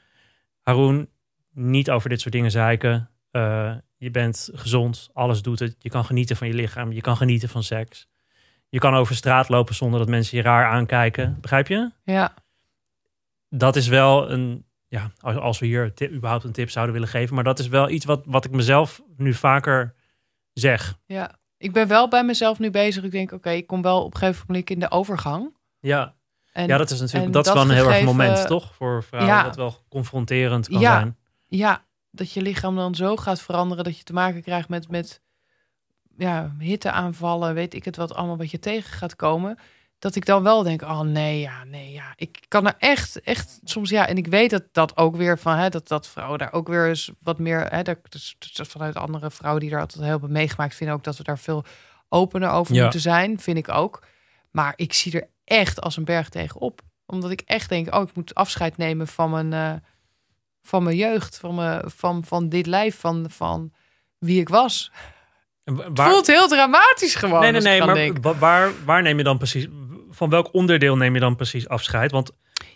Haroon, 0.61 1.09
niet 1.53 1.91
over 1.91 2.09
dit 2.09 2.21
soort 2.21 2.35
dingen 2.35 2.51
zeiken. 2.51 3.11
Eh, 3.31 3.73
je 4.03 4.11
bent 4.11 4.49
gezond, 4.53 5.09
alles 5.13 5.43
doet 5.43 5.59
het. 5.59 5.77
Je 5.79 5.89
kan 5.91 6.05
genieten 6.05 6.37
van 6.37 6.47
je 6.47 6.55
lichaam, 6.55 6.93
je 6.93 7.01
kan 7.01 7.17
genieten 7.17 7.49
van 7.49 7.63
seks. 7.63 8.07
Je 8.69 8.79
kan 8.79 8.95
over 8.95 9.15
straat 9.15 9.49
lopen 9.49 9.75
zonder 9.75 9.99
dat 9.99 10.09
mensen 10.09 10.37
je 10.37 10.43
raar 10.43 10.67
aankijken. 10.67 11.39
Begrijp 11.41 11.67
je? 11.69 11.91
Ja, 12.05 12.35
Dat 13.49 13.77
is 13.77 13.89
wel 13.89 14.31
een, 14.31 14.65
ja, 14.89 15.11
als, 15.21 15.37
als 15.37 15.59
we 15.59 15.67
hier 15.67 15.93
überhaupt 16.13 16.45
een 16.45 16.53
tip 16.53 16.71
zouden 16.71 16.95
willen 16.95 17.09
geven. 17.09 17.35
Maar 17.35 17.45
dat 17.45 17.59
is 17.59 17.69
wel 17.69 17.89
iets 17.91 18.05
wat, 18.05 18.23
wat 18.27 18.45
ik 18.45 18.51
mezelf 18.51 19.03
nu 19.17 19.35
vaker 19.35 19.95
zeg. 20.53 20.99
ja. 21.07 21.41
Ik 21.57 21.73
ben 21.73 21.89
wel 21.89 22.09
bij 22.09 22.25
mezelf 22.25 22.59
nu 22.59 22.71
bezig. 22.71 23.05
Ik 23.05 23.11
denk, 23.11 23.33
oké, 23.33 23.51
ik 23.51 23.67
kom 23.67 23.83
wel 23.83 24.05
op 24.05 24.13
een 24.15 24.19
gegeven 24.19 24.45
moment 24.47 24.71
in 24.71 24.79
de 24.81 24.91
overgang. 24.91 25.57
Ja, 25.81 26.15
En, 26.53 26.67
ja 26.67 26.77
dat 26.77 26.91
is 26.91 27.01
natuurlijk 27.01 27.33
dat 27.33 27.47
is 27.47 27.53
wel 27.53 27.63
een 27.63 27.71
heel 27.71 27.91
erg 27.91 28.05
moment, 28.05 28.47
toch? 28.47 28.75
Voor 28.75 29.03
vrouwen 29.05 29.35
Ja. 29.35 29.43
dat 29.43 29.57
wel 29.57 29.77
confronterend 29.89 30.69
kan 30.69 30.81
Ja. 30.81 30.93
zijn. 30.97 31.17
Ja, 31.47 31.85
dat 32.13 32.33
je 32.33 32.43
lichaam 32.43 32.77
dan 32.77 32.95
zo 32.95 33.17
gaat 33.17 33.41
veranderen 33.41 33.85
dat 33.85 33.99
je 33.99 34.05
te 34.05 34.13
maken 34.13 34.43
krijgt 34.43 34.69
met, 34.69 34.89
met 34.89 35.21
ja, 36.17 36.55
hitteaanvallen, 36.59 37.55
weet 37.55 37.75
ik 37.75 37.85
het 37.85 37.97
wat 37.97 38.15
allemaal 38.15 38.37
wat 38.37 38.51
je 38.51 38.59
tegen 38.59 38.93
gaat 38.93 39.17
komen. 39.17 39.59
Dat 39.99 40.15
ik 40.15 40.27
dan 40.27 40.43
wel 40.43 40.63
denk, 40.63 40.83
oh 40.83 41.01
nee, 41.01 41.41
ja, 41.41 41.65
nee, 41.65 41.93
ja. 41.93 42.13
Ik 42.17 42.45
kan 42.49 42.67
er 42.67 42.75
echt, 42.79 43.21
echt 43.21 43.61
soms, 43.65 43.91
ja. 43.91 44.07
En 44.07 44.17
ik 44.17 44.27
weet 44.27 44.51
dat 44.51 44.63
dat 44.73 44.97
ook 44.97 45.17
weer 45.17 45.39
van, 45.39 45.57
hè, 45.57 45.69
dat, 45.69 45.89
dat 45.89 46.09
vrouwen 46.09 46.39
daar 46.39 46.53
ook 46.53 46.69
weer 46.69 46.89
eens 46.89 47.11
wat 47.21 47.39
meer, 47.39 47.67
hè, 47.71 47.83
dat, 47.83 47.99
dus, 48.09 48.37
dus 48.39 48.69
vanuit 48.69 48.97
andere 48.97 49.31
vrouwen 49.31 49.61
die 49.63 49.71
daar 49.71 49.81
altijd 49.81 50.03
heel 50.03 50.11
hebben 50.11 50.33
meegemaakt, 50.33 50.75
vinden 50.75 50.97
ook 50.97 51.05
dat 51.05 51.17
we 51.17 51.23
daar 51.23 51.39
veel 51.39 51.65
opener 52.09 52.51
over 52.51 52.75
Ja. 52.75 52.83
moeten 52.83 53.01
zijn, 53.01 53.41
vind 53.41 53.57
ik 53.59 53.69
ook. 53.69 54.03
Maar 54.51 54.73
ik 54.77 54.93
zie 54.93 55.13
er 55.21 55.29
echt 55.45 55.81
als 55.81 55.97
een 55.97 56.05
berg 56.05 56.29
tegenop. 56.29 56.81
Omdat 57.07 57.31
ik 57.31 57.41
echt 57.41 57.69
denk, 57.69 57.95
oh, 57.95 58.03
ik 58.03 58.15
moet 58.15 58.35
afscheid 58.35 58.77
nemen 58.77 59.07
van 59.09 59.31
mijn, 59.31 59.53
eh, 59.53 59.89
van 60.63 60.83
mijn 60.83 60.97
jeugd, 60.97 61.39
van, 61.39 61.55
mijn, 61.55 61.83
van, 61.97 62.25
van 62.25 62.49
dit 62.49 62.67
lijf, 62.67 63.01
van, 63.01 63.27
van 63.29 63.73
wie 64.19 64.41
ik 64.41 64.49
was. 64.49 64.91
Het 65.65 66.01
voelt 66.01 66.27
heel 66.27 66.49
dramatisch 66.49 67.15
gewoon. 67.15 67.41
nee, 67.41 67.51
nee, 67.53 67.61
nee, 67.61 67.83
maar 67.85 67.95
denk. 67.95 68.19
waar, 68.39 68.71
waar 68.85 69.03
neem 69.03 69.19
je 69.19 69.25
dan 69.25 69.39
precies, 69.39 69.67
van 70.11 70.31
welk 70.31 70.49
onderdeel 70.53 70.97
neem 70.97 71.15
je 71.15 71.21
dan 71.21 71.37
precies 71.37 71.69
afscheid? 71.69 72.11
Want 72.11 72.31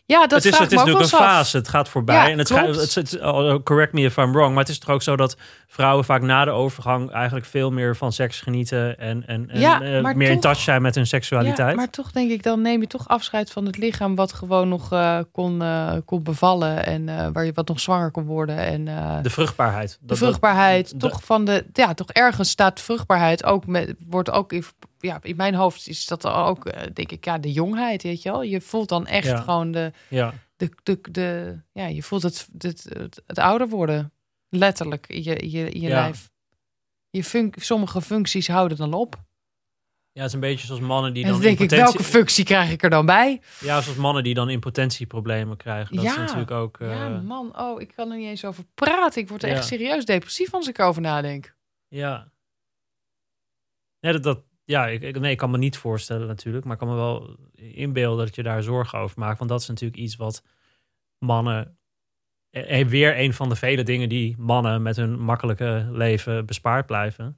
Ja, 0.05 0.21
dat 0.27 0.31
het 0.43 0.53
is, 0.53 0.59
het 0.59 0.73
is 0.73 0.79
natuurlijk 0.79 1.13
een 1.13 1.19
af. 1.19 1.25
fase, 1.27 1.57
het 1.57 1.69
gaat 1.69 1.89
voorbij. 1.89 2.17
Ja, 2.17 2.29
en 2.29 2.39
het, 2.39 2.49
het, 2.49 2.95
het- 2.95 3.21
oh, 3.21 3.63
correct 3.63 3.93
me 3.93 4.01
if 4.03 4.17
I'm 4.17 4.33
wrong, 4.33 4.51
maar 4.51 4.59
het 4.63 4.69
is 4.69 4.79
toch 4.79 4.91
ook 4.91 5.03
zo 5.03 5.17
dat 5.17 5.37
vrouwen 5.67 6.05
vaak 6.05 6.23
na 6.23 6.45
de 6.45 6.51
overgang 6.51 7.11
eigenlijk 7.11 7.47
veel 7.47 7.71
meer 7.71 7.97
van 7.97 8.13
seks 8.13 8.41
genieten 8.41 8.99
en, 8.99 9.27
en, 9.27 9.51
en 9.51 9.61
Ja, 9.61 9.81
eh, 9.83 10.15
meer 10.15 10.31
in 10.31 10.41
touch 10.41 10.59
zijn 10.59 10.83
met 10.83 10.95
hun 10.95 11.07
seksualiteit. 11.07 11.71
Ja, 11.71 11.75
maar 11.77 11.91
toch 11.91 12.13
denk 12.13 12.31
ik, 12.31 12.43
dan 12.43 12.61
neem 12.63 12.81
je 12.81 12.87
toch 12.87 13.09
afscheid 13.09 13.51
van 13.51 13.67
het 13.67 13.77
lichaam 13.79 14.15
wat 14.15 14.33
gewoon 14.33 14.69
nog 14.69 14.93
eh, 14.93 15.19
kon, 15.33 15.63
eh, 15.63 15.93
kon 16.05 16.23
bevallen. 16.23 16.87
En 16.87 17.33
waar 17.33 17.45
je 17.45 17.53
wat 17.55 17.69
nog 17.69 17.81
zwanger 17.81 18.11
kon 18.11 18.25
worden. 18.25 18.57
En 18.57 18.85
de 19.23 19.31
vruchtbaarheid. 19.31 19.99
de 20.01 20.07
Dat- 20.07 20.19
vruchtbaarheid, 20.19 21.01
dat- 21.01 21.11
toch 21.11 21.25
van 21.25 21.45
de, 21.45 21.67
ja, 21.73 21.95
toch 21.95 22.11
ergens 22.11 22.51
staat 22.51 22.81
vruchtbaarheid 22.81 23.45
ook 23.45 23.67
met, 23.67 23.95
wordt 24.09 24.31
ook 24.31 24.53
in, 24.53 24.65
ja, 24.99 25.19
in 25.23 25.37
mijn 25.37 25.55
hoofd 25.55 25.89
is 25.89 26.07
dat 26.07 26.27
ook, 26.27 26.73
denk 26.95 27.13
ik, 27.13 27.25
ja, 27.25 27.39
de 27.39 27.53
jongheid, 27.53 28.03
weet 28.03 28.23
je 28.23 28.31
wel. 28.31 28.43
Je 28.43 28.61
voelt 28.61 28.89
dan 28.89 29.07
echt 29.07 29.27
Ja. 29.27 29.37
gewoon 29.41 29.71
de, 29.71 29.93
ja. 30.09 30.33
de, 30.57 30.71
de, 30.83 30.99
de, 31.11 31.59
ja, 31.73 31.87
je 31.87 32.03
voelt 32.03 32.23
het, 32.23 32.49
het, 32.59 32.87
het, 32.99 33.23
het 33.27 33.39
ouder 33.39 33.69
worden, 33.69 34.13
letterlijk 34.49 35.13
je, 35.13 35.51
je, 35.51 35.65
je 35.65 35.81
Ja. 35.81 35.89
lijf. 35.89 36.31
Je 37.11 37.51
sommige 37.57 38.01
functies 38.03 38.49
houden 38.49 38.77
dan 38.77 38.95
op. 38.95 39.15
ja, 40.13 40.23
het 40.23 40.27
is 40.31 40.33
een 40.35 40.41
beetje 40.41 40.67
zoals 40.67 40.81
mannen 40.81 41.15
die 41.15 41.23
en 41.25 41.29
dan 41.31 41.39
dan 41.41 41.49
denk 41.49 41.61
ik, 41.71 41.79
welke 41.79 42.03
functie 42.03 42.45
krijg 42.45 42.71
ik 42.71 42.83
er 42.83 42.91
dan 42.91 43.07
bij? 43.07 43.41
Ja, 43.61 43.81
zoals 43.81 43.99
mannen 43.99 44.23
die 44.25 44.35
dan 44.35 44.49
impotentieproblemen 44.51 45.57
krijgen. 45.57 45.97
Dat 45.97 46.05
is 46.05 46.15
Ja. 46.15 46.21
natuurlijk 46.21 46.51
ook... 46.51 46.81
eh, 46.81 46.91
Ja, 46.91 47.09
man, 47.09 47.59
oh, 47.59 47.81
ik 47.81 47.93
kan 47.95 48.11
er 48.11 48.17
niet 48.17 48.27
eens 48.27 48.45
over 48.45 48.65
praten. 48.75 49.23
Ik 49.23 49.29
word 49.29 49.43
er 49.43 49.49
Ja. 49.49 49.55
echt 49.55 49.67
serieus 49.67 50.05
depressief 50.05 50.55
als 50.55 50.69
ik 50.69 50.79
erover 50.79 51.03
nadenk. 51.03 51.57
Ja. 51.89 52.31
Ja, 53.99 54.13
dat, 54.13 54.23
dat, 54.23 54.45
ja 54.65 54.87
ik, 54.87 55.03
ik- 55.03 55.19
nee, 55.21 55.31
ik 55.31 55.39
kan 55.39 55.51
me 55.51 55.59
niet 55.59 55.77
voorstellen 55.79 56.27
natuurlijk. 56.27 56.65
Maar 56.65 56.73
ik 56.73 56.79
kan 56.79 56.89
me 56.89 56.95
wel 56.95 57.37
inbeelden 57.57 58.27
dat 58.27 58.35
je 58.35 58.43
daar 58.43 58.63
zorgen 58.63 58.99
over 58.99 59.19
maakt. 59.19 59.39
Want 59.39 59.51
dat 59.51 59.61
is 59.61 59.67
natuurlijk 59.69 60.01
iets 60.01 60.17
wat 60.17 60.43
mannen... 61.19 61.79
eh, 62.65 62.81
eh, 62.81 62.89
weer 62.89 63.19
een 63.19 63.35
van 63.35 63.49
de 63.49 63.57
vele 63.57 63.83
dingen 63.83 64.09
die 64.09 64.35
mannen 64.39 64.83
met 64.83 64.97
hun 64.97 65.21
makkelijke 65.21 65.89
leven 65.93 66.47
bespaard 66.47 66.87
blijven. 66.87 67.37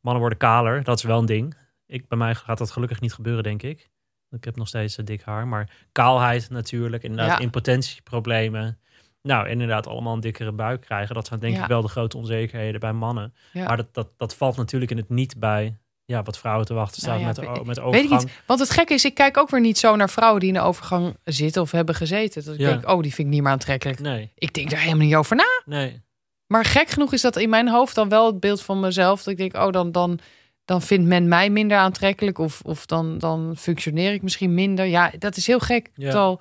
Mannen 0.00 0.20
worden 0.20 0.38
kaler, 0.38 0.82
dat 0.84 0.98
is 0.98 1.04
wel 1.04 1.18
een 1.18 1.26
ding. 1.26 1.54
Ik, 1.86 2.08
bij 2.08 2.18
mij 2.18 2.34
gaat 2.34 2.58
dat 2.58 2.70
gelukkig 2.70 3.00
niet 3.00 3.12
gebeuren, 3.12 3.42
denk 3.42 3.62
ik. 3.62 3.90
Ik 4.30 4.44
heb 4.44 4.56
nog 4.56 4.68
steeds 4.68 4.98
eh, 4.98 5.04
dik 5.04 5.22
haar. 5.22 5.48
Maar 5.48 5.70
kaalheid 5.92 6.50
natuurlijk, 6.50 7.02
inderdaad, 7.02 7.38
Ja. 7.38 7.44
impotentieproblemen. 7.44 8.78
Nou, 9.22 9.48
inderdaad, 9.48 9.86
allemaal 9.86 10.14
een 10.14 10.20
dikkere 10.20 10.52
buik 10.52 10.80
krijgen. 10.80 11.14
Dat 11.14 11.26
zijn 11.26 11.40
denk 11.40 11.54
Ja. 11.56 11.62
ik 11.62 11.68
wel 11.68 11.82
de 11.82 11.88
grote 11.88 12.16
onzekerheden 12.16 12.80
bij 12.80 12.92
mannen. 12.92 13.34
Ja. 13.52 13.66
Maar 13.66 13.76
dat, 13.76 13.94
dat, 13.94 14.08
dat 14.16 14.34
valt 14.36 14.56
natuurlijk 14.56 14.90
in 14.90 14.96
het 14.96 15.08
niet 15.08 15.38
bij 15.38 15.78
ja, 16.10 16.22
wat 16.22 16.38
vrouwen 16.38 16.66
te 16.66 16.74
wachten 16.74 17.00
staat 17.02 17.10
Nou 17.20 17.20
ja, 17.20 17.26
met, 17.26 17.36
de, 17.36 17.64
met 17.64 17.74
de 17.74 17.80
Weet 17.82 17.90
ik 17.94 17.96
overgang. 18.00 18.22
niet. 18.22 18.32
Want 18.46 18.60
het 18.60 18.70
gekke 18.70 18.94
is, 18.94 19.04
ik 19.04 19.14
kijk 19.14 19.36
ook 19.36 19.50
weer 19.50 19.60
niet 19.60 19.78
zo 19.78 19.96
naar 19.96 20.10
vrouwen 20.10 20.40
die 20.40 20.48
in 20.48 20.54
de 20.54 20.60
overgang 20.60 21.16
zitten 21.24 21.62
of 21.62 21.70
hebben 21.70 21.94
gezeten. 21.94 22.44
Dat 22.44 22.54
ik 22.54 22.60
Ja. 22.60 22.68
denk, 22.68 22.88
oh, 22.90 23.02
die 23.02 23.14
vind 23.14 23.28
ik 23.28 23.34
niet 23.34 23.42
meer 23.42 23.52
aantrekkelijk. 23.52 23.98
Nee, 24.00 24.30
Ik 24.34 24.52
denk 24.54 24.70
daar 24.70 24.80
helemaal 24.80 25.06
niet 25.06 25.14
over 25.14 25.36
na. 25.36 25.62
nee. 25.64 26.00
Maar 26.46 26.64
gek 26.64 26.88
genoeg 26.88 27.12
is 27.12 27.20
dat 27.20 27.36
in 27.36 27.48
mijn 27.48 27.68
hoofd 27.68 27.94
dan 27.94 28.08
wel 28.08 28.26
het 28.26 28.40
beeld 28.40 28.62
van 28.62 28.80
mezelf. 28.80 29.22
Dat 29.22 29.32
ik 29.32 29.38
denk, 29.38 29.56
oh, 29.56 29.70
dan, 29.72 29.92
dan, 29.92 30.18
dan 30.64 30.82
vindt 30.82 31.06
men 31.08 31.28
mij 31.28 31.50
minder 31.50 31.78
aantrekkelijk. 31.78 32.38
Of, 32.38 32.60
of 32.64 32.86
dan, 32.86 33.18
dan 33.18 33.54
functioneer 33.58 34.12
ik 34.12 34.22
misschien 34.22 34.54
minder. 34.54 34.84
Ja, 34.86 35.10
dat 35.18 35.36
is 35.36 35.46
heel 35.46 35.58
gek. 35.60 35.90
Ja. 35.94 36.10
Terwijl, 36.10 36.40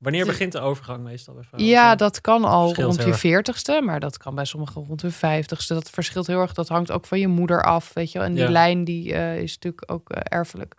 Wanneer 0.00 0.26
begint 0.26 0.52
de 0.52 0.60
overgang 0.60 1.02
meestal 1.02 1.34
bij 1.34 1.42
vrouwen? 1.42 1.70
ja, 1.72 1.94
dat 1.94 2.20
kan 2.20 2.44
al 2.44 2.66
Verschilt 2.66 2.96
rond 2.96 3.08
je 3.08 3.14
veertigste. 3.14 3.80
Maar 3.84 4.00
dat 4.00 4.16
kan 4.16 4.34
bij 4.34 4.44
sommigen 4.44 4.84
rond 4.86 5.02
hun 5.02 5.12
vijftigste. 5.12 5.74
Dat 5.74 5.90
verschilt 5.90 6.26
heel 6.26 6.40
erg. 6.40 6.52
Dat 6.52 6.68
hangt 6.68 6.90
ook 6.90 7.06
van 7.06 7.18
je 7.18 7.28
moeder 7.28 7.62
af, 7.64 7.90
weet 7.94 8.12
je 8.12 8.18
wel. 8.18 8.26
En 8.26 8.34
die 8.34 8.42
Ja. 8.42 8.50
lijn 8.50 8.84
die 8.84 9.14
eh, 9.14 9.38
is 9.38 9.54
natuurlijk 9.54 9.92
ook 9.92 10.10
eh, 10.10 10.38
erfelijk. 10.38 10.74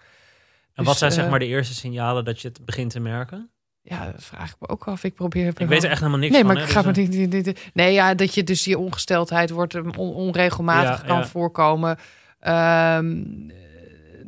En 0.74 0.84
wat 0.84 0.86
Dus, 0.86 0.98
zijn 0.98 1.12
zeg 1.12 1.24
eh, 1.24 1.30
maar 1.30 1.40
de 1.40 1.46
eerste 1.46 1.74
signalen 1.74 2.26
dat 2.26 2.42
je 2.42 2.48
het 2.48 2.66
begint 2.66 2.92
te 2.92 3.00
merken? 3.00 3.50
Ja, 3.82 4.06
dat 4.12 4.24
vraag 4.24 4.50
ik 4.52 4.56
me 4.60 4.68
ook 4.68 4.88
af. 4.88 5.04
Ik 5.04 5.14
probeer... 5.14 5.48
Ik 5.58 5.68
weet 5.68 5.84
er 5.84 5.90
echt 5.90 6.00
helemaal 6.00 6.20
niks 6.20 6.32
Nee, 6.34 6.42
van. 6.44 6.54
maar 6.54 6.62
hè, 6.62 6.68
ik 6.68 6.74
ga 6.74 6.82
dus, 6.82 7.08
me 7.08 7.14
eh, 7.22 7.28
niet, 7.30 7.70
Nee, 7.74 7.94
ja, 7.94 8.14
dat 8.14 8.34
je 8.34 8.44
dus 8.44 8.64
die 8.64 8.78
ongesteldheid 8.78 9.50
wordt 9.50 9.76
on- 9.76 9.96
onregelmatig 10.16 11.02
Ja, 11.02 11.08
kan 11.08 11.18
ja. 11.18 11.26
voorkomen. 11.28 11.98
Ehm, 12.40 13.22
eh, 13.50 13.56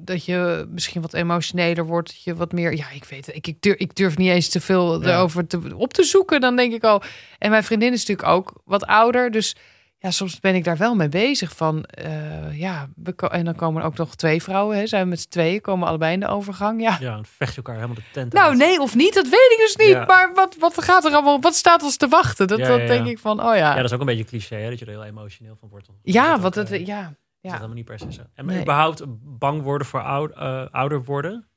dat 0.06 0.26
je 0.26 0.68
misschien 0.70 1.02
wat 1.02 1.14
emotioneler 1.14 1.86
wordt. 1.86 2.08
Dat 2.08 2.24
je 2.24 2.36
wat 2.36 2.52
meer. 2.52 2.76
Ja, 2.76 2.90
ik 2.94 3.04
weet 3.06 3.26
het. 3.26 3.36
Ik, 3.36 3.48
ik, 3.48 3.62
durf, 3.62 3.78
ik 3.78 3.96
durf 3.96 4.18
niet 4.18 4.30
eens 4.30 4.50
te 4.50 4.62
veel 4.62 5.02
Ja. 5.04 5.10
erover 5.10 5.48
te, 5.48 5.76
op 5.76 5.94
te 5.94 6.04
zoeken. 6.04 6.42
Dan 6.42 6.56
denk 6.56 6.74
ik 6.74 6.84
al. 6.84 7.02
En 7.38 7.50
mijn 7.50 7.64
vriendin 7.64 7.94
is 7.94 8.00
natuurlijk 8.06 8.28
ook 8.28 8.62
wat 8.66 8.86
ouder. 8.86 9.32
Dus 9.32 9.56
ja, 9.98 10.12
soms 10.12 10.40
ben 10.40 10.56
ik 10.56 10.64
daar 10.64 10.78
wel 10.78 10.96
mee 10.96 11.10
bezig 11.10 11.56
van, 11.56 11.84
eh, 11.84 12.60
ja, 12.60 12.90
we 12.96 13.16
en 13.16 13.46
dan 13.46 13.56
komen 13.56 13.82
er 13.82 13.88
ook 13.88 13.98
nog 13.98 14.16
twee 14.16 14.44
vrouwen, 14.44 14.78
hè, 14.78 14.88
zijn 14.88 15.04
we 15.04 15.10
met 15.10 15.20
z'n 15.20 15.30
tweeën, 15.30 15.62
komen 15.62 15.88
allebei 15.88 16.14
in 16.14 16.20
de 16.20 16.28
overgang. 16.28 16.82
Ja, 16.82 16.98
Ja, 17.00 17.14
dan 17.14 17.26
vecht 17.26 17.52
je 17.52 17.58
elkaar 17.58 17.76
helemaal 17.76 17.96
de 17.96 18.02
tent 18.12 18.34
nou 18.34 18.50
uit. 18.50 18.58
nee 18.58 18.80
of 18.82 18.96
niet, 18.96 19.14
dat 19.14 19.24
weet 19.30 19.52
ik 19.52 19.58
dus 19.58 19.76
niet. 19.76 19.96
Ja. 19.96 20.06
Maar 20.06 20.32
wat, 20.34 20.56
wat 20.60 20.84
gaat 20.84 21.06
er 21.06 21.12
allemaal, 21.12 21.42
wat 21.42 21.56
staat 21.56 21.84
ons 21.84 21.98
te 21.98 22.08
wachten? 22.08 22.48
Dat, 22.48 22.60
Ja, 22.60 22.68
dat 22.68 22.88
denk 22.88 23.08
ik 23.08 23.20
van, 23.20 23.40
oh 23.40 23.46
ja. 23.46 23.56
Ja, 23.56 23.76
dat 23.76 23.86
is 23.86 23.94
ook 23.94 24.00
een 24.00 24.06
beetje 24.06 24.24
cliché, 24.24 24.56
hè, 24.56 24.70
dat 24.70 24.80
je 24.80 24.86
er 24.86 24.92
heel 24.92 25.04
emotioneel 25.04 25.56
van 25.60 25.70
wordt. 25.70 25.88
Ja, 26.02 26.40
wat 26.40 26.56
het, 26.56 26.70
ja. 26.86 27.14
Is 27.44 27.50
Ja. 27.52 27.58
dat 27.58 27.68
helemaal 27.68 27.76
niet 27.76 27.86
per 27.86 28.00
se 28.00 28.12
zo. 28.14 28.24
En 28.34 28.46
Nee. 28.46 28.62
überhaupt 28.62 29.04
bang 29.40 29.62
worden 29.62 29.88
voor 29.88 30.02
oud, 30.02 30.32
eh, 30.32 30.66
ouder 30.72 31.04
worden? 31.04 31.48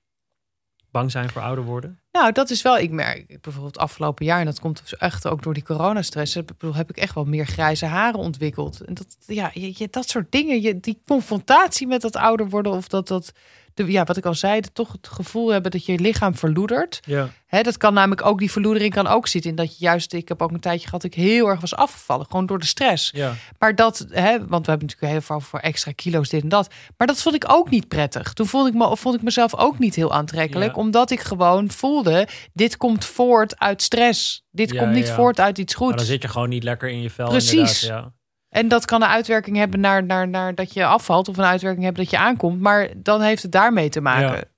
Bang 0.90 1.11
zijn 1.11 1.29
voor 1.31 1.42
ouder 1.42 1.64
worden? 1.64 2.01
Nou, 2.16 2.33
dat 2.33 2.50
is 2.50 2.62
wel, 2.62 2.79
ik 2.79 2.90
merk 2.90 3.38
bijvoorbeeld 3.40 3.79
afgelopen 3.79 4.24
jaar, 4.24 4.38
en 4.40 4.44
dat 4.44 4.61
komt 4.61 4.81
dus 4.83 4.96
echt 4.96 5.26
ook 5.26 5.42
door 5.42 5.55
die 5.55 5.62
coronastress, 5.62 6.35
heb 6.35 6.90
ik 6.90 6.96
echt 6.96 7.14
wel 7.14 7.24
meer 7.24 7.46
grijze 7.46 7.87
haren 7.87 8.18
ontwikkeld. 8.20 8.81
En 8.81 8.94
dat, 8.94 9.07
ja, 9.26 9.50
je, 9.55 9.72
je- 9.76 9.88
dat 9.90 10.09
soort 10.09 10.33
dingen, 10.33 10.61
je, 10.61 10.81
die 10.81 10.98
confrontatie 11.07 11.87
met 11.87 12.00
dat 12.00 12.16
ouder 12.16 12.48
worden, 12.48 12.72
of 12.72 12.88
dat, 12.88 13.09
dat 13.09 13.33
de, 13.74 13.90
ja, 13.92 14.05
wat 14.05 14.16
ik 14.16 14.26
al 14.26 14.35
zei, 14.35 14.61
toch 14.72 14.92
het 14.92 15.09
gevoel 15.09 15.48
hebben 15.48 15.70
dat 15.70 15.85
je 15.87 15.98
lichaam 15.98 16.35
verloedert. 16.37 17.00
Ja. 17.05 17.29
Hè, 17.46 17.62
dat 17.62 17.76
kan 17.76 17.94
namelijk 17.94 18.26
ook, 18.26 18.38
die 18.38 18.50
verloedering 18.50 18.94
kan 18.94 19.07
ook 19.07 19.26
zitten 19.26 19.50
in 19.50 19.57
dat 19.57 19.79
je 19.79 19.85
juist, 19.85 20.12
ik 20.12 20.29
heb 20.29 20.42
ook 20.42 20.50
een 20.50 20.61
tijdje 20.61 20.85
gehad, 20.85 21.02
dat 21.02 21.11
ik 21.12 21.18
heel 21.18 21.46
erg 21.48 21.61
was 21.61 21.74
afgevallen, 21.74 22.26
gewoon 22.26 22.46
door 22.46 22.59
de 22.59 22.66
stress. 22.66 23.11
Ja. 23.14 23.35
Maar 23.59 23.74
dat, 23.74 24.07
hè, 24.11 24.31
want 24.46 24.64
we 24.66 24.70
hebben 24.70 24.87
natuurlijk 24.88 25.12
heel 25.12 25.20
veel 25.20 25.40
voor 25.40 25.59
extra 25.59 25.92
kilo's, 25.94 26.29
dit 26.29 26.42
en 26.42 26.48
dat. 26.48 26.70
Maar 26.96 27.07
dat 27.07 27.22
vond 27.22 27.35
ik 27.35 27.44
ook 27.48 27.70
niet 27.70 27.88
prettig. 27.88 28.33
Toen 28.33 28.46
vond 28.46 28.68
ik, 28.68 28.74
me, 28.74 28.96
vond 28.96 29.14
ik 29.14 29.22
mezelf 29.22 29.55
ook 29.57 29.79
niet 29.79 29.94
heel 29.94 30.12
aantrekkelijk. 30.12 30.74
Ja. 30.74 30.81
Omdat 30.81 31.11
ik 31.11 31.20
gewoon 31.20 31.70
voelde, 31.70 32.06
dit 32.53 32.77
komt 32.77 33.05
voort 33.05 33.59
uit 33.59 33.83
stress. 33.83 34.45
Dit 34.51 34.71
Ja, 34.73 34.79
komt 34.81 34.92
niet 34.92 35.07
ja. 35.07 35.14
voort 35.14 35.40
uit 35.40 35.59
iets 35.59 35.75
Maar 35.75 35.83
goeds. 35.83 35.97
dan 35.97 36.07
zit 36.07 36.23
je 36.23 36.29
gewoon 36.29 36.49
niet 36.49 36.62
lekker 36.62 36.88
in 36.88 37.03
je 37.03 37.11
vel. 37.11 37.29
Precies. 37.29 37.83
inderdaad, 37.83 38.12
En 38.49 38.69
dat 38.69 38.85
kan 38.85 39.03
een 39.03 39.09
uitwerking 39.09 39.57
hebben 39.57 39.81
naar, 39.81 40.05
naar, 40.05 40.29
naar 40.29 40.55
dat 40.55 40.73
je 40.73 40.85
afvalt. 40.85 41.29
Of 41.29 41.37
een 41.37 41.45
uitwerking 41.45 41.85
hebben 41.85 42.03
dat 42.03 42.12
je 42.12 42.19
aankomt. 42.19 42.61
Maar 42.61 42.88
dan 42.97 43.21
heeft 43.23 43.42
het 43.42 43.53
daarmee 43.53 43.88
te 43.88 44.01
maken. 44.01 44.49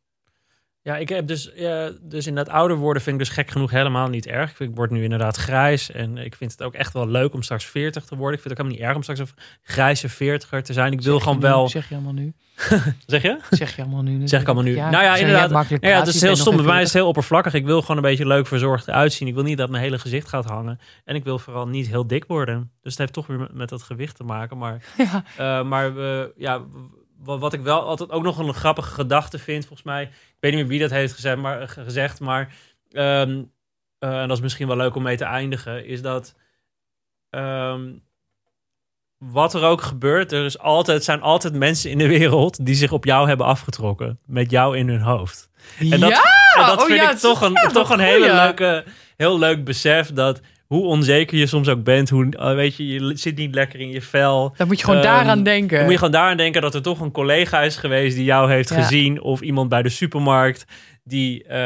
Ja. 0.89 0.95
Ja, 0.95 1.01
ik 1.01 1.09
heb 1.09 1.27
dus, 1.27 1.51
ja, 1.55 1.91
dus 2.03 2.27
inderdaad 2.27 2.55
ouder 2.55 2.77
worden 2.77 3.03
vind 3.03 3.21
ik 3.21 3.27
dus 3.27 3.35
gek 3.35 3.51
genoeg 3.51 3.71
helemaal 3.71 4.09
niet 4.09 4.27
erg. 4.27 4.51
Ik, 4.51 4.57
vind- 4.57 4.71
ik 4.71 4.77
word 4.77 4.91
nu 4.91 5.03
inderdaad 5.03 5.37
grijs 5.37 5.91
en 5.91 6.17
ik 6.19 6.35
vind 6.35 6.51
het 6.53 6.63
ook 6.63 6.75
echt 6.75 6.93
wel 6.93 7.09
leuk 7.09 7.35
om 7.35 7.43
straks 7.43 7.65
40 7.65 8.05
te 8.05 8.17
worden. 8.17 8.35
Ik 8.37 8.41
vind 8.43 8.51
het 8.51 8.53
ook 8.53 8.67
helemaal 8.67 8.79
niet 8.79 8.87
erg 8.87 8.97
om 8.97 9.03
straks 9.03 9.21
een 9.21 9.43
grijze 9.63 10.09
veertiger 10.09 10.63
te 10.63 10.73
zijn. 10.73 10.93
Ik 10.93 11.01
wil 11.03 11.19
gewoon 11.21 11.35
nu, 11.35 11.43
wel... 11.43 11.69
Zeg 11.69 11.89
je 11.89 11.95
allemaal 11.95 12.13
nu. 12.13 12.33
Zeg 13.07 13.23
je? 13.23 13.39
Zeg 13.51 13.77
je 13.77 13.83
allemaal 13.83 14.03
nu. 14.03 14.29
Zeg 14.29 14.41
ik 14.41 14.47
allemaal 14.47 14.65
nu. 14.65 14.75
Nou 14.75 14.91
ja, 14.91 15.01
zeg 15.01 15.03
jij 15.03 15.19
inderdaad. 15.21 15.69
Ja, 15.69 15.89
ja, 15.89 15.99
het 15.99 16.07
is 16.15 16.21
heel 16.21 16.37
stom. 16.37 16.57
Bij 16.57 16.65
mij 16.65 16.79
is 16.79 16.85
het 16.85 16.93
heel 16.97 17.07
oppervlakkig. 17.09 17.55
Ik 17.55 17.65
wil 17.65 17.81
gewoon 17.81 17.97
een 17.97 18.03
beetje 18.03 18.27
leuk 18.27 18.47
verzorgd 18.47 18.91
uitzien. 18.91 19.29
Ik 19.29 19.35
wil 19.35 19.43
niet 19.43 19.59
dat 19.59 19.71
mijn 19.71 19.83
hele 19.83 19.99
gezicht 19.99 20.29
gaat 20.29 20.45
hangen. 20.45 20.79
En 21.05 21.15
ik 21.15 21.25
wil 21.25 21.39
vooral 21.39 21.67
niet 21.69 21.87
heel 21.89 22.07
dik 22.07 22.25
worden. 22.29 22.71
Dus 22.83 22.91
het 22.93 22.99
heeft 22.99 23.13
toch 23.13 23.27
weer 23.27 23.49
met, 23.53 23.69
dat 23.69 23.83
gewicht 23.83 24.17
te 24.17 24.25
maken. 24.25 24.59
Maar, 24.59 24.81
40. 24.81 25.13
Ja. 25.37 25.59
eh, 25.61 25.65
maar 25.67 25.95
we, 25.95 26.33
ja, 26.37 26.61
wat, 27.25 27.53
ik 27.53 27.61
wel 27.61 27.81
altijd 27.81 28.11
ook 28.11 28.23
nog 28.23 28.39
een 28.39 28.55
grappige 28.55 28.91
gedachte 28.91 29.39
vind, 29.39 29.67
volgens 29.67 29.89
mij. 29.89 30.03
Ik 30.03 30.37
weet 30.41 30.53
niet 30.53 30.61
meer 30.61 30.71
wie 30.71 30.81
dat 30.81 30.91
heeft 30.91 31.15
gezegd, 31.15 31.37
maar, 31.37 31.69
gezegd, 31.69 32.21
maar 32.21 32.55
ehm, 32.91 33.43
eh, 33.99 34.21
en 34.21 34.29
dat 34.29 34.37
is 34.37 34.43
misschien 34.43 34.67
wel 34.67 34.77
leuk 34.77 34.95
om 34.95 35.03
mee 35.03 35.17
te 35.17 35.25
eindigen, 35.25 35.87
is 35.87 36.03
dat 36.03 36.35
ehm, 37.31 37.91
wat 39.19 39.55
er 39.55 39.63
ook 39.63 39.83
gebeurt, 39.83 40.33
er 40.33 40.45
is 40.45 40.59
altijd, 40.59 41.05
zijn 41.05 41.21
altijd 41.21 41.55
mensen 41.55 41.91
in 41.91 41.99
de 41.99 42.09
wereld 42.09 42.67
die 42.67 42.75
zich 42.75 42.93
op 42.93 43.05
jou 43.05 43.29
hebben 43.29 43.47
afgetrokken. 43.47 44.19
Met 44.27 44.51
jou 44.51 44.77
in 44.77 44.89
hun 44.89 45.01
hoofd. 45.01 45.51
En 45.79 46.01
dat, 46.01 46.11
ja! 46.11 46.23
en 46.55 46.67
dat 46.67 46.81
oh 46.81 46.87
vind 46.87 47.01
ja, 47.01 47.11
ik 47.11 47.17
toch 47.17 47.41
een, 47.41 47.53
ja, 47.53 47.69
toch 47.69 47.91
een 47.91 48.01
hele 48.01 48.35
leuke, 48.35 48.85
heel 49.17 49.39
leuk 49.39 49.65
besef 49.65 50.13
dat 50.13 50.41
hoe 50.69 50.85
onzeker 50.87 51.39
je 51.39 51.47
soms 51.47 51.69
ook 51.69 51.83
bent, 51.85 52.09
hoe, 52.11 52.29
eh, 52.31 52.55
weet 52.55 52.77
je, 52.77 52.87
je 52.87 53.13
zit 53.17 53.37
niet 53.37 53.55
lekker 53.55 53.81
in 53.81 53.91
je 53.91 54.03
vel. 54.03 54.55
Dan 54.57 54.67
moet 54.67 54.79
je 54.79 54.85
gewoon 54.85 55.01
Ehm, 55.01 55.09
daaraan 55.13 55.43
denken. 55.43 55.75
Dan 55.77 55.83
moet 55.83 55.93
je 55.93 55.99
gewoon 55.99 56.13
daaraan 56.13 56.37
denken 56.37 56.63
dat 56.63 56.75
er 56.75 56.83
toch 56.83 57.01
een 57.01 57.11
collega 57.11 57.61
is 57.63 57.77
geweest 57.77 58.17
die 58.17 58.25
jou 58.25 58.51
heeft 58.51 58.69
Ja. 58.69 58.75
gezien. 58.77 59.21
Of 59.21 59.41
iemand 59.41 59.69
bij 59.69 59.83
de 59.83 59.89
supermarkt 59.89 60.65
die 61.05 61.45
eh, 61.45 61.59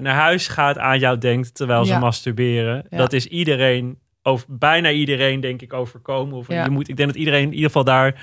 naar 0.00 0.14
huis 0.14 0.48
gaat 0.48 0.78
aan 0.78 0.98
jou 0.98 1.18
denkt 1.18 1.54
terwijl 1.54 1.84
ze 1.84 1.92
Ja. 1.92 1.98
masturberen. 1.98 2.84
Ja. 2.90 2.96
Dat 2.96 3.12
is 3.12 3.26
iedereen, 3.26 3.98
over, 4.22 4.46
bijna 4.48 4.90
iedereen 4.90 5.40
denk 5.40 5.62
ik 5.62 5.72
overkomen. 5.72 6.36
Of 6.38 6.48
Ja. 6.48 6.64
je 6.64 6.70
moet, 6.70 6.88
ik 6.88 6.96
denk 6.96 7.08
dat 7.08 7.18
iedereen 7.18 7.42
in 7.42 7.50
ieder 7.52 7.66
geval 7.66 7.84
daar 7.84 8.20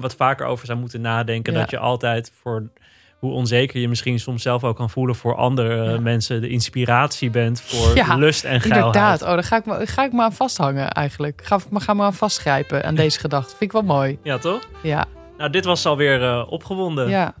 wat 0.00 0.14
vaker 0.16 0.46
over 0.46 0.66
zou 0.66 0.78
moeten 0.78 1.00
nadenken. 1.00 1.54
Dat 1.54 1.70
je 1.70 1.78
altijd 1.78 2.32
voor 2.34 2.70
hoe 3.18 3.32
onzeker 3.32 3.80
je 3.80 3.88
misschien 3.88 4.18
soms 4.18 4.42
zelf 4.42 4.64
ook 4.64 4.76
kan 4.76 4.90
voelen 4.90 5.14
voor 5.14 5.34
andere 5.36 5.92
Ja. 5.92 6.00
mensen. 6.00 6.40
De 6.40 6.48
inspiratie 6.48 7.30
bent 7.30 7.60
voor 7.60 7.94
Ja, 7.96 8.16
lust 8.16 8.44
en 8.44 8.60
geilheid. 8.60 8.84
Inderdaad. 8.84 9.22
Oh, 9.22 9.28
daar 9.28 9.44
ga 9.44 9.56
ik, 9.56 9.66
me, 9.66 9.86
ga 9.86 10.04
ik 10.04 10.12
me 10.12 10.22
aan 10.22 10.32
vasthangen 10.32 10.90
eigenlijk. 10.90 11.40
Ga, 11.44 11.58
ga 11.72 11.94
me 11.94 12.02
aan 12.02 12.14
vastgrijpen 12.14 12.84
aan 12.84 12.94
deze 13.04 13.18
gedachte. 13.18 13.48
Vind 13.48 13.62
ik 13.62 13.72
wel 13.72 13.82
mooi. 13.82 14.18
Ja, 14.22 14.38
toch? 14.38 14.60
Ja. 14.82 15.04
Nou, 15.38 15.50
dit 15.50 15.64
was 15.64 15.86
alweer 15.86 16.22
eh 16.22 16.46
opgewonden. 16.48 17.08
ja. 17.08 17.34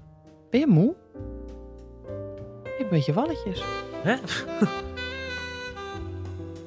Ben 0.50 0.60
je 0.60 0.66
moe? 0.66 0.94
Ik 2.64 2.72
heb 2.78 2.80
een 2.80 2.96
beetje 2.96 3.12
walletjes. 3.12 3.62
Hè? 4.02 4.14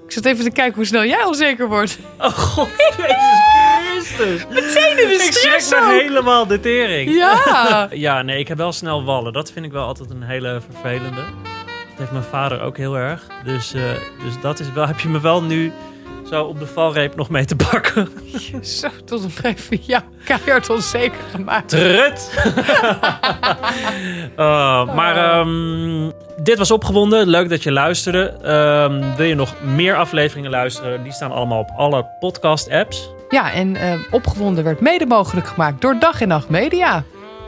Ik 0.06 0.16
zat 0.16 0.26
even 0.26 0.44
te 0.44 0.52
kijken 0.52 0.76
hoe 0.76 0.86
snel 0.86 1.06
jij 1.06 1.24
onzeker 1.24 1.68
wordt. 1.68 2.00
Oh 2.18 2.26
god, 2.30 2.68
Meteen 4.50 4.98
in 5.00 5.08
de 5.08 5.14
Ik 5.14 5.20
schrik 5.20 5.34
stress 5.34 5.70
me 5.70 6.00
helemaal 6.02 6.48
de 6.48 6.60
tering. 6.60 7.14
Ja. 7.16 7.88
Ja, 7.92 8.22
nee, 8.22 8.40
ik 8.40 8.48
heb 8.48 8.58
wel 8.58 8.72
snel 8.72 9.04
wallen. 9.04 9.34
Dat 9.34 9.52
vind 9.52 9.66
ik 9.66 9.72
wel 9.72 9.86
altijd 9.86 10.10
een 10.10 10.24
hele 10.24 10.62
vervelende. 10.70 11.22
Dat 11.90 11.98
heeft 11.98 12.12
mijn 12.12 12.24
vader 12.24 12.62
ook 12.62 12.78
heel 12.78 12.98
erg. 12.98 13.28
Dus, 13.44 13.74
eh, 13.74 13.82
dus 14.24 14.34
dat 14.42 14.60
is 14.60 14.72
wel, 14.74 14.88
heb 14.88 15.00
je 15.00 15.10
me 15.10 15.22
wel 15.22 15.44
nu 15.44 15.72
zo 16.30 16.44
op 16.44 16.60
de 16.60 16.68
valreep 16.68 17.16
nog 17.16 17.30
mee 17.30 17.46
te 17.46 17.56
pakken. 17.56 18.10
Zo, 18.62 18.88
tot 19.06 19.24
een 19.24 19.32
even 19.44 19.78
jou 19.82 20.04
keihard 20.24 20.70
onzeker 20.70 21.20
gemaakt. 21.32 21.70
Trut! 21.70 22.32
Uh, 24.38 24.94
maar 24.98 25.16
ehm, 25.16 26.12
dit 26.44 26.58
was 26.58 26.72
opgewonden. 26.72 27.28
Leuk 27.28 27.50
dat 27.50 27.64
je 27.64 27.72
luisterde. 27.72 28.38
Ehm, 28.44 29.16
wil 29.16 29.26
je 29.26 29.36
nog 29.36 29.54
meer 29.62 29.96
afleveringen 29.96 30.52
luisteren? 30.52 31.04
Die 31.04 31.12
staan 31.12 31.32
allemaal 31.32 31.60
op 31.60 31.70
alle 31.78 32.06
podcast-apps. 32.20 33.10
Ja, 33.30 33.52
en 33.54 33.76
eh, 33.76 33.94
opgewonden 34.12 34.64
werd 34.64 34.80
mede 34.82 35.06
mogelijk 35.06 35.48
gemaakt 35.48 35.82
door 35.82 36.00
Dag 36.00 36.22
en 36.22 36.28
Nacht 36.28 36.50
Media. 36.50 37.04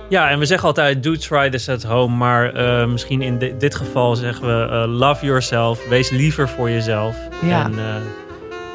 Ja, 0.09 0.29
en 0.29 0.39
we 0.39 0.45
zeggen 0.45 0.67
altijd 0.67 1.03
do 1.03 1.15
try 1.15 1.49
this 1.49 1.69
at 1.69 1.83
home. 1.83 2.15
Maar 2.15 2.53
eh, 2.53 2.85
misschien 2.87 3.21
in 3.21 3.37
di- 3.37 3.53
dit 3.57 3.75
geval 3.75 4.15
zeggen 4.15 4.47
we 4.47 4.67
eh, 4.71 4.83
love 4.87 5.25
yourself. 5.25 5.87
Wees 5.87 6.09
liever 6.09 6.49
voor 6.49 6.69
jezelf. 6.69 7.15
Ja. 7.41 7.63
En 7.63 7.75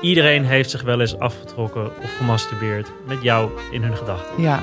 iedereen 0.00 0.44
heeft 0.44 0.70
zich 0.70 0.82
wel 0.82 1.00
eens 1.00 1.18
afgetrokken 1.18 1.84
of 2.02 2.16
gemasturbeerd 2.16 2.88
met 3.06 3.22
jou 3.22 3.50
in 3.70 3.82
hun 3.82 3.96
gedachten. 3.96 4.42
Ja, 4.42 4.58